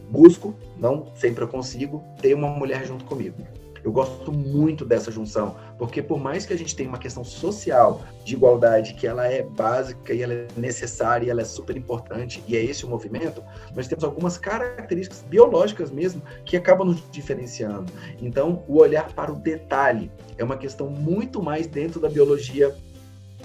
busco, 0.10 0.56
não 0.80 1.06
sempre 1.16 1.44
eu 1.44 1.48
consigo, 1.48 2.04
ter 2.20 2.34
uma 2.34 2.50
mulher 2.50 2.84
junto 2.86 3.06
comigo. 3.06 3.38
Eu 3.84 3.92
gosto 3.92 4.32
muito 4.32 4.86
dessa 4.86 5.12
junção, 5.12 5.56
porque 5.78 6.02
por 6.02 6.20
mais 6.20 6.46
que 6.46 6.54
a 6.54 6.58
gente 6.58 6.76
tenha 6.76 6.90
uma 6.90 6.98
questão 6.98 7.24
social 7.24 8.02
de 8.24 8.36
igualdade, 8.36 8.94
que 8.94 9.08
ela 9.08 9.28
é 9.28 9.42
básica 9.42 10.14
e 10.14 10.22
ela 10.22 10.34
é 10.34 10.48
necessária 10.56 11.26
e 11.26 11.30
ela 11.30 11.42
é 11.42 11.46
super 11.46 11.76
importante, 11.76 12.44
e 12.48 12.56
é 12.56 12.64
esse 12.64 12.86
o 12.86 12.90
movimento, 12.90 13.44
nós 13.76 13.88
temos 13.88 14.04
algumas 14.04 14.38
características 14.38 15.24
biológicas 15.28 15.90
mesmo 15.90 16.22
que 16.46 16.56
acabam 16.56 16.88
nos 16.88 17.04
diferenciando. 17.12 17.92
Então, 18.22 18.64
o 18.68 18.78
olhar 18.78 19.12
para 19.14 19.32
o 19.32 19.36
detalhe 19.36 20.12
é 20.38 20.44
uma 20.44 20.58
questão 20.58 20.90
muito 20.90 21.42
mais 21.42 21.68
dentro 21.68 22.00
da 22.00 22.10
biologia 22.10 22.76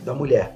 da 0.04 0.14
mulher 0.14 0.54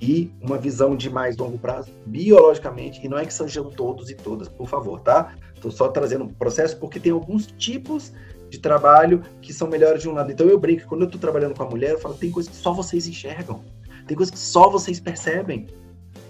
e 0.00 0.32
uma 0.40 0.58
visão 0.58 0.96
de 0.96 1.08
mais 1.08 1.36
longo 1.36 1.56
prazo, 1.56 1.92
biologicamente, 2.04 3.00
e 3.04 3.08
não 3.08 3.16
é 3.16 3.24
que 3.24 3.32
sejam 3.32 3.70
todos 3.70 4.10
e 4.10 4.14
todas, 4.16 4.48
por 4.48 4.68
favor, 4.68 5.00
tá? 5.00 5.32
Estou 5.54 5.70
só 5.70 5.88
trazendo 5.88 6.24
um 6.24 6.28
processo 6.28 6.76
porque 6.78 6.98
tem 6.98 7.12
alguns 7.12 7.46
tipos 7.46 8.12
de 8.52 8.58
trabalho 8.58 9.22
que 9.40 9.50
são 9.50 9.66
melhores 9.66 10.02
de 10.02 10.08
um 10.10 10.12
lado. 10.12 10.30
Então 10.30 10.46
eu 10.46 10.60
brinco, 10.60 10.86
quando 10.86 11.00
eu 11.00 11.06
estou 11.06 11.18
trabalhando 11.18 11.56
com 11.56 11.62
a 11.62 11.66
mulher, 11.66 11.92
eu 11.92 11.98
falo, 11.98 12.14
tem 12.14 12.30
coisas 12.30 12.52
que 12.52 12.58
só 12.58 12.70
vocês 12.70 13.06
enxergam, 13.06 13.64
tem 14.06 14.14
coisas 14.14 14.30
que 14.30 14.38
só 14.38 14.68
vocês 14.68 15.00
percebem. 15.00 15.66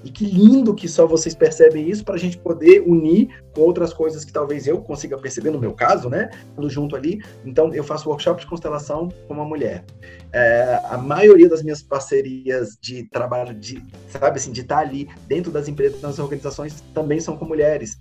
E 0.04 0.10
que 0.10 0.24
lindo 0.24 0.74
que 0.74 0.88
só 0.88 1.06
vocês 1.06 1.32
percebem 1.32 1.88
isso 1.88 2.04
para 2.04 2.16
a 2.16 2.18
gente 2.18 2.36
poder 2.36 2.82
unir 2.84 3.40
com 3.54 3.60
outras 3.60 3.92
coisas 3.92 4.24
que 4.24 4.32
talvez 4.32 4.66
eu 4.66 4.80
consiga 4.80 5.16
perceber, 5.16 5.50
no 5.52 5.60
meu 5.60 5.74
caso, 5.74 6.08
né? 6.08 6.28
Junto 6.66 6.96
ali. 6.96 7.22
Então, 7.44 7.72
eu 7.72 7.84
faço 7.84 8.08
workshop 8.08 8.40
de 8.40 8.48
constelação 8.48 9.10
com 9.28 9.34
uma 9.34 9.44
mulher. 9.44 9.84
É, 10.32 10.80
a 10.90 10.98
maioria 10.98 11.48
das 11.48 11.62
minhas 11.62 11.84
parcerias 11.84 12.76
de 12.80 13.08
trabalho, 13.10 13.54
de, 13.54 13.80
sabe 14.08 14.38
assim, 14.38 14.50
de 14.50 14.62
estar 14.62 14.78
ali 14.78 15.08
dentro 15.28 15.52
das 15.52 15.68
empresas, 15.68 16.00
das 16.00 16.18
organizações, 16.18 16.82
também 16.92 17.20
são 17.20 17.36
com 17.36 17.44
mulheres 17.44 17.96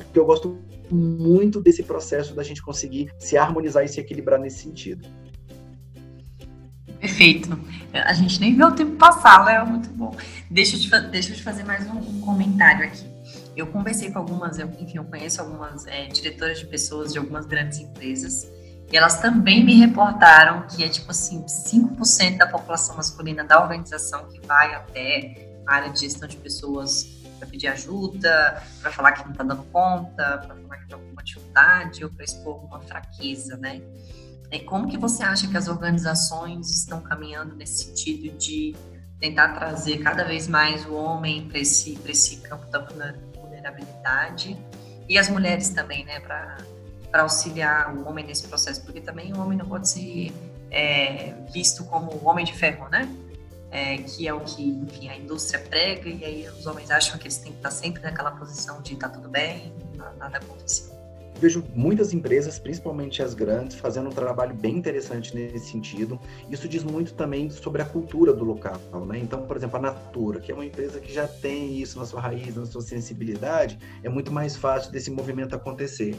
porque 0.00 0.18
eu 0.18 0.24
gosto 0.24 0.58
muito 0.90 1.60
desse 1.60 1.82
processo 1.82 2.34
da 2.34 2.42
gente 2.42 2.62
conseguir 2.62 3.10
se 3.18 3.36
harmonizar 3.36 3.84
e 3.84 3.88
se 3.88 4.00
equilibrar 4.00 4.38
nesse 4.38 4.62
sentido. 4.62 5.06
Perfeito. 7.00 7.58
A 7.92 8.12
gente 8.14 8.40
nem 8.40 8.56
vê 8.56 8.64
o 8.64 8.72
tempo 8.72 8.96
passar, 8.96 9.44
Léo, 9.44 9.66
muito 9.66 9.88
bom. 9.90 10.16
Deixa 10.50 10.76
eu 10.76 10.80
te, 10.80 11.08
deixa 11.10 11.32
eu 11.32 11.36
te 11.36 11.42
fazer 11.42 11.64
mais 11.64 11.86
um, 11.86 11.98
um 11.98 12.20
comentário 12.20 12.86
aqui. 12.86 13.04
Eu 13.56 13.66
conversei 13.66 14.10
com 14.10 14.18
algumas, 14.18 14.58
eu, 14.58 14.68
enfim, 14.80 14.96
eu 14.96 15.04
conheço 15.04 15.40
algumas 15.40 15.86
é, 15.86 16.06
diretoras 16.06 16.58
de 16.58 16.66
pessoas 16.66 17.12
de 17.12 17.18
algumas 17.18 17.46
grandes 17.46 17.78
empresas 17.78 18.50
e 18.90 18.96
elas 18.96 19.20
também 19.20 19.64
me 19.64 19.74
reportaram 19.74 20.66
que 20.66 20.84
é 20.84 20.88
tipo 20.88 21.10
assim, 21.10 21.44
5% 21.44 22.36
da 22.36 22.46
população 22.46 22.96
masculina 22.96 23.44
da 23.44 23.60
organização 23.60 24.26
que 24.28 24.40
vai 24.46 24.74
até 24.74 25.52
a 25.66 25.74
área 25.74 25.90
de 25.90 26.00
gestão 26.00 26.28
de 26.28 26.36
pessoas 26.36 27.23
para 27.38 27.48
pedir 27.48 27.68
ajuda, 27.68 28.62
para 28.80 28.90
falar 28.90 29.12
que 29.12 29.24
não 29.24 29.32
está 29.32 29.44
dando 29.44 29.62
conta, 29.64 30.38
para 30.38 30.54
falar 30.54 30.78
que 30.78 30.86
tem 30.86 30.94
alguma 30.94 31.22
dificuldade 31.22 32.04
ou 32.04 32.10
para 32.10 32.24
expor 32.24 32.54
alguma 32.54 32.80
fraqueza, 32.80 33.56
né? 33.56 33.80
E 34.50 34.60
como 34.60 34.88
que 34.88 34.96
você 34.96 35.22
acha 35.22 35.48
que 35.48 35.56
as 35.56 35.68
organizações 35.68 36.70
estão 36.70 37.00
caminhando 37.00 37.56
nesse 37.56 37.84
sentido 37.84 38.36
de 38.38 38.74
tentar 39.18 39.54
trazer 39.54 39.98
cada 39.98 40.22
vez 40.22 40.46
mais 40.46 40.84
o 40.86 40.94
homem 40.94 41.48
para 41.48 41.58
esse, 41.58 41.98
esse 42.06 42.36
campo 42.38 42.66
da 42.66 42.78
vulnerabilidade 43.34 44.56
e 45.08 45.18
as 45.18 45.28
mulheres 45.28 45.70
também, 45.70 46.04
né, 46.04 46.20
para 46.20 46.58
auxiliar 47.14 47.94
o 47.96 48.06
homem 48.08 48.24
nesse 48.26 48.46
processo, 48.46 48.82
porque 48.84 49.00
também 49.00 49.32
o 49.32 49.40
homem 49.40 49.56
não 49.56 49.66
pode 49.66 49.88
ser 49.88 50.32
é, 50.70 51.34
visto 51.52 51.84
como 51.84 52.12
o 52.12 52.26
homem 52.26 52.44
de 52.44 52.52
ferro, 52.52 52.88
né? 52.88 53.08
É, 53.74 53.98
que 53.98 54.28
é 54.28 54.32
o 54.32 54.38
que 54.38 54.62
enfim, 54.62 55.08
a 55.08 55.16
indústria 55.18 55.58
prega, 55.58 56.08
e 56.08 56.24
aí 56.24 56.48
os 56.48 56.64
homens 56.64 56.92
acham 56.92 57.18
que 57.18 57.24
eles 57.24 57.38
têm 57.38 57.50
que 57.50 57.58
estar 57.58 57.72
sempre 57.72 58.00
naquela 58.00 58.30
posição 58.30 58.80
de 58.80 58.94
tá 58.94 59.08
tudo 59.08 59.28
bem, 59.28 59.72
nada 60.16 60.38
aconteceu. 60.38 60.94
Vejo 61.40 61.64
muitas 61.74 62.14
empresas, 62.14 62.56
principalmente 62.56 63.20
as 63.20 63.34
grandes, 63.34 63.76
fazendo 63.76 64.08
um 64.08 64.12
trabalho 64.12 64.54
bem 64.54 64.76
interessante 64.76 65.34
nesse 65.34 65.72
sentido. 65.72 66.20
Isso 66.48 66.68
diz 66.68 66.84
muito 66.84 67.14
também 67.14 67.50
sobre 67.50 67.82
a 67.82 67.84
cultura 67.84 68.32
do 68.32 68.44
local, 68.44 68.78
né? 69.06 69.18
Então, 69.18 69.42
por 69.42 69.56
exemplo, 69.56 69.76
a 69.78 69.80
Natura, 69.80 70.38
que 70.38 70.52
é 70.52 70.54
uma 70.54 70.64
empresa 70.64 71.00
que 71.00 71.12
já 71.12 71.26
tem 71.26 71.76
isso 71.76 71.98
na 71.98 72.06
sua 72.06 72.20
raiz, 72.20 72.54
na 72.54 72.64
sua 72.66 72.80
sensibilidade, 72.80 73.76
é 74.04 74.08
muito 74.08 74.30
mais 74.30 74.54
fácil 74.54 74.92
desse 74.92 75.10
movimento 75.10 75.56
acontecer. 75.56 76.14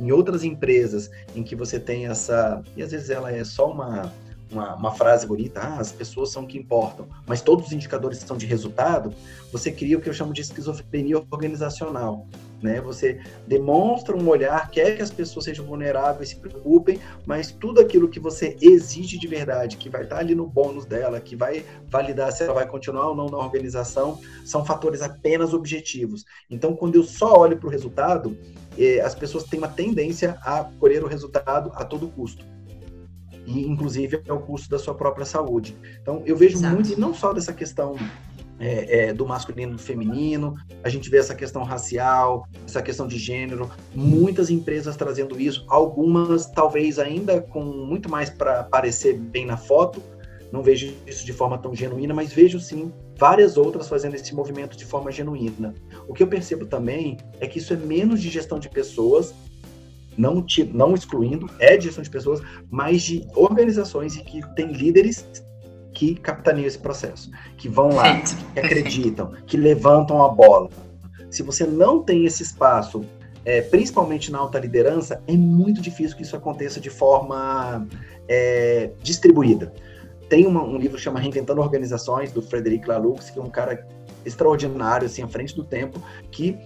Em 0.00 0.10
outras 0.10 0.42
empresas 0.42 1.10
em 1.36 1.42
que 1.42 1.54
você 1.54 1.78
tem 1.78 2.06
essa, 2.06 2.62
e 2.74 2.82
às 2.82 2.90
vezes 2.90 3.10
ela 3.10 3.30
é 3.30 3.44
só 3.44 3.70
uma 3.70 4.10
uma, 4.50 4.74
uma, 4.74 4.92
frase 4.92 5.26
bonita, 5.26 5.60
ah, 5.60 5.78
as 5.78 5.92
pessoas 5.92 6.30
são 6.30 6.44
o 6.44 6.46
que 6.46 6.58
importam, 6.58 7.06
mas 7.26 7.40
todos 7.40 7.66
os 7.66 7.72
indicadores 7.72 8.18
são 8.18 8.36
de 8.36 8.46
resultado, 8.46 9.12
você 9.52 9.70
cria 9.70 9.98
o 9.98 10.00
que 10.00 10.08
eu 10.08 10.14
chamo 10.14 10.32
de 10.32 10.40
esquizofrenia 10.40 11.18
organizacional. 11.30 12.26
Né? 12.62 12.80
Você 12.80 13.20
demonstra 13.46 14.16
um 14.16 14.26
olhar, 14.26 14.70
quer 14.70 14.96
que 14.96 15.02
as 15.02 15.10
pessoas 15.10 15.44
sejam 15.44 15.66
vulneráveis, 15.66 16.30
se 16.30 16.36
preocupem, 16.36 16.98
mas 17.26 17.52
tudo 17.52 17.78
aquilo 17.78 18.08
que 18.08 18.18
você 18.18 18.56
exige 18.58 19.18
de 19.18 19.28
verdade, 19.28 19.76
que 19.76 19.90
vai 19.90 20.04
estar 20.04 20.18
ali 20.18 20.34
no 20.34 20.46
bônus 20.46 20.86
dela, 20.86 21.20
que 21.20 21.36
vai 21.36 21.62
validar 21.88 22.32
se 22.32 22.42
ela 22.42 22.54
vai 22.54 22.66
continuar 22.66 23.08
ou 23.08 23.14
não 23.14 23.26
na 23.26 23.36
organização, 23.36 24.18
são 24.46 24.64
fatores 24.64 25.02
apenas 25.02 25.52
objetivos. 25.52 26.24
Então, 26.48 26.74
quando 26.74 26.94
eu 26.94 27.02
só 27.02 27.38
olho 27.38 27.58
para 27.58 27.66
o 27.66 27.70
resultado, 27.70 28.34
eh, 28.78 29.00
as 29.00 29.14
pessoas 29.14 29.44
têm 29.44 29.58
uma 29.58 29.68
tendência 29.68 30.38
a 30.40 30.64
colher 30.80 31.04
o 31.04 31.06
resultado 31.06 31.70
a 31.74 31.84
todo 31.84 32.08
custo 32.08 32.53
e 33.46 33.66
inclusive 33.66 34.22
é 34.26 34.32
o 34.32 34.40
custo 34.40 34.68
da 34.68 34.78
sua 34.78 34.94
própria 34.94 35.24
saúde. 35.24 35.76
Então 36.00 36.22
eu 36.26 36.36
vejo 36.36 36.56
Exato. 36.56 36.74
muito, 36.74 36.92
e 36.92 36.96
não 36.96 37.14
só 37.14 37.32
dessa 37.32 37.52
questão 37.52 37.96
é, 38.58 39.08
é, 39.08 39.12
do 39.12 39.26
masculino 39.26 39.72
e 39.72 39.76
do 39.76 39.82
feminino, 39.82 40.54
a 40.82 40.88
gente 40.88 41.10
vê 41.10 41.18
essa 41.18 41.34
questão 41.34 41.62
racial, 41.64 42.48
essa 42.66 42.82
questão 42.82 43.06
de 43.06 43.18
gênero, 43.18 43.70
muitas 43.94 44.50
empresas 44.50 44.96
trazendo 44.96 45.40
isso, 45.40 45.64
algumas 45.68 46.46
talvez 46.46 46.98
ainda 46.98 47.40
com 47.40 47.64
muito 47.64 48.08
mais 48.08 48.30
para 48.30 48.64
parecer 48.64 49.18
bem 49.18 49.46
na 49.46 49.56
foto, 49.56 50.02
não 50.52 50.62
vejo 50.62 50.94
isso 51.04 51.26
de 51.26 51.32
forma 51.32 51.58
tão 51.58 51.74
genuína, 51.74 52.14
mas 52.14 52.32
vejo 52.32 52.60
sim 52.60 52.92
várias 53.18 53.56
outras 53.56 53.88
fazendo 53.88 54.14
esse 54.14 54.32
movimento 54.32 54.76
de 54.76 54.84
forma 54.84 55.10
genuína. 55.10 55.74
O 56.06 56.14
que 56.14 56.22
eu 56.22 56.28
percebo 56.28 56.64
também 56.64 57.16
é 57.40 57.46
que 57.48 57.58
isso 57.58 57.72
é 57.72 57.76
menos 57.76 58.22
de 58.22 58.28
gestão 58.28 58.58
de 58.58 58.68
pessoas 58.68 59.34
não, 60.16 60.44
não 60.72 60.94
excluindo, 60.94 61.48
é 61.58 61.76
de 61.76 61.84
gestão 61.84 62.02
de 62.02 62.10
pessoas, 62.10 62.40
mas 62.70 63.02
de 63.02 63.26
organizações 63.34 64.16
e 64.16 64.24
que 64.24 64.42
tem 64.54 64.72
líderes 64.72 65.26
que 65.92 66.14
capitaneiam 66.16 66.66
esse 66.66 66.78
processo, 66.78 67.30
que 67.56 67.68
vão 67.68 67.90
lá, 67.90 68.20
que 68.20 68.58
acreditam, 68.58 69.32
que 69.46 69.56
levantam 69.56 70.24
a 70.24 70.28
bola. 70.28 70.68
Se 71.30 71.42
você 71.42 71.64
não 71.64 72.02
tem 72.02 72.26
esse 72.26 72.42
espaço, 72.42 73.04
é, 73.44 73.60
principalmente 73.60 74.32
na 74.32 74.38
alta 74.38 74.58
liderança, 74.58 75.22
é 75.26 75.32
muito 75.32 75.80
difícil 75.80 76.16
que 76.16 76.22
isso 76.22 76.36
aconteça 76.36 76.80
de 76.80 76.90
forma 76.90 77.86
é, 78.28 78.90
distribuída. 79.02 79.72
Tem 80.28 80.46
uma, 80.46 80.62
um 80.62 80.78
livro 80.78 80.96
que 80.96 81.02
chama 81.02 81.20
Reinventando 81.20 81.60
Organizações, 81.60 82.32
do 82.32 82.40
Frederic 82.40 82.88
Laloux, 82.88 83.30
que 83.30 83.38
é 83.38 83.42
um 83.42 83.50
cara 83.50 83.86
extraordinário, 84.24 85.06
assim, 85.06 85.22
à 85.22 85.28
frente 85.28 85.54
do 85.54 85.62
tempo, 85.62 86.02
que 86.30 86.56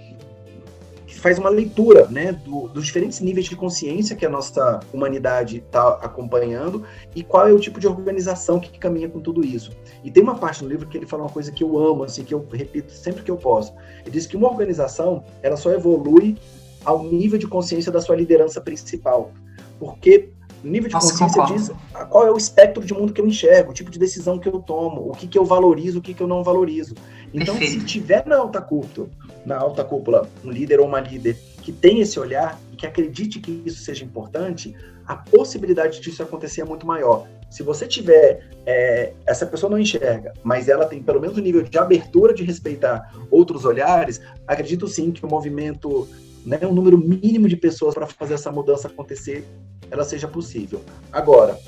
que 1.09 1.19
faz 1.19 1.39
uma 1.39 1.49
leitura 1.49 2.07
né, 2.09 2.33
do, 2.33 2.69
dos 2.69 2.85
diferentes 2.85 3.21
níveis 3.21 3.47
de 3.47 3.57
consciência 3.57 4.15
que 4.15 4.27
a 4.27 4.29
nossa 4.29 4.81
humanidade 4.93 5.57
está 5.57 5.89
acompanhando 6.03 6.85
e 7.17 7.23
qual 7.23 7.49
é 7.49 7.53
o 7.53 7.59
tipo 7.59 7.81
de 7.81 7.89
organização 7.89 8.61
que 8.61 8.79
caminha 8.79 9.09
com 9.09 9.19
tudo 9.19 9.45
isso. 9.45 9.73
E 10.05 10.11
tem 10.11 10.23
uma 10.23 10.35
parte 10.35 10.63
no 10.63 10.69
livro 10.69 10.87
que 10.87 10.99
ele 10.99 11.07
fala 11.07 11.23
uma 11.23 11.31
coisa 11.31 11.51
que 11.51 11.65
eu 11.65 11.79
amo, 11.79 12.05
assim, 12.05 12.25
que 12.25 12.35
eu 12.35 12.47
repito 12.53 12.93
sempre 12.93 13.23
que 13.23 13.31
eu 13.31 13.39
posso. 13.39 13.73
Ele 14.03 14.11
diz 14.11 14.27
que 14.27 14.37
uma 14.37 14.51
organização 14.51 15.25
ela 15.43 15.57
só 15.57 15.73
evolui 15.73 16.37
ao 16.85 17.03
nível 17.03 17.39
de 17.39 17.47
consciência 17.47 17.91
da 17.91 18.03
sua 18.03 18.15
liderança 18.15 18.61
principal. 18.61 19.33
Porque 19.81 20.29
o 20.63 20.69
nível 20.69 20.89
de 20.89 20.95
Nossa, 20.95 21.19
consciência 21.19 21.45
diz 21.47 21.71
qual 22.11 22.27
é 22.27 22.31
o 22.31 22.37
espectro 22.37 22.85
de 22.85 22.93
mundo 22.93 23.15
que 23.15 23.21
eu 23.21 23.27
enxergo, 23.27 23.71
o 23.71 23.75
tipo 23.75 23.91
de 23.91 23.99
decisão 23.99 24.39
que 24.39 24.49
eu 24.49 24.59
tomo, 24.61 25.09
o 25.09 25.13
que, 25.13 25.27
que 25.27 25.39
eu 25.39 25.45
valorizo, 25.45 26.01
o 26.01 26.03
que, 26.03 26.13
que 26.13 26.23
eu 26.23 26.27
não 26.27 26.45
valorizo. 26.45 26.95
Então, 27.33 27.57
Perfeito. 27.59 27.81
se 27.81 27.87
tiver 27.87 28.27
na 28.27 28.37
alta 28.37 28.61
cúpula, 28.61 29.09
na 29.45 29.57
alta 29.57 29.85
cúpula, 29.85 30.29
um 30.45 30.51
líder 30.51 30.81
ou 30.81 30.87
uma 30.87 31.01
líder 31.01 31.37
que 31.63 31.73
tem 31.73 32.01
esse 32.01 32.19
olhar 32.19 32.59
e 32.73 32.77
que 32.77 32.87
acredite 32.87 33.41
que 33.41 33.63
isso 33.65 33.83
seja 33.83 34.05
importante, 34.05 34.75
a 35.07 35.17
possibilidade 35.17 36.01
disso 36.01 36.23
acontecer 36.23 36.63
é 36.63 36.65
muito 36.65 36.87
maior. 36.87 37.27
Se 37.51 37.63
você 37.63 37.87
tiver, 37.87 38.47
é, 38.67 39.13
essa 39.27 39.47
pessoa 39.47 39.71
não 39.71 39.79
enxerga, 39.79 40.35
mas 40.43 40.69
ela 40.69 40.85
tem 40.85 41.03
pelo 41.03 41.21
menos 41.21 41.37
o 41.37 41.41
um 41.41 41.43
nível 41.43 41.63
de 41.63 41.79
abertura 41.79 42.35
de 42.35 42.45
respeitar 42.45 43.11
outros 43.31 43.65
olhares, 43.65 44.21
acredito 44.47 44.87
sim 44.87 45.11
que 45.11 45.25
o 45.25 45.29
movimento, 45.29 46.07
né, 46.45 46.59
um 46.63 46.75
número 46.75 46.99
mínimo 46.99 47.49
de 47.49 47.57
pessoas 47.57 47.95
para 47.95 48.07
fazer 48.07 48.35
essa 48.35 48.53
mudança 48.53 48.89
acontecer, 48.89 49.47
ela 49.91 50.05
seja 50.05 50.29
possível. 50.29 50.83
Agora, 51.11 51.59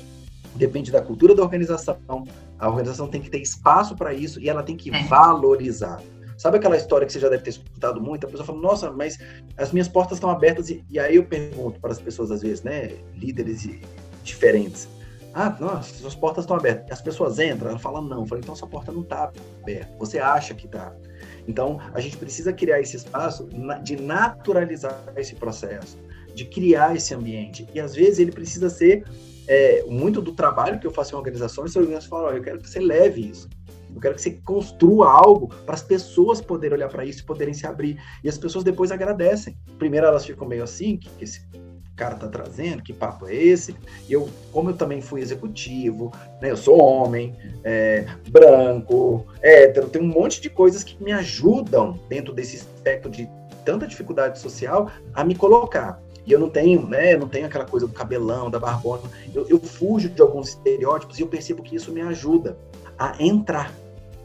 depende 0.55 0.91
da 0.91 1.01
cultura 1.01 1.35
da 1.35 1.43
organização. 1.43 1.97
A 2.59 2.67
organização 2.67 3.07
tem 3.07 3.21
que 3.21 3.29
ter 3.29 3.39
espaço 3.39 3.95
para 3.95 4.13
isso 4.13 4.39
e 4.39 4.49
ela 4.49 4.63
tem 4.63 4.75
que 4.75 4.93
é. 4.93 5.03
valorizar. 5.03 6.01
Sabe 6.37 6.57
aquela 6.57 6.75
história 6.75 7.05
que 7.05 7.13
você 7.13 7.19
já 7.19 7.29
deve 7.29 7.43
ter 7.43 7.51
escutado 7.51 8.01
muito? 8.01 8.25
A 8.25 8.29
pessoa 8.29 8.45
fala, 8.45 8.59
nossa, 8.59 8.91
mas 8.91 9.19
as 9.55 9.71
minhas 9.71 9.87
portas 9.87 10.17
estão 10.17 10.29
abertas. 10.29 10.69
E, 10.69 10.83
e 10.89 10.99
aí 10.99 11.15
eu 11.15 11.23
pergunto 11.23 11.79
para 11.79 11.91
as 11.91 12.01
pessoas, 12.01 12.31
às 12.31 12.41
vezes, 12.41 12.63
né, 12.63 12.93
líderes 13.15 13.69
diferentes. 14.23 14.87
Ah, 15.33 15.55
nossa, 15.59 15.93
suas 15.93 16.15
portas 16.15 16.43
estão 16.43 16.57
abertas. 16.57 16.91
As 16.91 17.01
pessoas 17.01 17.37
entram, 17.37 17.69
ela 17.69 17.79
fala, 17.79 18.01
não. 18.01 18.21
Eu 18.21 18.25
falo, 18.25 18.41
então 18.41 18.55
sua 18.55 18.67
porta 18.67 18.91
não 18.91 19.01
está 19.01 19.31
aberta. 19.61 19.93
Você 19.99 20.17
acha 20.17 20.55
que 20.55 20.65
está. 20.65 20.91
Então, 21.47 21.79
a 21.93 21.99
gente 21.99 22.17
precisa 22.17 22.51
criar 22.51 22.79
esse 22.79 22.97
espaço 22.97 23.47
de 23.83 24.01
naturalizar 24.01 24.99
esse 25.15 25.35
processo, 25.35 25.97
de 26.33 26.45
criar 26.45 26.95
esse 26.95 27.13
ambiente. 27.13 27.67
E 27.73 27.79
às 27.79 27.95
vezes 27.95 28.19
ele 28.19 28.31
precisa 28.31 28.69
ser 28.69 29.03
é, 29.47 29.83
muito 29.87 30.21
do 30.21 30.33
trabalho 30.33 30.79
que 30.79 30.87
eu 30.87 30.91
faço 30.91 31.13
em 31.13 31.17
organizações, 31.17 31.71
as 31.71 31.75
organizações 31.75 32.09
falam, 32.09 32.35
eu 32.35 32.41
quero 32.43 32.59
que 32.59 32.69
você 32.69 32.79
leve 32.79 33.21
isso. 33.21 33.49
Eu 33.93 33.99
quero 33.99 34.15
que 34.15 34.21
você 34.21 34.31
construa 34.45 35.11
algo 35.11 35.49
para 35.65 35.75
as 35.75 35.83
pessoas 35.83 36.39
poderem 36.39 36.77
olhar 36.77 36.89
para 36.89 37.03
isso 37.03 37.21
e 37.21 37.25
poderem 37.25 37.53
se 37.53 37.67
abrir. 37.67 38.01
E 38.23 38.29
as 38.29 38.37
pessoas 38.37 38.63
depois 38.63 38.91
agradecem. 38.91 39.57
Primeiro 39.77 40.07
elas 40.07 40.25
ficam 40.25 40.47
meio 40.47 40.63
assim, 40.63 40.95
que, 40.95 41.09
que 41.09 41.25
esse 41.25 41.41
cara 41.95 42.15
tá 42.15 42.27
trazendo, 42.27 42.81
que 42.81 42.93
papo 42.93 43.27
é 43.27 43.35
esse? 43.35 43.75
E 44.07 44.13
eu, 44.13 44.29
como 44.51 44.69
eu 44.69 44.77
também 44.77 45.01
fui 45.01 45.21
executivo, 45.21 46.11
né, 46.41 46.49
eu 46.49 46.57
sou 46.57 46.81
homem, 46.81 47.35
é, 47.63 48.05
branco, 48.29 49.27
hétero, 49.41 49.89
tem 49.89 50.01
um 50.01 50.07
monte 50.07 50.41
de 50.41 50.49
coisas 50.49 50.83
que 50.83 51.01
me 51.03 51.11
ajudam 51.11 51.99
dentro 52.09 52.33
desse 52.33 52.55
espectro 52.55 53.11
de 53.11 53.29
tanta 53.63 53.85
dificuldade 53.85 54.39
social 54.39 54.89
a 55.13 55.23
me 55.23 55.35
colocar. 55.35 56.01
E 56.25 56.31
eu 56.31 56.39
não 56.39 56.49
tenho, 56.49 56.85
né, 56.85 57.13
eu 57.13 57.19
não 57.19 57.27
tenho 57.27 57.45
aquela 57.45 57.65
coisa 57.65 57.87
do 57.87 57.93
cabelão, 57.93 58.49
da 58.49 58.59
barbona. 58.59 59.03
Eu, 59.33 59.47
eu 59.49 59.59
fujo 59.59 60.09
de 60.09 60.21
alguns 60.21 60.49
estereótipos 60.49 61.17
e 61.19 61.21
eu 61.21 61.27
percebo 61.27 61.63
que 61.63 61.75
isso 61.75 61.91
me 61.91 62.01
ajuda 62.01 62.57
a 62.97 63.15
entrar. 63.19 63.73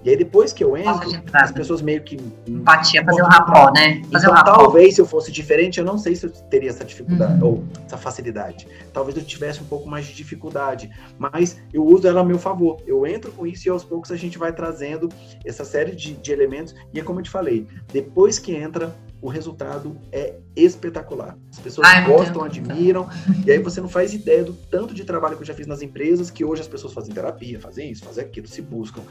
E 0.06 0.10
aí 0.10 0.16
depois 0.16 0.52
que 0.52 0.62
eu 0.62 0.76
entro, 0.76 1.20
as 1.32 1.50
pessoas 1.50 1.82
meio 1.82 2.00
que... 2.00 2.16
Empatia, 2.46 3.04
fazer 3.04 3.22
o 3.22 3.24
rapó, 3.24 3.72
né? 3.72 4.02
Fazer 4.12 4.28
então, 4.28 4.44
talvez 4.44 4.94
se 4.94 5.00
eu 5.00 5.04
fosse 5.04 5.32
diferente, 5.32 5.80
eu 5.80 5.84
não 5.84 5.98
sei 5.98 6.14
se 6.14 6.26
eu 6.26 6.30
teria 6.30 6.70
essa 6.70 6.84
dificuldade, 6.84 7.42
uhum. 7.42 7.48
ou 7.48 7.64
essa 7.84 7.96
facilidade. 7.96 8.68
Talvez 8.92 9.16
eu 9.16 9.24
tivesse 9.24 9.60
um 9.60 9.64
pouco 9.64 9.88
mais 9.88 10.06
de 10.06 10.14
dificuldade, 10.14 10.88
mas 11.18 11.60
eu 11.74 11.84
uso 11.84 12.06
ela 12.06 12.20
a 12.20 12.24
meu 12.24 12.38
favor. 12.38 12.80
Eu 12.86 13.04
entro 13.04 13.32
com 13.32 13.44
isso 13.44 13.66
e 13.66 13.70
aos 13.70 13.82
poucos 13.82 14.12
a 14.12 14.16
gente 14.16 14.38
vai 14.38 14.52
trazendo 14.52 15.08
essa 15.44 15.64
série 15.64 15.90
de, 15.90 16.12
de 16.12 16.30
elementos. 16.30 16.72
E 16.94 17.00
é 17.00 17.02
como 17.02 17.18
eu 17.18 17.24
te 17.24 17.30
falei, 17.30 17.66
depois 17.92 18.38
que 18.38 18.54
entra, 18.54 18.94
o 19.26 19.28
resultado 19.28 19.98
é 20.12 20.36
espetacular. 20.54 21.36
As 21.50 21.58
pessoas 21.58 21.88
Ai, 21.88 22.06
gostam, 22.06 22.44
admiram, 22.44 23.08
e 23.44 23.50
aí 23.50 23.58
você 23.58 23.80
não 23.80 23.88
faz 23.88 24.14
ideia 24.14 24.44
do 24.44 24.52
tanto 24.52 24.94
de 24.94 25.04
trabalho 25.04 25.34
que 25.36 25.42
eu 25.42 25.46
já 25.46 25.52
fiz 25.52 25.66
nas 25.66 25.82
empresas, 25.82 26.30
que 26.30 26.44
hoje 26.44 26.62
as 26.62 26.68
pessoas 26.68 26.92
fazem 26.92 27.12
terapia, 27.12 27.60
fazem 27.60 27.90
isso, 27.90 28.04
fazem 28.04 28.24
aquilo, 28.24 28.46
se 28.46 28.62
buscam. 28.62 29.02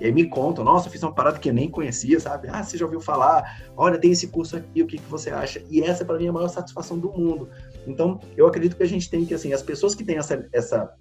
E 0.00 0.04
aí 0.04 0.12
me 0.12 0.28
contam, 0.28 0.64
nossa, 0.64 0.86
eu 0.86 0.92
fiz 0.92 1.02
uma 1.02 1.12
parada 1.12 1.40
que 1.40 1.48
eu 1.48 1.52
nem 1.52 1.68
conhecia, 1.68 2.20
sabe? 2.20 2.46
Ah, 2.48 2.62
você 2.62 2.78
já 2.78 2.84
ouviu 2.84 3.00
falar? 3.00 3.64
Olha, 3.76 3.98
tem 3.98 4.12
esse 4.12 4.28
curso 4.28 4.56
aqui, 4.56 4.80
o 4.80 4.86
que, 4.86 4.98
que 4.98 5.10
você 5.10 5.30
acha? 5.30 5.60
E 5.68 5.80
essa, 5.80 6.04
para 6.04 6.18
mim, 6.18 6.26
é 6.26 6.28
a 6.28 6.32
maior 6.32 6.48
satisfação 6.48 6.96
do 6.96 7.10
mundo. 7.10 7.48
Então, 7.84 8.20
eu 8.36 8.46
acredito 8.46 8.76
que 8.76 8.82
a 8.84 8.88
gente 8.88 9.10
tem 9.10 9.24
que, 9.24 9.34
assim, 9.34 9.52
as 9.52 9.62
pessoas 9.62 9.92
que 9.92 10.04
têm 10.04 10.18
essa, 10.18 10.46
essa 10.52 10.94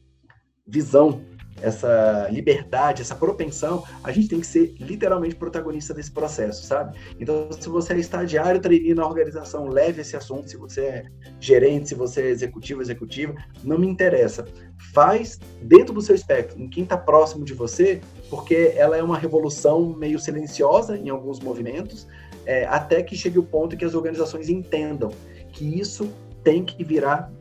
visão 0.65 1.21
essa 1.62 2.28
liberdade, 2.32 3.01
essa 3.01 3.16
propensão, 3.16 3.84
a 4.04 4.12
gente 4.12 4.28
tem 4.28 4.39
que 4.39 4.47
ser 4.47 4.76
literalmente 4.80 5.36
protagonista 5.36 5.93
desse 5.93 6.12
processo, 6.12 6.66
sabe? 6.66 6.97
Então, 7.20 7.49
se 7.51 7.70
você 7.70 7.93
é 7.93 7.99
estagiário, 7.99 8.60
trainee 8.60 8.93
na 8.93 9.06
organização, 9.06 9.68
leve 9.68 10.01
esse 10.01 10.16
assunto. 10.16 10.49
Se 10.49 10.58
você 10.58 10.82
é 10.82 11.06
gerente, 11.39 11.89
se 11.89 11.95
você 11.95 12.22
é 12.22 12.30
executivo, 12.30 12.82
executiva, 12.82 13.36
não 13.64 13.78
me 13.78 13.88
interessa. 13.88 14.45
Faz 14.93 15.39
dentro 15.62 15.93
do 15.93 16.01
seu 16.01 16.16
espectro, 16.16 16.60
em 16.62 16.70
quem 16.70 16.84
está 16.84 16.97
próximo 16.97 17.45
de 17.45 17.54
você, 17.54 18.01
porque 18.30 18.74
ela 18.76 18.97
é 18.97 19.04
uma 19.04 19.18
revolução 19.18 19.95
meio 19.95 20.20
silenciosa 20.20 20.97
em 20.97 21.10
alguns 21.10 21.39
movimentos, 21.39 22.08
é, 22.45 22.66
até 22.66 23.01
que 23.01 23.16
chegue 23.16 23.39
o 23.39 23.43
ponto 23.43 23.78
que 23.78 23.86
as 23.86 23.93
organizações 23.93 24.49
entendam 24.49 25.12
que 25.51 25.80
isso 25.80 26.12
tem 26.43 26.66
que 26.66 26.84
virar 26.84 27.32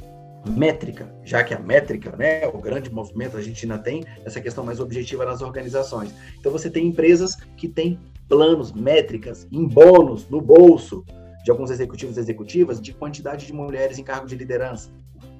métrica, 0.46 1.14
já 1.24 1.42
que 1.42 1.54
a 1.54 1.58
métrica, 1.58 2.14
né, 2.16 2.46
o 2.46 2.58
grande 2.58 2.92
movimento, 2.92 3.36
a 3.36 3.42
gente 3.42 3.64
ainda 3.64 3.78
tem 3.78 4.04
essa 4.24 4.40
questão 4.40 4.64
mais 4.64 4.80
objetiva 4.80 5.24
nas 5.24 5.42
organizações. 5.42 6.14
Então 6.38 6.50
você 6.50 6.70
tem 6.70 6.86
empresas 6.86 7.36
que 7.56 7.68
têm 7.68 7.98
planos, 8.28 8.72
métricas, 8.72 9.46
em 9.50 9.66
bônus, 9.66 10.28
no 10.28 10.40
bolso 10.40 11.04
de 11.44 11.50
alguns 11.50 11.70
executivos 11.70 12.16
e 12.16 12.20
executivas, 12.20 12.80
de 12.80 12.92
quantidade 12.92 13.46
de 13.46 13.52
mulheres 13.52 13.98
em 13.98 14.04
cargo 14.04 14.26
de 14.26 14.36
liderança. 14.36 14.90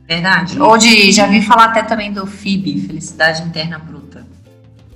Verdade. 0.07 0.61
Ou 0.61 0.77
de, 0.77 1.13
já 1.13 1.27
vi 1.27 1.41
falar 1.41 1.67
até 1.67 1.83
também 1.83 2.13
do 2.13 2.27
FIB, 2.27 2.81
Felicidade 2.81 3.43
Interna 3.43 3.79
Bruta 3.79 4.32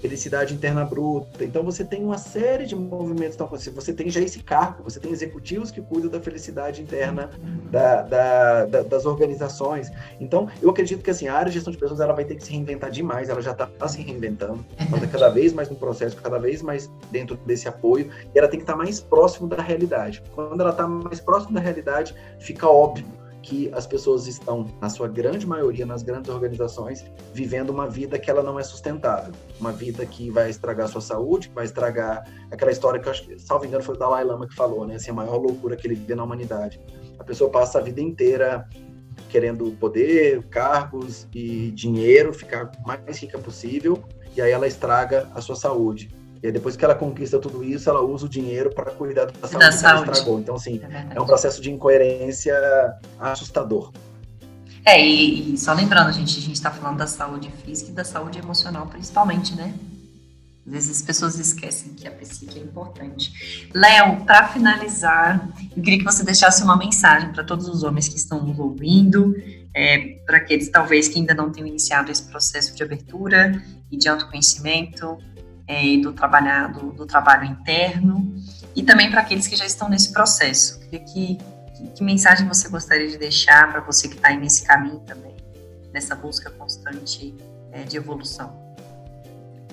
felicidade 0.00 0.54
interna 0.54 0.84
bruta. 0.84 1.44
Então 1.44 1.62
você 1.62 1.84
tem 1.84 2.04
uma 2.04 2.18
série 2.18 2.66
de 2.66 2.74
movimentos. 2.74 3.34
Então, 3.34 3.48
você 3.48 3.92
tem 3.92 4.10
já 4.10 4.20
esse 4.20 4.40
cargo, 4.42 4.84
você 4.84 5.00
tem 5.00 5.10
executivos 5.10 5.70
que 5.70 5.80
cuidam 5.80 6.10
da 6.10 6.20
felicidade 6.20 6.82
interna 6.82 7.30
da, 7.70 8.02
da, 8.02 8.64
da, 8.66 8.82
das 8.82 9.06
organizações. 9.06 9.90
Então, 10.20 10.48
eu 10.62 10.70
acredito 10.70 11.02
que 11.02 11.10
assim, 11.10 11.28
a 11.28 11.34
área 11.34 11.46
de 11.46 11.54
gestão 11.54 11.72
de 11.72 11.78
pessoas 11.78 12.00
ela 12.00 12.12
vai 12.12 12.24
ter 12.24 12.34
que 12.34 12.44
se 12.44 12.52
reinventar 12.52 12.90
demais, 12.90 13.28
ela 13.28 13.40
já 13.40 13.52
está 13.52 13.88
se 13.88 14.00
reinventando, 14.00 14.64
ela 14.78 14.96
está 14.96 15.06
cada 15.06 15.28
vez 15.28 15.52
mais 15.52 15.68
no 15.68 15.76
processo, 15.76 16.16
cada 16.16 16.38
vez 16.38 16.62
mais 16.62 16.90
dentro 17.10 17.36
desse 17.46 17.68
apoio, 17.68 18.10
e 18.34 18.38
ela 18.38 18.48
tem 18.48 18.58
que 18.58 18.64
estar 18.64 18.74
tá 18.74 18.78
mais 18.78 19.00
próximo 19.00 19.48
da 19.48 19.62
realidade. 19.62 20.22
Quando 20.34 20.60
ela 20.60 20.70
está 20.70 20.86
mais 20.86 21.20
próximo 21.20 21.54
da 21.54 21.60
realidade, 21.60 22.14
fica 22.38 22.68
óbvio 22.68 23.06
que 23.46 23.70
as 23.72 23.86
pessoas 23.86 24.26
estão, 24.26 24.66
na 24.80 24.90
sua 24.90 25.06
grande 25.06 25.46
maioria, 25.46 25.86
nas 25.86 26.02
grandes 26.02 26.28
organizações, 26.28 27.04
vivendo 27.32 27.70
uma 27.70 27.88
vida 27.88 28.18
que 28.18 28.28
ela 28.28 28.42
não 28.42 28.58
é 28.58 28.62
sustentável. 28.64 29.32
Uma 29.60 29.70
vida 29.70 30.04
que 30.04 30.30
vai 30.30 30.50
estragar 30.50 30.86
a 30.86 30.88
sua 30.88 31.00
saúde, 31.00 31.48
que 31.48 31.54
vai 31.54 31.64
estragar 31.64 32.28
aquela 32.50 32.72
história 32.72 32.98
que 32.98 33.06
eu 33.06 33.12
acho 33.12 33.22
que, 33.22 33.38
salvo 33.38 33.64
engano, 33.64 33.84
foi 33.84 33.94
o 33.94 33.98
Dalai 33.98 34.24
Lama 34.24 34.48
que 34.48 34.54
falou, 34.54 34.84
né? 34.84 34.96
Assim, 34.96 35.12
a 35.12 35.14
maior 35.14 35.36
loucura 35.36 35.76
que 35.76 35.86
ele 35.86 35.94
vê 35.94 36.16
na 36.16 36.24
humanidade. 36.24 36.80
A 37.20 37.22
pessoa 37.22 37.48
passa 37.48 37.78
a 37.78 37.80
vida 37.80 38.00
inteira 38.00 38.68
querendo 39.28 39.70
poder, 39.78 40.42
cargos 40.48 41.28
e 41.32 41.70
dinheiro, 41.70 42.34
ficar 42.34 42.72
mais 42.84 43.16
rica 43.18 43.38
possível, 43.38 44.02
e 44.36 44.42
aí 44.42 44.50
ela 44.50 44.66
estraga 44.66 45.30
a 45.34 45.40
sua 45.40 45.54
saúde. 45.54 46.10
E 46.42 46.52
depois 46.52 46.76
que 46.76 46.84
ela 46.84 46.94
conquista 46.94 47.38
tudo 47.38 47.64
isso, 47.64 47.88
ela 47.88 48.02
usa 48.02 48.26
o 48.26 48.28
dinheiro 48.28 48.74
para 48.74 48.90
cuidar 48.90 49.26
da 49.26 49.48
saúde 49.48 49.58
da 49.58 49.68
que 49.68 49.74
saúde. 49.74 50.02
ela 50.02 50.12
estragou. 50.12 50.40
Então, 50.40 50.54
assim, 50.54 50.80
é, 50.82 51.16
é, 51.16 51.20
um 51.20 51.26
processo 51.26 51.60
de 51.60 51.70
incoerência 51.70 52.54
assustador. 53.18 53.92
É, 54.84 55.04
e, 55.04 55.54
e 55.54 55.58
só 55.58 55.72
lembrando, 55.72 56.12
gente, 56.12 56.38
a 56.38 56.40
gente 56.40 56.54
está 56.54 56.70
falando 56.70 56.98
da 56.98 57.06
saúde 57.06 57.50
física 57.64 57.90
e 57.90 57.94
da 57.94 58.04
saúde 58.04 58.38
emocional, 58.38 58.86
principalmente, 58.86 59.54
né? 59.54 59.74
Às 60.66 60.72
vezes 60.72 60.96
as 60.98 61.02
pessoas 61.02 61.38
esquecem 61.38 61.94
que 61.94 62.08
a 62.08 62.10
psique 62.10 62.58
é 62.58 62.62
importante. 62.62 63.68
Léo, 63.72 64.24
para 64.24 64.48
finalizar, 64.48 65.48
eu 65.76 65.82
queria 65.82 65.98
que 65.98 66.04
você 66.04 66.24
deixasse 66.24 66.62
uma 66.62 66.76
mensagem 66.76 67.32
para 67.32 67.44
todos 67.44 67.68
os 67.68 67.84
homens 67.84 68.08
que 68.08 68.16
estão 68.16 68.44
nos 68.44 68.58
ouvindo, 68.58 69.34
é, 69.72 70.18
para 70.26 70.38
aqueles 70.38 70.68
talvez 70.68 71.06
que 71.06 71.20
ainda 71.20 71.34
não 71.34 71.52
tenham 71.52 71.68
iniciado 71.68 72.10
esse 72.10 72.24
processo 72.24 72.74
de 72.74 72.82
abertura 72.82 73.62
e 73.92 73.96
de 73.96 74.08
autoconhecimento, 74.08 75.18
é, 75.66 75.96
do, 75.98 76.12
trabalhado, 76.12 76.92
do 76.92 77.06
trabalho 77.06 77.44
interno 77.44 78.34
e 78.74 78.82
também 78.82 79.10
para 79.10 79.20
aqueles 79.20 79.46
que 79.46 79.56
já 79.56 79.66
estão 79.66 79.88
nesse 79.88 80.12
processo. 80.12 80.80
Que, 80.88 80.98
que, 81.00 81.38
que 81.94 82.04
mensagem 82.04 82.46
você 82.46 82.68
gostaria 82.68 83.08
de 83.08 83.18
deixar 83.18 83.70
para 83.70 83.80
você 83.80 84.08
que 84.08 84.16
está 84.16 84.28
aí 84.28 84.36
nesse 84.36 84.64
caminho 84.64 85.00
também, 85.00 85.34
nessa 85.92 86.14
busca 86.14 86.50
constante 86.50 87.34
é, 87.72 87.82
de 87.82 87.96
evolução? 87.96 88.54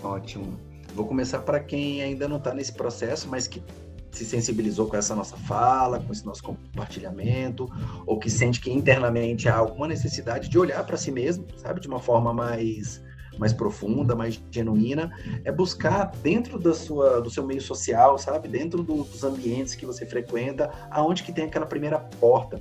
Ótimo. 0.02 0.60
Vou 0.96 1.06
começar 1.06 1.40
para 1.40 1.60
quem 1.60 2.02
ainda 2.02 2.28
não 2.28 2.38
está 2.38 2.54
nesse 2.54 2.74
processo, 2.74 3.28
mas 3.28 3.48
que 3.48 3.64
se 4.12 4.26
sensibilizou 4.26 4.88
com 4.88 4.96
essa 4.96 5.16
nossa 5.16 5.36
fala, 5.36 6.00
com 6.00 6.12
esse 6.12 6.24
nosso 6.24 6.44
compartilhamento, 6.44 7.68
ou 8.06 8.20
que 8.20 8.30
sente 8.30 8.62
que 8.62 8.72
internamente 8.72 9.50
há 9.50 9.56
alguma 9.56 9.88
necessidade 9.88 10.50
de 10.50 10.60
olhar 10.60 10.84
para 10.86 10.96
si 10.98 11.12
mesmo, 11.12 11.48
sabe, 11.58 11.82
de 11.82 11.88
uma 11.88 12.00
forma 12.00 12.32
mais 12.32 13.02
mais 13.38 13.54
profunda, 13.54 14.16
mais 14.16 14.42
genuína, 14.52 15.12
é 15.44 15.52
buscar 15.52 16.12
dentro 16.22 16.60
da 16.60 16.74
sua, 16.74 17.22
do 17.22 17.30
seu 17.30 17.46
meio 17.46 17.62
social, 17.62 18.18
sabe, 18.18 18.48
dentro 18.48 18.84
do, 18.84 19.04
dos 19.04 19.24
ambientes 19.24 19.76
que 19.76 19.86
você 19.86 20.06
frequenta, 20.06 20.70
aonde 20.90 21.24
que 21.24 21.32
tem 21.32 21.46
aquela 21.46 21.66
primeira 21.66 22.00
porta, 22.00 22.60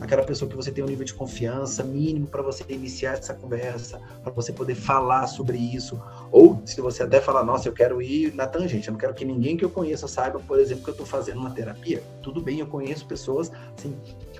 aquela 0.00 0.22
pessoa 0.22 0.48
que 0.48 0.56
você 0.56 0.70
tem 0.70 0.82
um 0.82 0.86
nível 0.86 1.04
de 1.04 1.14
confiança 1.14 1.82
mínimo 1.84 2.26
para 2.26 2.42
você 2.42 2.64
iniciar 2.68 3.12
essa 3.12 3.34
conversa, 3.34 4.00
para 4.22 4.32
você 4.32 4.52
poder 4.52 4.74
falar 4.74 5.26
sobre 5.26 5.58
isso. 5.58 6.00
Ou 6.30 6.60
se 6.64 6.80
você 6.80 7.02
até 7.02 7.20
falar, 7.20 7.44
nossa, 7.44 7.68
eu 7.68 7.72
quero 7.72 8.00
ir 8.00 8.34
na 8.34 8.46
tangente, 8.46 8.88
eu 8.88 8.92
não 8.92 8.98
quero 8.98 9.14
que 9.14 9.24
ninguém 9.24 9.56
que 9.56 9.64
eu 9.64 9.70
conheça 9.70 10.08
saiba, 10.08 10.40
por 10.40 10.58
exemplo, 10.58 10.84
que 10.84 10.90
eu 10.90 10.92
estou 10.92 11.06
fazendo 11.06 11.38
uma 11.38 11.50
terapia. 11.50 12.02
Tudo 12.22 12.40
bem, 12.40 12.60
eu 12.60 12.66
conheço 12.66 13.06
pessoas, 13.06 13.50
sim, 13.76 13.96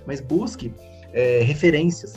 mas 0.06 0.20
busque 0.20 0.74
é, 1.12 1.40
referências 1.40 2.14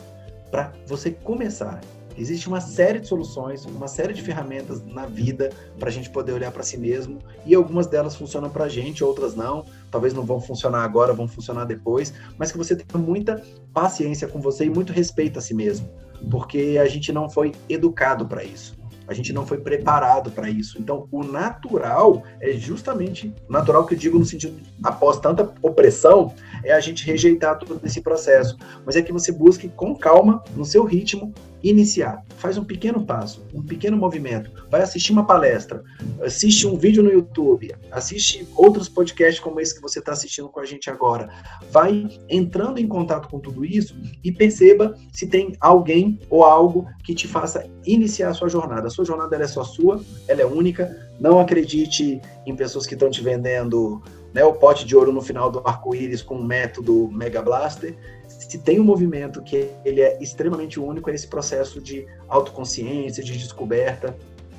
para 0.50 0.74
você 0.88 1.12
começar. 1.12 1.82
Existe 2.18 2.48
uma 2.48 2.62
série 2.62 3.00
de 3.00 3.08
soluções, 3.08 3.66
uma 3.66 3.88
série 3.88 4.14
de 4.14 4.22
ferramentas 4.22 4.82
na 4.86 5.06
vida 5.06 5.52
para 5.78 5.90
a 5.90 5.92
gente 5.92 6.10
poder 6.10 6.32
olhar 6.32 6.52
para 6.52 6.64
si 6.64 6.78
mesmo 6.78 7.20
e 7.46 7.54
algumas 7.54 7.88
delas 7.88 8.16
funcionam 8.16 8.50
para 8.50 8.66
a 8.66 8.70
gente, 8.70 9.04
outras 9.04 9.36
não. 9.36 9.66
Talvez 9.92 10.14
não 10.14 10.24
vão 10.24 10.40
funcionar 10.40 10.84
agora, 10.84 11.14
vão 11.14 11.28
funcionar 11.28 11.66
depois, 11.66 12.14
mas 12.38 12.52
que 12.52 12.58
você 12.58 12.76
tenha 12.76 13.04
muita 13.04 13.44
paciência 13.74 14.28
com 14.28 14.40
você 14.40 14.66
e 14.66 14.70
muito 14.70 14.94
respeito 14.94 15.40
a 15.40 15.42
si 15.42 15.54
mesmo, 15.54 15.90
porque 16.32 16.78
a 16.82 16.88
gente 16.88 17.12
não 17.12 17.30
foi 17.30 17.52
educado 17.68 18.26
para 18.26 18.44
isso. 18.44 18.78
A 19.08 19.14
gente 19.14 19.32
não 19.32 19.46
foi 19.46 19.60
preparado 19.60 20.32
para 20.32 20.50
isso. 20.50 20.80
Então, 20.80 21.08
o 21.12 21.24
natural 21.24 22.24
é 22.42 22.54
justamente 22.54 23.34
natural 23.48 23.86
que 23.86 23.94
eu 23.94 24.00
digo 24.00 24.18
no 24.18 24.26
sentido 24.26 24.60
após 24.84 25.20
tanta 25.20 25.52
opressão, 25.62 26.34
é 26.64 26.74
a 26.74 26.80
gente 26.80 27.06
rejeitar 27.06 27.60
todo 27.60 27.80
esse 27.86 28.02
processo. 28.02 28.58
Mas 28.86 28.96
é 28.96 29.02
que 29.02 29.14
você 29.14 29.32
busque 29.32 29.70
com 29.70 29.96
calma, 29.96 30.44
no 30.56 30.66
seu 30.66 30.84
ritmo, 30.84 31.34
iniciar. 31.70 32.24
Faz 32.38 32.58
um 32.58 32.64
pequeno 32.64 33.04
passo, 33.04 33.44
um 33.54 33.62
pequeno 33.62 33.98
movimento. 33.98 34.52
Vai 34.70 34.82
assistir 34.82 35.12
uma 35.12 35.26
palestra, 35.26 35.84
assiste 36.22 36.68
um 36.68 36.78
vídeo 36.78 37.02
no 37.02 37.12
YouTube, 37.12 37.74
assiste 37.92 38.48
outros 38.56 38.88
podcasts 38.88 39.40
como 39.40 39.60
esse 39.60 39.74
que 39.74 39.82
você 39.82 40.00
está 40.00 40.12
assistindo 40.12 40.48
com 40.50 40.60
a 40.60 40.66
gente 40.66 40.90
agora. 40.90 41.30
Vai 41.72 42.08
entrando 42.30 42.80
em 42.80 42.88
contato 42.88 43.28
com 43.28 43.40
tudo 43.40 43.66
isso 43.66 43.96
e 44.24 44.32
perceba 44.32 44.96
se 45.12 45.28
tem 45.28 45.56
alguém 45.60 46.20
ou 46.30 46.44
algo 46.44 46.88
que 47.04 47.16
te 47.16 47.28
faça 47.28 47.66
iniciar 47.86 48.30
a 48.30 48.34
sua 48.34 48.48
jornada. 48.48 48.88
A 48.88 48.92
sua 48.92 49.06
jornada 49.06 49.36
é 49.36 49.48
só 49.48 49.64
sua, 49.64 50.04
ela 50.28 50.42
é 50.42 50.46
única. 50.46 51.04
Não 51.20 51.40
acredite 51.40 52.22
em 52.46 52.56
pessoas 52.56 52.86
que 52.86 52.94
estão 52.94 53.10
te 53.10 53.22
vendendo 53.22 54.04
né, 54.36 54.44
o 54.44 54.52
pote 54.52 54.86
de 54.86 54.94
ouro 54.94 55.14
no 55.14 55.22
final 55.22 55.50
do 55.50 55.62
arco-íris 55.64 56.22
com 56.22 56.36
o 56.36 56.44
método 56.44 57.10
Mega 57.10 57.42
Blaster 57.42 57.96
se 58.28 58.58
tem 58.58 58.82
um 58.82 58.84
movimento 58.84 59.42
que 59.42 59.70
ele 59.86 60.02
é 60.02 60.22
extremamente 60.22 60.78
único, 60.78 61.10
é 61.10 61.16
esse 61.16 61.26
processo 61.26 61.80
de 61.80 62.06
autoconsciência, 62.28 63.24
de 63.24 63.32
descoberta, 63.38 64.14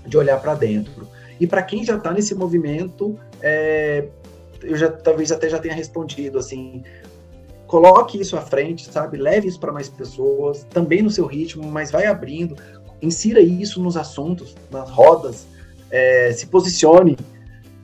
de 0.07 0.16
olhar 0.16 0.41
para 0.41 0.55
dentro. 0.55 1.07
E 1.39 1.47
para 1.47 1.62
quem 1.62 1.85
já 1.85 1.97
está 1.97 2.11
nesse 2.11 2.35
movimento, 2.35 3.18
é, 3.43 4.09
eu 4.62 4.79
já 4.79 4.91
talvez 4.91 5.31
até 5.31 5.51
já 5.51 5.59
tenha 5.59 5.74
respondido 5.74 6.39
assim, 6.39 6.83
coloque 7.66 8.18
isso 8.18 8.35
à 8.35 8.41
frente, 8.41 8.91
sabe? 8.91 9.18
Leve 9.18 9.47
isso 9.47 9.61
para 9.61 9.72
mais 9.72 9.91
pessoas, 9.91 10.64
também 10.70 11.03
no 11.03 11.11
seu 11.11 11.27
ritmo, 11.27 11.70
mas 11.70 11.91
vai 11.91 12.07
abrindo, 12.07 12.57
insira 13.03 13.41
isso 13.41 13.83
nos 13.83 13.95
assuntos, 13.95 14.55
nas 14.70 14.89
rodas, 14.89 15.47
é, 15.91 16.33
se 16.33 16.47
posicione, 16.47 17.16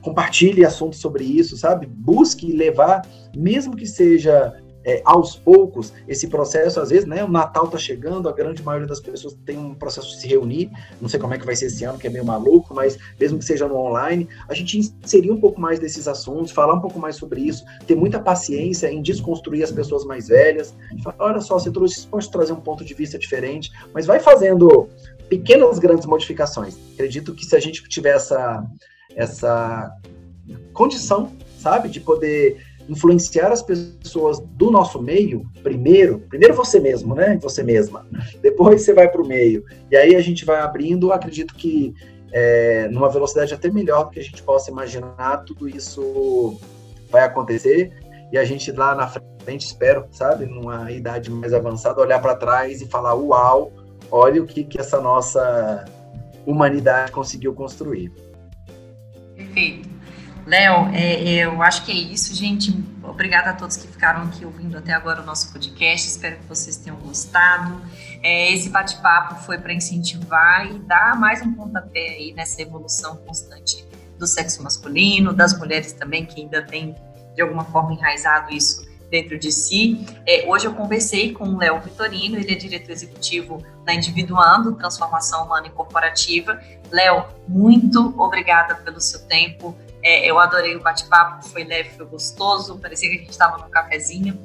compartilhe 0.03 0.65
assuntos 0.65 0.99
sobre 0.99 1.23
isso, 1.23 1.57
sabe? 1.57 1.87
Busque 1.87 2.51
levar, 2.51 3.07
mesmo 3.35 3.75
que 3.75 3.87
seja 3.87 4.53
é, 4.85 5.01
aos 5.05 5.35
poucos 5.35 5.93
esse 6.07 6.27
processo, 6.27 6.79
às 6.79 6.89
vezes, 6.89 7.05
né? 7.05 7.23
O 7.23 7.29
Natal 7.29 7.67
tá 7.67 7.77
chegando, 7.77 8.27
a 8.27 8.33
grande 8.33 8.61
maioria 8.61 8.87
das 8.87 8.99
pessoas 8.99 9.33
tem 9.45 9.57
um 9.57 9.73
processo 9.73 10.09
de 10.09 10.19
se 10.19 10.27
reunir. 10.27 10.69
Não 11.01 11.07
sei 11.07 11.19
como 11.19 11.33
é 11.33 11.37
que 11.37 11.45
vai 11.45 11.55
ser 11.55 11.67
esse 11.67 11.85
ano, 11.85 11.97
que 11.97 12.05
é 12.05 12.09
meio 12.09 12.25
maluco, 12.25 12.73
mas 12.73 12.97
mesmo 13.17 13.39
que 13.39 13.45
seja 13.45 13.67
no 13.67 13.77
online, 13.77 14.27
a 14.47 14.53
gente 14.53 14.77
inserir 14.77 15.31
um 15.31 15.39
pouco 15.39 15.59
mais 15.59 15.79
desses 15.79 16.07
assuntos, 16.07 16.51
falar 16.51 16.73
um 16.73 16.81
pouco 16.81 16.99
mais 16.99 17.15
sobre 17.15 17.41
isso, 17.41 17.63
ter 17.87 17.95
muita 17.95 18.19
paciência 18.19 18.91
em 18.91 19.01
desconstruir 19.01 19.63
as 19.63 19.71
pessoas 19.71 20.03
mais 20.03 20.27
velhas. 20.27 20.75
Falar, 21.01 21.15
olha 21.19 21.41
só, 21.41 21.57
você 21.57 21.71
trouxe, 21.71 22.05
pode 22.07 22.29
trazer 22.29 22.51
um 22.51 22.61
ponto 22.61 22.83
de 22.83 22.93
vista 22.93 23.17
diferente, 23.17 23.71
mas 23.93 24.05
vai 24.05 24.19
fazendo 24.19 24.89
pequenas, 25.29 25.79
grandes 25.79 26.05
modificações. 26.05 26.77
Acredito 26.93 27.33
que 27.33 27.45
se 27.45 27.55
a 27.55 27.59
gente 27.59 27.81
tiver 27.87 28.15
essa, 28.15 28.65
essa 29.15 29.91
condição, 30.73 31.31
sabe, 31.59 31.89
de 31.89 31.99
poder 31.99 32.57
influenciar 32.89 33.51
as 33.51 33.61
pessoas 33.61 34.39
do 34.39 34.69
nosso 34.69 35.01
meio, 35.01 35.45
primeiro, 35.61 36.19
primeiro 36.29 36.53
você 36.53 36.79
mesmo, 36.79 37.15
né? 37.15 37.37
Você 37.41 37.63
mesma. 37.63 38.05
Depois 38.41 38.81
você 38.81 38.93
vai 38.93 39.07
para 39.07 39.21
o 39.21 39.27
meio. 39.27 39.63
E 39.89 39.95
aí 39.95 40.15
a 40.15 40.21
gente 40.21 40.43
vai 40.43 40.59
abrindo, 40.59 41.11
acredito 41.11 41.55
que 41.55 41.93
é, 42.31 42.87
numa 42.89 43.09
velocidade 43.09 43.53
até 43.53 43.69
melhor 43.69 44.05
do 44.05 44.09
que 44.11 44.19
a 44.19 44.23
gente 44.23 44.41
possa 44.41 44.69
imaginar, 44.69 45.43
tudo 45.45 45.69
isso 45.69 46.59
vai 47.09 47.23
acontecer. 47.23 47.93
E 48.31 48.37
a 48.37 48.43
gente 48.43 48.71
lá 48.71 48.95
na 48.95 49.07
frente, 49.07 49.67
espero, 49.67 50.05
sabe, 50.11 50.45
numa 50.45 50.91
idade 50.91 51.29
mais 51.29 51.53
avançada, 51.53 52.01
olhar 52.01 52.19
para 52.19 52.35
trás 52.35 52.81
e 52.81 52.87
falar: 52.87 53.13
uau, 53.13 53.71
olha 54.09 54.41
o 54.41 54.47
que, 54.47 54.63
que 54.63 54.79
essa 54.79 54.99
nossa 54.99 55.85
humanidade 56.45 57.11
conseguiu 57.11 57.53
construir. 57.53 58.11
Perfeito. 59.53 59.87
Léo, 60.45 60.89
é, 60.93 61.45
eu 61.45 61.61
acho 61.61 61.85
que 61.85 61.91
é 61.91 61.95
isso, 61.95 62.33
gente. 62.35 62.71
Obrigada 63.03 63.51
a 63.51 63.53
todos 63.53 63.77
que 63.77 63.87
ficaram 63.87 64.23
aqui 64.23 64.43
ouvindo 64.43 64.77
até 64.77 64.91
agora 64.91 65.21
o 65.21 65.25
nosso 65.25 65.53
podcast. 65.53 66.07
Espero 66.09 66.37
que 66.37 66.45
vocês 66.47 66.75
tenham 66.75 66.97
gostado. 66.97 67.81
É, 68.21 68.51
esse 68.51 68.69
bate-papo 68.69 69.35
foi 69.43 69.57
para 69.57 69.73
incentivar 69.73 70.65
e 70.65 70.79
dar 70.79 71.17
mais 71.17 71.41
um 71.41 71.53
pontapé 71.53 71.99
aí 71.99 72.33
nessa 72.33 72.61
evolução 72.61 73.15
constante 73.17 73.85
do 74.17 74.27
sexo 74.27 74.61
masculino, 74.63 75.33
das 75.33 75.57
mulheres 75.57 75.93
também, 75.93 76.25
que 76.25 76.41
ainda 76.41 76.61
têm, 76.61 76.95
de 77.35 77.41
alguma 77.41 77.63
forma, 77.65 77.93
enraizado 77.93 78.51
isso 78.51 78.92
dentro 79.13 79.37
de 79.37 79.51
si. 79.51 80.03
É, 80.25 80.43
hoje 80.47 80.65
eu 80.65 80.73
conversei 80.73 81.33
com 81.33 81.43
o 81.43 81.57
Léo 81.59 81.79
Vitorino, 81.81 82.35
ele 82.35 82.51
é 82.51 82.55
diretor 82.55 82.89
executivo 82.89 83.63
da 83.85 83.93
Individuando 83.93 84.73
Transformação 84.73 85.45
Humana 85.45 85.67
e 85.67 85.69
Corporativa. 85.69 86.59
Léo, 86.91 87.23
muito 87.47 88.19
obrigada 88.19 88.73
pelo 88.73 88.99
seu 88.99 89.19
tempo. 89.27 89.77
É, 90.01 90.25
eu 90.25 90.39
adorei 90.39 90.75
o 90.75 90.81
bate-papo, 90.81 91.47
foi 91.47 91.63
leve, 91.63 91.91
foi 91.91 92.07
gostoso, 92.07 92.79
parecia 92.79 93.07
que 93.07 93.17
a 93.17 93.19
gente 93.19 93.29
estava 93.29 93.59
num 93.59 93.69
cafezinho. 93.69 94.35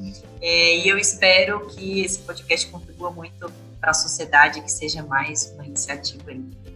É, 0.42 0.76
e 0.76 0.86
eu 0.86 0.98
espero 0.98 1.66
que 1.68 2.02
esse 2.02 2.18
podcast 2.18 2.70
contribua 2.70 3.10
muito 3.10 3.50
para 3.80 3.92
a 3.92 3.94
sociedade, 3.94 4.60
que 4.60 4.70
seja 4.70 5.02
mais 5.02 5.50
uma 5.54 5.64
iniciativa 5.64 6.30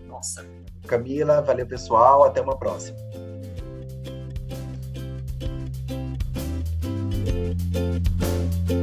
nossa. 0.06 0.46
Camila, 0.86 1.42
valeu 1.42 1.66
pessoal, 1.66 2.24
até 2.24 2.40
uma 2.40 2.56
próxima. 2.56 2.96
Música 7.52 8.81